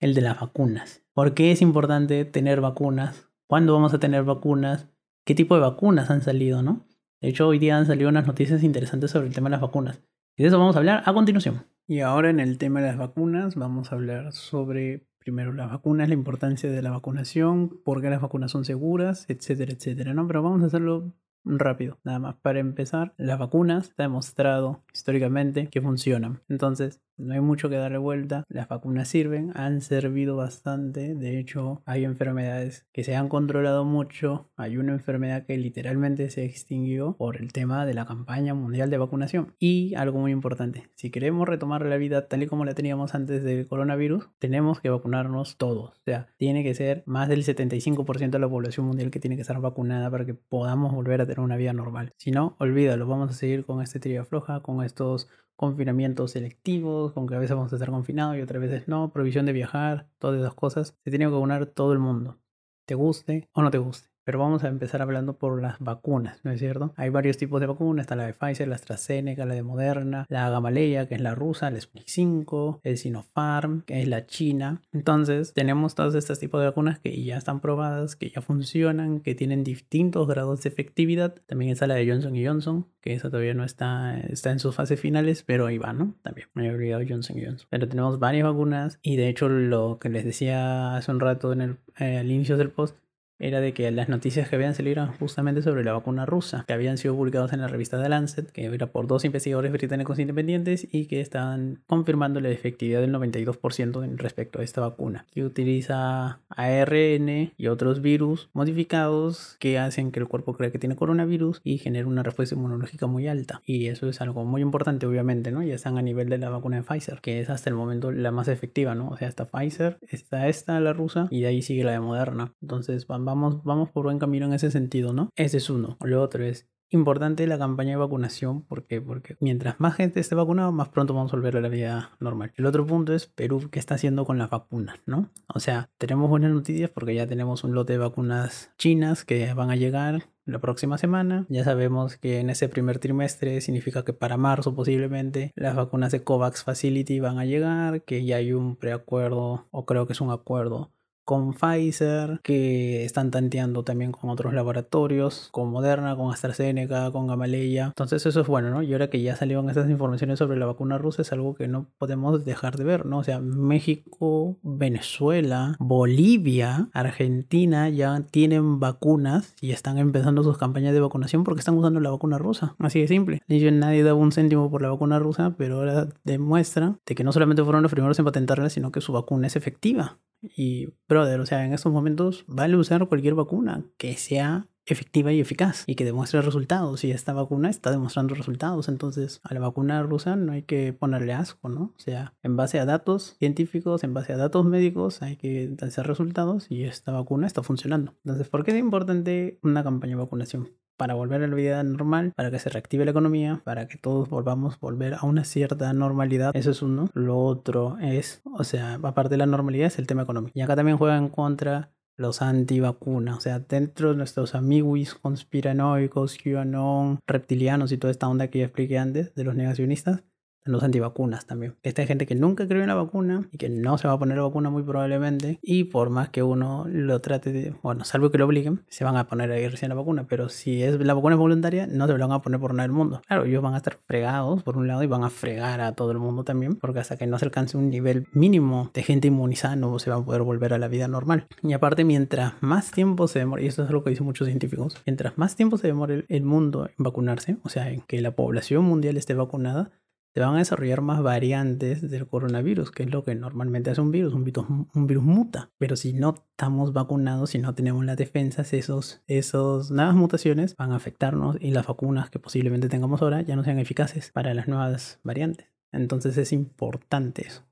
el 0.00 0.14
de 0.14 0.22
las 0.22 0.40
vacunas. 0.40 1.02
¿Por 1.12 1.34
qué 1.34 1.52
es 1.52 1.62
importante 1.62 2.24
tener 2.24 2.60
vacunas? 2.60 3.30
¿Cuándo 3.46 3.72
vamos 3.72 3.94
a 3.94 4.00
tener 4.00 4.24
vacunas? 4.24 4.88
¿Qué 5.24 5.36
tipo 5.36 5.54
de 5.54 5.60
vacunas 5.60 6.10
han 6.10 6.22
salido, 6.22 6.62
no? 6.62 6.84
De 7.20 7.28
hecho, 7.28 7.46
hoy 7.46 7.60
día 7.60 7.78
han 7.78 7.86
salido 7.86 8.08
unas 8.08 8.26
noticias 8.26 8.64
interesantes 8.64 9.12
sobre 9.12 9.28
el 9.28 9.34
tema 9.34 9.48
de 9.48 9.52
las 9.52 9.60
vacunas. 9.60 10.02
Y 10.36 10.42
de 10.42 10.48
eso 10.48 10.58
vamos 10.58 10.74
a 10.74 10.80
hablar 10.80 11.04
a 11.06 11.14
continuación. 11.14 11.64
Y 11.86 12.00
ahora 12.00 12.30
en 12.30 12.40
el 12.40 12.58
tema 12.58 12.80
de 12.80 12.88
las 12.88 12.98
vacunas 12.98 13.54
vamos 13.54 13.92
a 13.92 13.94
hablar 13.94 14.32
sobre 14.32 15.06
primero 15.24 15.52
las 15.52 15.70
vacunas, 15.70 16.08
la 16.08 16.14
importancia 16.14 16.70
de 16.70 16.82
la 16.82 16.90
vacunación, 16.90 17.80
por 17.82 18.02
qué 18.02 18.10
las 18.10 18.20
vacunas 18.20 18.52
son 18.52 18.64
seguras, 18.64 19.24
etcétera, 19.28 19.72
etcétera, 19.72 20.14
¿no? 20.14 20.26
Pero 20.26 20.42
vamos 20.42 20.62
a 20.62 20.66
hacerlo 20.66 21.14
rápido. 21.44 21.98
Nada 22.04 22.18
más 22.18 22.36
para 22.36 22.60
empezar, 22.60 23.14
las 23.16 23.38
vacunas 23.38 23.88
está 23.88 24.04
demostrado 24.04 24.82
históricamente 24.92 25.68
que 25.68 25.80
funcionan. 25.80 26.42
Entonces, 26.48 27.00
no 27.16 27.34
hay 27.34 27.40
mucho 27.40 27.68
que 27.68 27.76
darle 27.76 27.98
vuelta. 27.98 28.44
Las 28.48 28.68
vacunas 28.68 29.08
sirven, 29.08 29.52
han 29.54 29.80
servido 29.80 30.36
bastante. 30.36 31.14
De 31.14 31.38
hecho, 31.38 31.82
hay 31.86 32.04
enfermedades 32.04 32.86
que 32.92 33.04
se 33.04 33.16
han 33.16 33.28
controlado 33.28 33.84
mucho. 33.84 34.50
Hay 34.56 34.76
una 34.76 34.92
enfermedad 34.92 35.46
que 35.46 35.56
literalmente 35.56 36.30
se 36.30 36.44
extinguió 36.44 37.16
por 37.16 37.36
el 37.36 37.52
tema 37.52 37.86
de 37.86 37.94
la 37.94 38.06
campaña 38.06 38.54
mundial 38.54 38.90
de 38.90 38.98
vacunación. 38.98 39.54
Y 39.58 39.94
algo 39.94 40.18
muy 40.18 40.32
importante, 40.32 40.88
si 40.94 41.10
queremos 41.10 41.48
retomar 41.48 41.84
la 41.86 41.96
vida 41.96 42.28
tal 42.28 42.42
y 42.42 42.46
como 42.46 42.64
la 42.64 42.74
teníamos 42.74 43.14
antes 43.14 43.42
del 43.44 43.66
coronavirus, 43.66 44.28
tenemos 44.38 44.80
que 44.80 44.90
vacunarnos 44.90 45.56
todos. 45.56 45.90
O 45.90 46.02
sea, 46.04 46.28
tiene 46.36 46.62
que 46.62 46.74
ser 46.74 47.02
más 47.06 47.28
del 47.28 47.44
75% 47.44 48.30
de 48.30 48.38
la 48.38 48.48
población 48.48 48.86
mundial 48.86 49.10
que 49.10 49.20
tiene 49.20 49.36
que 49.36 49.42
estar 49.42 49.60
vacunada 49.60 50.10
para 50.10 50.26
que 50.26 50.34
podamos 50.34 50.92
volver 50.92 51.20
a 51.20 51.26
tener 51.26 51.40
una 51.40 51.56
vida 51.56 51.72
normal. 51.72 52.12
Si 52.16 52.30
no, 52.30 52.56
olvídalo, 52.58 53.06
vamos 53.06 53.30
a 53.30 53.34
seguir 53.34 53.64
con 53.64 53.82
este 53.82 54.00
trío 54.00 54.24
floja, 54.24 54.60
con 54.60 54.84
estos 54.84 55.28
confinamientos 55.56 56.32
selectivos, 56.32 57.12
con 57.12 57.26
que 57.26 57.34
a 57.34 57.38
veces 57.38 57.56
vamos 57.56 57.72
a 57.72 57.76
estar 57.76 57.90
confinados 57.90 58.36
y 58.36 58.42
otras 58.42 58.60
veces 58.62 58.88
no, 58.88 59.12
prohibición 59.12 59.46
de 59.46 59.52
viajar, 59.52 60.08
todas 60.18 60.40
esas 60.40 60.54
cosas. 60.54 60.96
Se 61.04 61.10
tiene 61.10 61.26
que 61.26 61.32
vacunar 61.32 61.66
todo 61.66 61.92
el 61.92 61.98
mundo, 61.98 62.38
te 62.86 62.94
guste 62.94 63.48
o 63.52 63.62
no 63.62 63.70
te 63.70 63.78
guste. 63.78 64.13
Pero 64.24 64.38
vamos 64.38 64.64
a 64.64 64.68
empezar 64.68 65.02
hablando 65.02 65.36
por 65.36 65.60
las 65.60 65.78
vacunas, 65.80 66.40
¿no 66.44 66.50
es 66.50 66.58
cierto? 66.58 66.94
Hay 66.96 67.10
varios 67.10 67.36
tipos 67.36 67.60
de 67.60 67.66
vacunas, 67.66 68.04
está 68.04 68.16
la 68.16 68.26
de 68.26 68.32
Pfizer, 68.32 68.68
la 68.68 68.74
AstraZeneca, 68.74 69.44
la 69.44 69.54
de 69.54 69.62
Moderna, 69.62 70.26
la 70.28 70.48
Gamaleya, 70.48 71.06
que 71.06 71.14
es 71.14 71.20
la 71.20 71.34
rusa, 71.34 71.70
la 71.70 71.80
Sputnik 71.80 72.08
5, 72.08 72.80
el 72.82 72.96
Sinopharm, 72.96 73.82
que 73.82 74.00
es 74.00 74.08
la 74.08 74.26
china. 74.26 74.80
Entonces, 74.92 75.52
tenemos 75.52 75.94
todos 75.94 76.14
estos 76.14 76.38
tipos 76.38 76.60
de 76.60 76.68
vacunas 76.68 76.98
que 76.98 77.22
ya 77.22 77.36
están 77.36 77.60
probadas, 77.60 78.16
que 78.16 78.30
ya 78.30 78.40
funcionan, 78.40 79.20
que 79.20 79.34
tienen 79.34 79.62
distintos 79.62 80.26
grados 80.26 80.62
de 80.62 80.70
efectividad. 80.70 81.34
También 81.46 81.72
está 81.72 81.86
la 81.86 81.94
de 81.94 82.08
Johnson 82.08 82.34
Johnson, 82.34 82.86
que 83.00 83.12
esa 83.12 83.28
todavía 83.28 83.54
no 83.54 83.64
está, 83.64 84.18
está 84.20 84.50
en 84.50 84.58
sus 84.58 84.74
fases 84.74 84.98
finales, 84.98 85.42
pero 85.42 85.66
ahí 85.66 85.76
va, 85.76 85.92
¿no? 85.92 86.14
También 86.22 86.48
me 86.54 86.66
he 86.66 86.70
olvidado 86.70 87.02
Johnson 87.06 87.36
Johnson. 87.38 87.66
Pero 87.68 87.88
tenemos 87.88 88.18
varias 88.18 88.44
vacunas 88.44 88.98
y 89.02 89.16
de 89.16 89.28
hecho 89.28 89.48
lo 89.48 89.98
que 89.98 90.08
les 90.08 90.24
decía 90.24 90.96
hace 90.96 91.10
un 91.10 91.20
rato 91.20 91.52
en 91.52 91.60
el, 91.60 91.76
eh, 91.98 92.18
al 92.18 92.30
inicio 92.30 92.56
del 92.56 92.70
post 92.70 92.96
era 93.38 93.60
de 93.60 93.72
que 93.72 93.90
las 93.90 94.08
noticias 94.08 94.48
que 94.48 94.56
habían 94.56 94.74
salido 94.74 94.94
justamente 95.18 95.62
sobre 95.62 95.84
la 95.84 95.92
vacuna 95.92 96.26
rusa, 96.26 96.64
que 96.66 96.72
habían 96.72 96.98
sido 96.98 97.16
publicadas 97.16 97.52
en 97.52 97.60
la 97.60 97.68
revista 97.68 98.00
The 98.00 98.08
Lancet, 98.08 98.50
que 98.50 98.66
era 98.66 98.86
por 98.86 99.06
dos 99.06 99.24
investigadores 99.24 99.72
británicos 99.72 100.18
independientes 100.18 100.86
y 100.90 101.06
que 101.06 101.20
estaban 101.20 101.82
confirmando 101.86 102.40
la 102.40 102.50
efectividad 102.50 103.00
del 103.00 103.12
92% 103.12 104.16
respecto 104.16 104.60
a 104.60 104.64
esta 104.64 104.80
vacuna, 104.80 105.26
que 105.32 105.44
utiliza 105.44 106.40
ARN 106.48 107.52
y 107.56 107.66
otros 107.66 108.02
virus 108.02 108.50
modificados 108.52 109.56
que 109.58 109.78
hacen 109.78 110.12
que 110.12 110.20
el 110.20 110.28
cuerpo 110.28 110.54
crea 110.54 110.70
que 110.70 110.78
tiene 110.78 110.96
coronavirus 110.96 111.60
y 111.64 111.78
genera 111.78 112.06
una 112.06 112.22
respuesta 112.22 112.54
inmunológica 112.54 113.06
muy 113.06 113.26
alta. 113.26 113.62
Y 113.64 113.86
eso 113.86 114.08
es 114.08 114.20
algo 114.20 114.44
muy 114.44 114.62
importante, 114.62 115.06
obviamente, 115.06 115.50
¿no? 115.50 115.62
Ya 115.62 115.74
están 115.74 115.98
a 115.98 116.02
nivel 116.02 116.28
de 116.28 116.38
la 116.38 116.50
vacuna 116.50 116.76
de 116.76 116.82
Pfizer, 116.82 117.20
que 117.20 117.40
es 117.40 117.50
hasta 117.50 117.70
el 117.70 117.76
momento 117.76 118.12
la 118.12 118.30
más 118.30 118.48
efectiva, 118.48 118.94
¿no? 118.94 119.08
O 119.08 119.16
sea, 119.16 119.28
está 119.28 119.46
Pfizer, 119.46 119.98
está 120.08 120.48
esta, 120.48 120.78
la 120.80 120.92
rusa, 120.92 121.28
y 121.30 121.40
de 121.40 121.48
ahí 121.48 121.62
sigue 121.62 121.84
la 121.84 121.92
de 121.92 122.00
Moderna. 122.00 122.52
Entonces, 122.62 123.06
vamos 123.06 123.23
vamos, 123.24 123.62
vamos 123.64 123.90
por 123.90 124.04
buen 124.04 124.18
camino 124.18 124.46
en 124.46 124.52
ese 124.52 124.70
sentido, 124.70 125.12
¿no? 125.12 125.30
Ese 125.36 125.58
es 125.58 125.70
uno. 125.70 125.96
Lo 126.00 126.22
otro 126.22 126.44
es 126.44 126.68
importante 126.94 127.46
la 127.46 127.58
campaña 127.58 127.90
de 127.90 127.96
vacunación. 127.96 128.62
¿Por 128.62 128.86
qué? 128.86 129.00
Porque 129.00 129.36
mientras 129.40 129.78
más 129.80 129.94
gente 129.94 130.20
esté 130.20 130.34
vacunada, 130.34 130.70
más 130.70 130.88
pronto 130.88 131.14
vamos 131.14 131.32
a 131.32 131.36
volver 131.36 131.56
a 131.56 131.60
la 131.60 131.68
vida 131.68 132.10
normal. 132.20 132.52
El 132.56 132.66
otro 132.66 132.86
punto 132.86 133.12
es 133.12 133.26
Perú, 133.26 133.68
¿qué 133.70 133.78
está 133.78 133.96
haciendo 133.96 134.24
con 134.24 134.38
las 134.38 134.50
vacunas? 134.50 135.00
¿no? 135.06 135.30
O 135.52 135.60
sea, 135.60 135.90
tenemos 135.98 136.30
buenas 136.30 136.52
noticias 136.52 136.90
porque 136.90 137.14
ya 137.14 137.26
tenemos 137.26 137.64
un 137.64 137.74
lote 137.74 137.94
de 137.94 137.98
vacunas 137.98 138.72
chinas 138.78 139.24
que 139.24 139.52
van 139.54 139.70
a 139.70 139.76
llegar 139.76 140.28
la 140.46 140.60
próxima 140.60 140.98
semana. 140.98 141.46
Ya 141.48 141.64
sabemos 141.64 142.16
que 142.16 142.38
en 142.40 142.50
ese 142.50 142.68
primer 142.68 142.98
trimestre 142.98 143.60
significa 143.60 144.04
que 144.04 144.12
para 144.12 144.36
marzo 144.36 144.74
posiblemente 144.74 145.52
las 145.56 145.74
vacunas 145.74 146.12
de 146.12 146.22
COVAX 146.22 146.64
Facility 146.64 147.20
van 147.20 147.38
a 147.38 147.44
llegar, 147.44 148.02
que 148.02 148.24
ya 148.24 148.36
hay 148.36 148.52
un 148.52 148.76
preacuerdo 148.76 149.66
o 149.70 149.86
creo 149.86 150.06
que 150.06 150.12
es 150.12 150.20
un 150.20 150.30
acuerdo 150.30 150.92
con 151.24 151.54
Pfizer, 151.54 152.40
que 152.42 153.04
están 153.04 153.30
tanteando 153.30 153.82
también 153.82 154.12
con 154.12 154.30
otros 154.30 154.54
laboratorios, 154.54 155.48
con 155.50 155.70
Moderna, 155.70 156.16
con 156.16 156.32
AstraZeneca, 156.32 157.10
con 157.10 157.26
Gamaleya. 157.26 157.86
Entonces 157.86 158.24
eso 158.26 158.40
es 158.40 158.46
bueno, 158.46 158.70
¿no? 158.70 158.82
Y 158.82 158.92
ahora 158.92 159.08
que 159.08 159.22
ya 159.22 159.36
salieron 159.36 159.68
estas 159.68 159.88
informaciones 159.90 160.38
sobre 160.38 160.58
la 160.58 160.66
vacuna 160.66 160.98
rusa 160.98 161.22
es 161.22 161.32
algo 161.32 161.54
que 161.54 161.68
no 161.68 161.88
podemos 161.98 162.44
dejar 162.44 162.76
de 162.76 162.84
ver, 162.84 163.06
¿no? 163.06 163.18
O 163.18 163.24
sea, 163.24 163.40
México, 163.40 164.58
Venezuela, 164.62 165.76
Bolivia, 165.78 166.88
Argentina 166.92 167.88
ya 167.88 168.22
tienen 168.30 168.80
vacunas 168.80 169.54
y 169.60 169.72
están 169.72 169.98
empezando 169.98 170.42
sus 170.42 170.58
campañas 170.58 170.94
de 170.94 171.00
vacunación 171.00 171.44
porque 171.44 171.60
están 171.60 171.76
usando 171.76 172.00
la 172.00 172.10
vacuna 172.10 172.38
rusa. 172.38 172.74
Así 172.78 173.00
de 173.00 173.08
simple. 173.08 173.42
Nadie 173.48 174.02
daba 174.02 174.18
un 174.18 174.32
céntimo 174.32 174.70
por 174.70 174.82
la 174.82 174.90
vacuna 174.90 175.18
rusa, 175.18 175.54
pero 175.56 175.76
ahora 175.76 176.08
demuestra 176.24 176.98
de 177.06 177.14
que 177.14 177.24
no 177.24 177.32
solamente 177.32 177.64
fueron 177.64 177.82
los 177.82 177.92
primeros 177.92 178.18
en 178.18 178.24
patentarla, 178.24 178.70
sino 178.70 178.92
que 178.92 179.00
su 179.00 179.12
vacuna 179.12 179.46
es 179.46 179.56
efectiva. 179.56 180.18
Y, 180.56 180.88
brother, 181.08 181.40
o 181.40 181.46
sea, 181.46 181.64
en 181.64 181.72
estos 181.72 181.92
momentos 181.92 182.44
vale 182.46 182.76
usar 182.76 183.06
cualquier 183.08 183.34
vacuna 183.34 183.84
que 183.96 184.16
sea 184.16 184.68
efectiva 184.86 185.32
y 185.32 185.40
eficaz 185.40 185.84
y 185.86 185.94
que 185.94 186.04
demuestre 186.04 186.42
resultados. 186.42 187.04
Y 187.04 187.10
esta 187.10 187.32
vacuna 187.32 187.70
está 187.70 187.90
demostrando 187.90 188.34
resultados. 188.34 188.88
Entonces, 188.88 189.40
a 189.42 189.54
la 189.54 189.60
vacuna 189.60 190.02
rusa 190.02 190.36
no 190.36 190.52
hay 190.52 190.62
que 190.62 190.92
ponerle 190.92 191.32
asco, 191.32 191.68
¿no? 191.68 191.92
O 191.96 191.98
sea, 191.98 192.34
en 192.42 192.56
base 192.56 192.78
a 192.78 192.84
datos 192.84 193.36
científicos, 193.38 194.04
en 194.04 194.14
base 194.14 194.32
a 194.32 194.36
datos 194.36 194.64
médicos, 194.64 195.22
hay 195.22 195.36
que 195.36 195.74
hacer 195.80 196.06
resultados 196.06 196.70
y 196.70 196.84
esta 196.84 197.12
vacuna 197.12 197.46
está 197.46 197.62
funcionando. 197.62 198.14
Entonces, 198.24 198.48
¿por 198.48 198.64
qué 198.64 198.72
es 198.72 198.78
importante 198.78 199.58
una 199.62 199.82
campaña 199.82 200.16
de 200.16 200.22
vacunación? 200.22 200.70
Para 200.96 201.14
volver 201.14 201.42
a 201.42 201.46
la 201.48 201.54
vida 201.54 201.82
normal, 201.82 202.32
para 202.36 202.50
que 202.50 202.58
se 202.58 202.70
reactive 202.70 203.04
la 203.04 203.10
economía, 203.10 203.62
para 203.64 203.88
que 203.88 203.98
todos 203.98 204.28
volvamos 204.28 204.74
a 204.74 204.78
volver 204.80 205.14
a 205.14 205.22
una 205.22 205.44
cierta 205.44 205.92
normalidad. 205.92 206.54
Eso 206.54 206.70
es 206.70 206.82
uno. 206.82 207.08
Lo 207.14 207.38
otro 207.38 207.96
es, 208.00 208.42
o 208.44 208.64
sea, 208.64 208.98
aparte 209.02 209.30
de 209.30 209.38
la 209.38 209.46
normalidad, 209.46 209.86
es 209.86 209.98
el 209.98 210.06
tema 210.06 210.22
económico. 210.22 210.58
Y 210.58 210.62
acá 210.62 210.76
también 210.76 210.98
juegan 210.98 211.28
contra 211.28 211.90
los 212.16 212.42
antivacunas, 212.42 213.36
o 213.36 213.40
sea, 213.40 213.58
dentro 213.58 214.10
de 214.10 214.16
nuestros 214.16 214.54
amiguis 214.54 215.14
conspiranoicos, 215.14 216.38
QAnon, 216.38 217.18
reptilianos 217.26 217.90
y 217.90 217.98
toda 217.98 218.12
esta 218.12 218.28
onda 218.28 218.48
que 218.48 218.60
ya 218.60 218.66
expliqué 218.66 218.98
antes 218.98 219.34
de 219.34 219.44
los 219.44 219.56
negacionistas, 219.56 220.22
los 220.64 220.82
antivacunas 220.82 221.46
también. 221.46 221.76
Esta 221.82 222.02
es 222.02 222.08
gente 222.08 222.26
que 222.26 222.34
nunca 222.34 222.66
creyó 222.66 222.82
en 222.82 222.88
la 222.88 222.94
vacuna 222.94 223.46
y 223.52 223.58
que 223.58 223.68
no 223.68 223.98
se 223.98 224.08
va 224.08 224.14
a 224.14 224.18
poner 224.18 224.36
la 224.36 224.44
vacuna 224.44 224.70
muy 224.70 224.82
probablemente. 224.82 225.58
Y 225.62 225.84
por 225.84 226.10
más 226.10 226.30
que 226.30 226.42
uno 226.42 226.86
lo 226.88 227.20
trate 227.20 227.52
de, 227.52 227.74
bueno, 227.82 228.04
salvo 228.04 228.30
que 228.30 228.38
lo 228.38 228.46
obliguen, 228.46 228.82
se 228.88 229.04
van 229.04 229.16
a 229.16 229.26
poner 229.26 229.50
ahí 229.50 229.68
recién 229.68 229.90
la 229.90 229.94
vacuna. 229.94 230.26
Pero 230.28 230.48
si 230.48 230.82
es 230.82 230.98
la 230.98 231.14
vacuna 231.14 231.34
es 231.34 231.38
voluntaria, 231.38 231.86
no 231.86 232.06
se 232.06 232.12
lo 232.12 232.18
van 232.18 232.32
a 232.32 232.42
poner 232.42 232.60
por 232.60 232.72
nada 232.72 232.84
del 232.84 232.92
mundo. 232.96 233.20
Claro, 233.26 233.44
ellos 233.44 233.62
van 233.62 233.74
a 233.74 233.78
estar 233.78 233.98
fregados 234.06 234.62
por 234.62 234.76
un 234.76 234.88
lado 234.88 235.02
y 235.02 235.06
van 235.06 235.24
a 235.24 235.30
fregar 235.30 235.80
a 235.80 235.92
todo 235.92 236.12
el 236.12 236.18
mundo 236.18 236.44
también. 236.44 236.76
Porque 236.76 237.00
hasta 237.00 237.16
que 237.16 237.26
no 237.26 237.38
se 237.38 237.44
alcance 237.44 237.76
un 237.76 237.90
nivel 237.90 238.26
mínimo 238.32 238.90
de 238.94 239.02
gente 239.02 239.28
inmunizada, 239.28 239.76
no 239.76 239.98
se 239.98 240.10
va 240.10 240.16
a 240.16 240.24
poder 240.24 240.42
volver 240.42 240.72
a 240.72 240.78
la 240.78 240.88
vida 240.88 241.08
normal. 241.08 241.46
Y 241.62 241.72
aparte, 241.72 242.04
mientras 242.04 242.54
más 242.60 242.90
tiempo 242.90 243.28
se 243.28 243.40
demore, 243.40 243.64
y 243.64 243.66
esto 243.66 243.84
es 243.84 243.90
lo 243.90 244.02
que 244.02 244.10
dicen 244.10 244.26
muchos 244.26 244.46
científicos, 244.46 245.02
mientras 245.06 245.36
más 245.38 245.56
tiempo 245.56 245.76
se 245.76 245.86
demore 245.86 246.24
el 246.28 246.44
mundo 246.44 246.86
en 246.86 247.04
vacunarse, 247.04 247.58
o 247.62 247.68
sea, 247.68 247.90
en 247.90 248.00
que 248.02 248.20
la 248.20 248.32
población 248.32 248.84
mundial 248.84 249.16
esté 249.16 249.34
vacunada, 249.34 249.90
se 250.34 250.40
van 250.40 250.56
a 250.56 250.58
desarrollar 250.58 251.00
más 251.00 251.22
variantes 251.22 252.10
del 252.10 252.26
coronavirus, 252.26 252.90
que 252.90 253.04
es 253.04 253.10
lo 253.10 253.22
que 253.22 253.36
normalmente 253.36 253.90
hace 253.90 254.00
un 254.00 254.10
virus. 254.10 254.34
Un 254.34 254.42
virus, 254.42 255.22
muta. 255.22 255.70
Pero 255.78 255.94
si 255.94 256.12
no 256.12 256.34
estamos 256.34 256.92
vacunados, 256.92 257.50
si 257.50 257.58
no 257.58 257.72
tenemos 257.76 258.04
las 258.04 258.16
defensas, 258.16 258.72
esos, 258.72 259.22
esos 259.28 259.92
nuevas 259.92 260.16
mutaciones 260.16 260.74
van 260.74 260.90
a 260.90 260.96
afectarnos 260.96 261.56
y 261.60 261.70
las 261.70 261.86
vacunas 261.86 262.30
que 262.30 262.40
posiblemente 262.40 262.88
tengamos 262.88 263.22
ahora 263.22 263.42
ya 263.42 263.54
no 263.54 263.62
sean 263.62 263.78
eficaces 263.78 264.32
para 264.32 264.54
las 264.54 264.66
nuevas 264.66 265.20
variantes. 265.22 265.68
Entonces 265.92 266.36
es 266.36 266.52
importante 266.52 267.46
eso. 267.46 267.62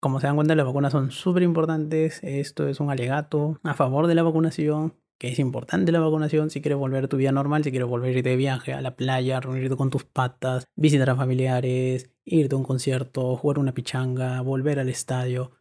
Como 0.00 0.18
se 0.18 0.26
dan 0.26 0.34
cuenta, 0.34 0.56
las 0.56 0.66
vacunas 0.66 0.90
son 0.90 1.12
súper 1.12 1.44
importantes. 1.44 2.18
Esto 2.24 2.66
es 2.66 2.80
un 2.80 2.90
alegato 2.90 3.60
a 3.62 3.74
favor 3.74 4.08
de 4.08 4.16
la 4.16 4.24
vacunación 4.24 4.94
es 5.28 5.38
importante 5.38 5.92
la 5.92 6.00
vacunación 6.00 6.50
si 6.50 6.60
quieres 6.60 6.78
volver 6.78 7.04
a 7.04 7.08
tu 7.08 7.16
vida 7.16 7.32
normal, 7.32 7.64
si 7.64 7.70
quieres 7.70 7.88
volver 7.88 8.22
de 8.22 8.36
viaje 8.36 8.72
a 8.72 8.80
la 8.80 8.96
playa, 8.96 9.40
reunirte 9.40 9.76
con 9.76 9.90
tus 9.90 10.04
patas, 10.04 10.66
visitar 10.76 11.10
a 11.10 11.16
familiares, 11.16 12.10
irte 12.24 12.54
a 12.54 12.58
un 12.58 12.64
concierto, 12.64 13.36
jugar 13.36 13.58
una 13.58 13.74
pichanga, 13.74 14.40
volver 14.40 14.78
al 14.78 14.88
estadio, 14.88 15.52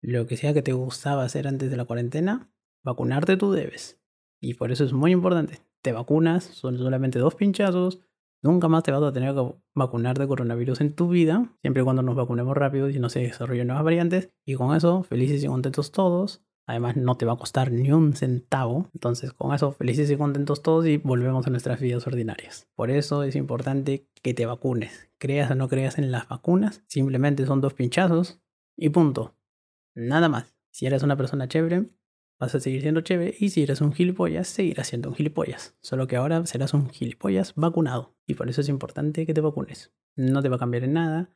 lo 0.00 0.26
que 0.26 0.36
sea 0.36 0.54
que 0.54 0.62
te 0.62 0.72
gustaba 0.72 1.24
hacer 1.24 1.46
antes 1.46 1.70
de 1.70 1.76
la 1.76 1.84
cuarentena, 1.84 2.50
vacunarte 2.82 3.36
tú 3.36 3.52
debes. 3.52 4.00
Y 4.40 4.54
por 4.54 4.72
eso 4.72 4.84
es 4.84 4.92
muy 4.92 5.12
importante. 5.12 5.60
Te 5.82 5.92
vacunas, 5.92 6.44
son 6.44 6.78
solamente 6.78 7.18
dos 7.18 7.34
pinchazos, 7.34 8.00
nunca 8.42 8.68
más 8.68 8.82
te 8.82 8.92
vas 8.92 9.02
a 9.02 9.12
tener 9.12 9.34
que 9.34 9.54
vacunar 9.74 10.18
de 10.18 10.26
coronavirus 10.26 10.80
en 10.80 10.94
tu 10.94 11.08
vida, 11.08 11.54
siempre 11.60 11.82
y 11.82 11.84
cuando 11.84 12.02
nos 12.02 12.16
vacunemos 12.16 12.56
rápido 12.56 12.88
y 12.88 12.98
no 12.98 13.08
se 13.08 13.20
desarrollen 13.20 13.66
nuevas 13.66 13.84
variantes. 13.84 14.30
Y 14.44 14.54
con 14.54 14.74
eso, 14.74 15.02
felices 15.02 15.42
y 15.44 15.46
contentos 15.46 15.92
todos. 15.92 16.42
Además, 16.66 16.96
no 16.96 17.16
te 17.16 17.26
va 17.26 17.32
a 17.32 17.36
costar 17.36 17.72
ni 17.72 17.90
un 17.90 18.14
centavo. 18.14 18.88
Entonces, 18.94 19.32
con 19.32 19.54
eso, 19.54 19.72
felices 19.72 20.10
y 20.10 20.16
contentos 20.16 20.62
todos 20.62 20.86
y 20.86 20.98
volvemos 20.98 21.46
a 21.46 21.50
nuestras 21.50 21.80
vidas 21.80 22.06
ordinarias. 22.06 22.68
Por 22.74 22.90
eso 22.90 23.22
es 23.24 23.34
importante 23.36 24.08
que 24.22 24.34
te 24.34 24.46
vacunes. 24.46 25.10
Creas 25.18 25.50
o 25.50 25.54
no 25.54 25.68
creas 25.68 25.98
en 25.98 26.12
las 26.12 26.28
vacunas, 26.28 26.82
simplemente 26.86 27.44
son 27.46 27.60
dos 27.60 27.74
pinchazos 27.74 28.40
y 28.76 28.90
punto. 28.90 29.34
Nada 29.94 30.28
más. 30.28 30.54
Si 30.72 30.86
eres 30.86 31.02
una 31.02 31.16
persona 31.16 31.48
chévere, 31.48 31.90
vas 32.38 32.54
a 32.54 32.60
seguir 32.60 32.82
siendo 32.82 33.00
chévere. 33.00 33.34
Y 33.38 33.50
si 33.50 33.62
eres 33.62 33.80
un 33.80 33.92
gilipollas, 33.92 34.46
seguirás 34.46 34.86
siendo 34.86 35.08
un 35.08 35.16
gilipollas. 35.16 35.76
Solo 35.82 36.06
que 36.06 36.16
ahora 36.16 36.46
serás 36.46 36.74
un 36.74 36.88
gilipollas 36.90 37.54
vacunado. 37.56 38.14
Y 38.26 38.34
por 38.34 38.48
eso 38.48 38.60
es 38.60 38.68
importante 38.68 39.26
que 39.26 39.34
te 39.34 39.40
vacunes. 39.40 39.92
No 40.16 40.42
te 40.42 40.48
va 40.48 40.56
a 40.56 40.60
cambiar 40.60 40.84
en 40.84 40.92
nada 40.92 41.30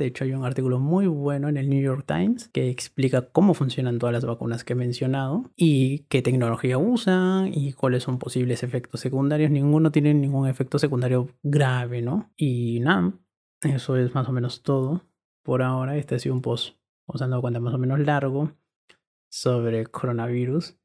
de 0.00 0.06
hecho, 0.06 0.24
hay 0.24 0.32
un 0.32 0.44
artículo 0.44 0.78
muy 0.78 1.06
bueno 1.06 1.48
en 1.48 1.56
el 1.56 1.68
New 1.68 1.82
York 1.82 2.04
Times 2.06 2.48
que 2.48 2.70
explica 2.70 3.30
cómo 3.30 3.54
funcionan 3.54 3.98
todas 3.98 4.12
las 4.12 4.24
vacunas 4.24 4.64
que 4.64 4.72
he 4.72 4.76
mencionado 4.76 5.50
y 5.56 6.00
qué 6.08 6.22
tecnología 6.22 6.78
usan 6.78 7.50
y 7.52 7.74
cuáles 7.74 8.02
son 8.02 8.18
posibles 8.18 8.62
efectos 8.62 9.00
secundarios. 9.00 9.50
Ninguno 9.50 9.92
tiene 9.92 10.14
ningún 10.14 10.48
efecto 10.48 10.78
secundario 10.78 11.28
grave, 11.42 12.00
¿no? 12.00 12.32
Y 12.36 12.80
nada, 12.80 13.12
eso 13.60 13.96
es 13.96 14.14
más 14.14 14.28
o 14.28 14.32
menos 14.32 14.62
todo. 14.62 15.04
Por 15.44 15.62
ahora, 15.62 15.96
este 15.96 16.14
ha 16.14 16.18
sido 16.18 16.34
un 16.34 16.42
post, 16.42 16.76
os 17.06 17.20
han 17.20 17.30
dado 17.30 17.42
cuenta, 17.42 17.60
más 17.60 17.74
o 17.74 17.78
menos 17.78 18.00
largo 18.00 18.52
sobre 19.30 19.86
coronavirus. 19.86 20.78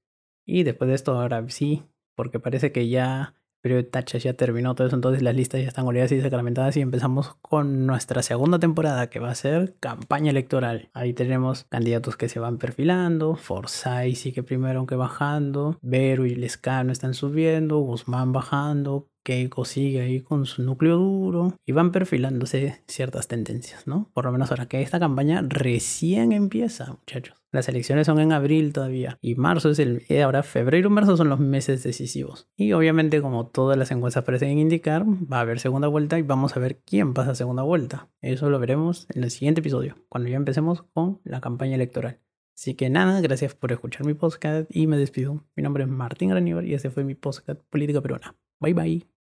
Y 0.46 0.64
después 0.64 0.90
de 0.90 0.96
esto, 0.96 1.14
ahora 1.14 1.48
sí, 1.50 1.84
porque 2.16 2.40
parece 2.40 2.72
que 2.72 2.90
ya 2.90 3.34
periodo 3.66 3.82
de 3.82 3.90
tachas 3.90 4.22
ya 4.22 4.34
terminó 4.34 4.76
todo 4.76 4.86
eso, 4.86 4.96
entonces 4.96 5.24
las 5.24 5.36
listas 5.36 5.60
ya 5.60 5.68
están 5.68 5.88
oleadas 5.88 6.12
y 6.12 6.22
sacramentadas 6.22 6.78
y 6.78 6.82
empezamos 6.82 7.36
con 7.42 7.88
nuestra 7.88 8.22
segunda 8.22 8.60
temporada 8.60 9.10
que 9.10 9.18
va 9.18 9.32
a 9.32 9.36
ser 9.36 9.74
campaña 9.80 10.30
electoral. 10.30 10.92
Ahí 10.94 11.14
tenemos 11.14 11.64
candidatos 11.64 12.16
que 12.16 12.30
se 12.30 12.40
van 12.40 12.60
perfilando, 12.60 13.36
Forsyth 13.36 14.16
sigue 14.18 14.44
primero 14.44 14.78
aunque 14.78 14.96
bajando, 14.96 15.80
Vero 15.82 16.28
y 16.28 16.36
Lescano 16.36 16.92
están 16.92 17.16
subiendo, 17.16 17.80
Guzmán 17.80 18.34
bajando, 18.34 19.08
Keiko 19.24 19.66
sigue 19.66 20.02
ahí 20.02 20.22
con 20.22 20.46
su 20.46 20.62
núcleo 20.62 20.98
duro 20.98 21.56
y 21.66 21.72
van 21.72 21.92
perfilándose 21.92 22.84
ciertas 22.88 23.28
tendencias, 23.28 23.88
¿no? 23.88 24.12
Por 24.14 24.26
lo 24.26 24.32
menos 24.32 24.52
ahora 24.52 24.68
que 24.68 24.84
esta 24.84 25.00
campaña 25.00 25.42
recién 25.44 26.34
empieza, 26.34 26.92
muchachos. 26.92 27.36
Las 27.56 27.70
elecciones 27.70 28.06
son 28.06 28.20
en 28.20 28.34
abril 28.34 28.74
todavía 28.74 29.18
y 29.22 29.36
marzo 29.36 29.70
es 29.70 29.80
el... 29.80 30.04
Eh, 30.10 30.24
ahora 30.24 30.44
febrero 30.44 30.90
y 30.90 30.92
marzo 30.92 31.16
son 31.16 31.30
los 31.30 31.40
meses 31.40 31.84
decisivos. 31.84 32.50
Y 32.58 32.74
obviamente 32.74 33.22
como 33.22 33.48
todas 33.48 33.78
las 33.78 33.92
encuestas 33.92 34.26
parecen 34.26 34.58
indicar, 34.58 35.06
va 35.06 35.38
a 35.38 35.40
haber 35.40 35.62
segunda 35.62 35.88
vuelta 35.88 36.20
y 36.20 36.22
vamos 36.22 36.58
a 36.58 36.60
ver 36.60 36.82
quién 36.86 37.14
pasa 37.14 37.34
segunda 37.34 37.64
vuelta. 37.64 38.10
Eso 38.20 38.50
lo 38.50 38.60
veremos 38.60 39.08
en 39.16 39.24
el 39.24 39.32
siguiente 39.32 39.62
episodio, 39.62 39.96
cuando 40.10 40.30
ya 40.30 40.36
empecemos 40.36 40.84
con 40.84 41.22
la 41.24 41.40
campaña 41.40 41.76
electoral. 41.76 42.20
Así 42.54 42.74
que 42.74 42.90
nada, 42.90 43.22
gracias 43.22 43.56
por 43.56 43.72
escuchar 43.72 44.06
mi 44.06 44.16
podcast 44.16 44.70
y 44.70 44.88
me 44.88 44.98
despido. 44.98 45.46
Mi 45.56 45.64
nombre 45.64 45.86
es 45.86 45.90
Martín 45.90 46.32
Graníbar 46.32 46.66
y 46.66 46.74
este 46.74 46.90
fue 46.90 47.06
mi 47.06 47.16
podcast 47.16 47.62
Política 47.70 48.02
Peruana. 48.02 48.36
Bye 48.60 48.74
bye. 48.74 49.15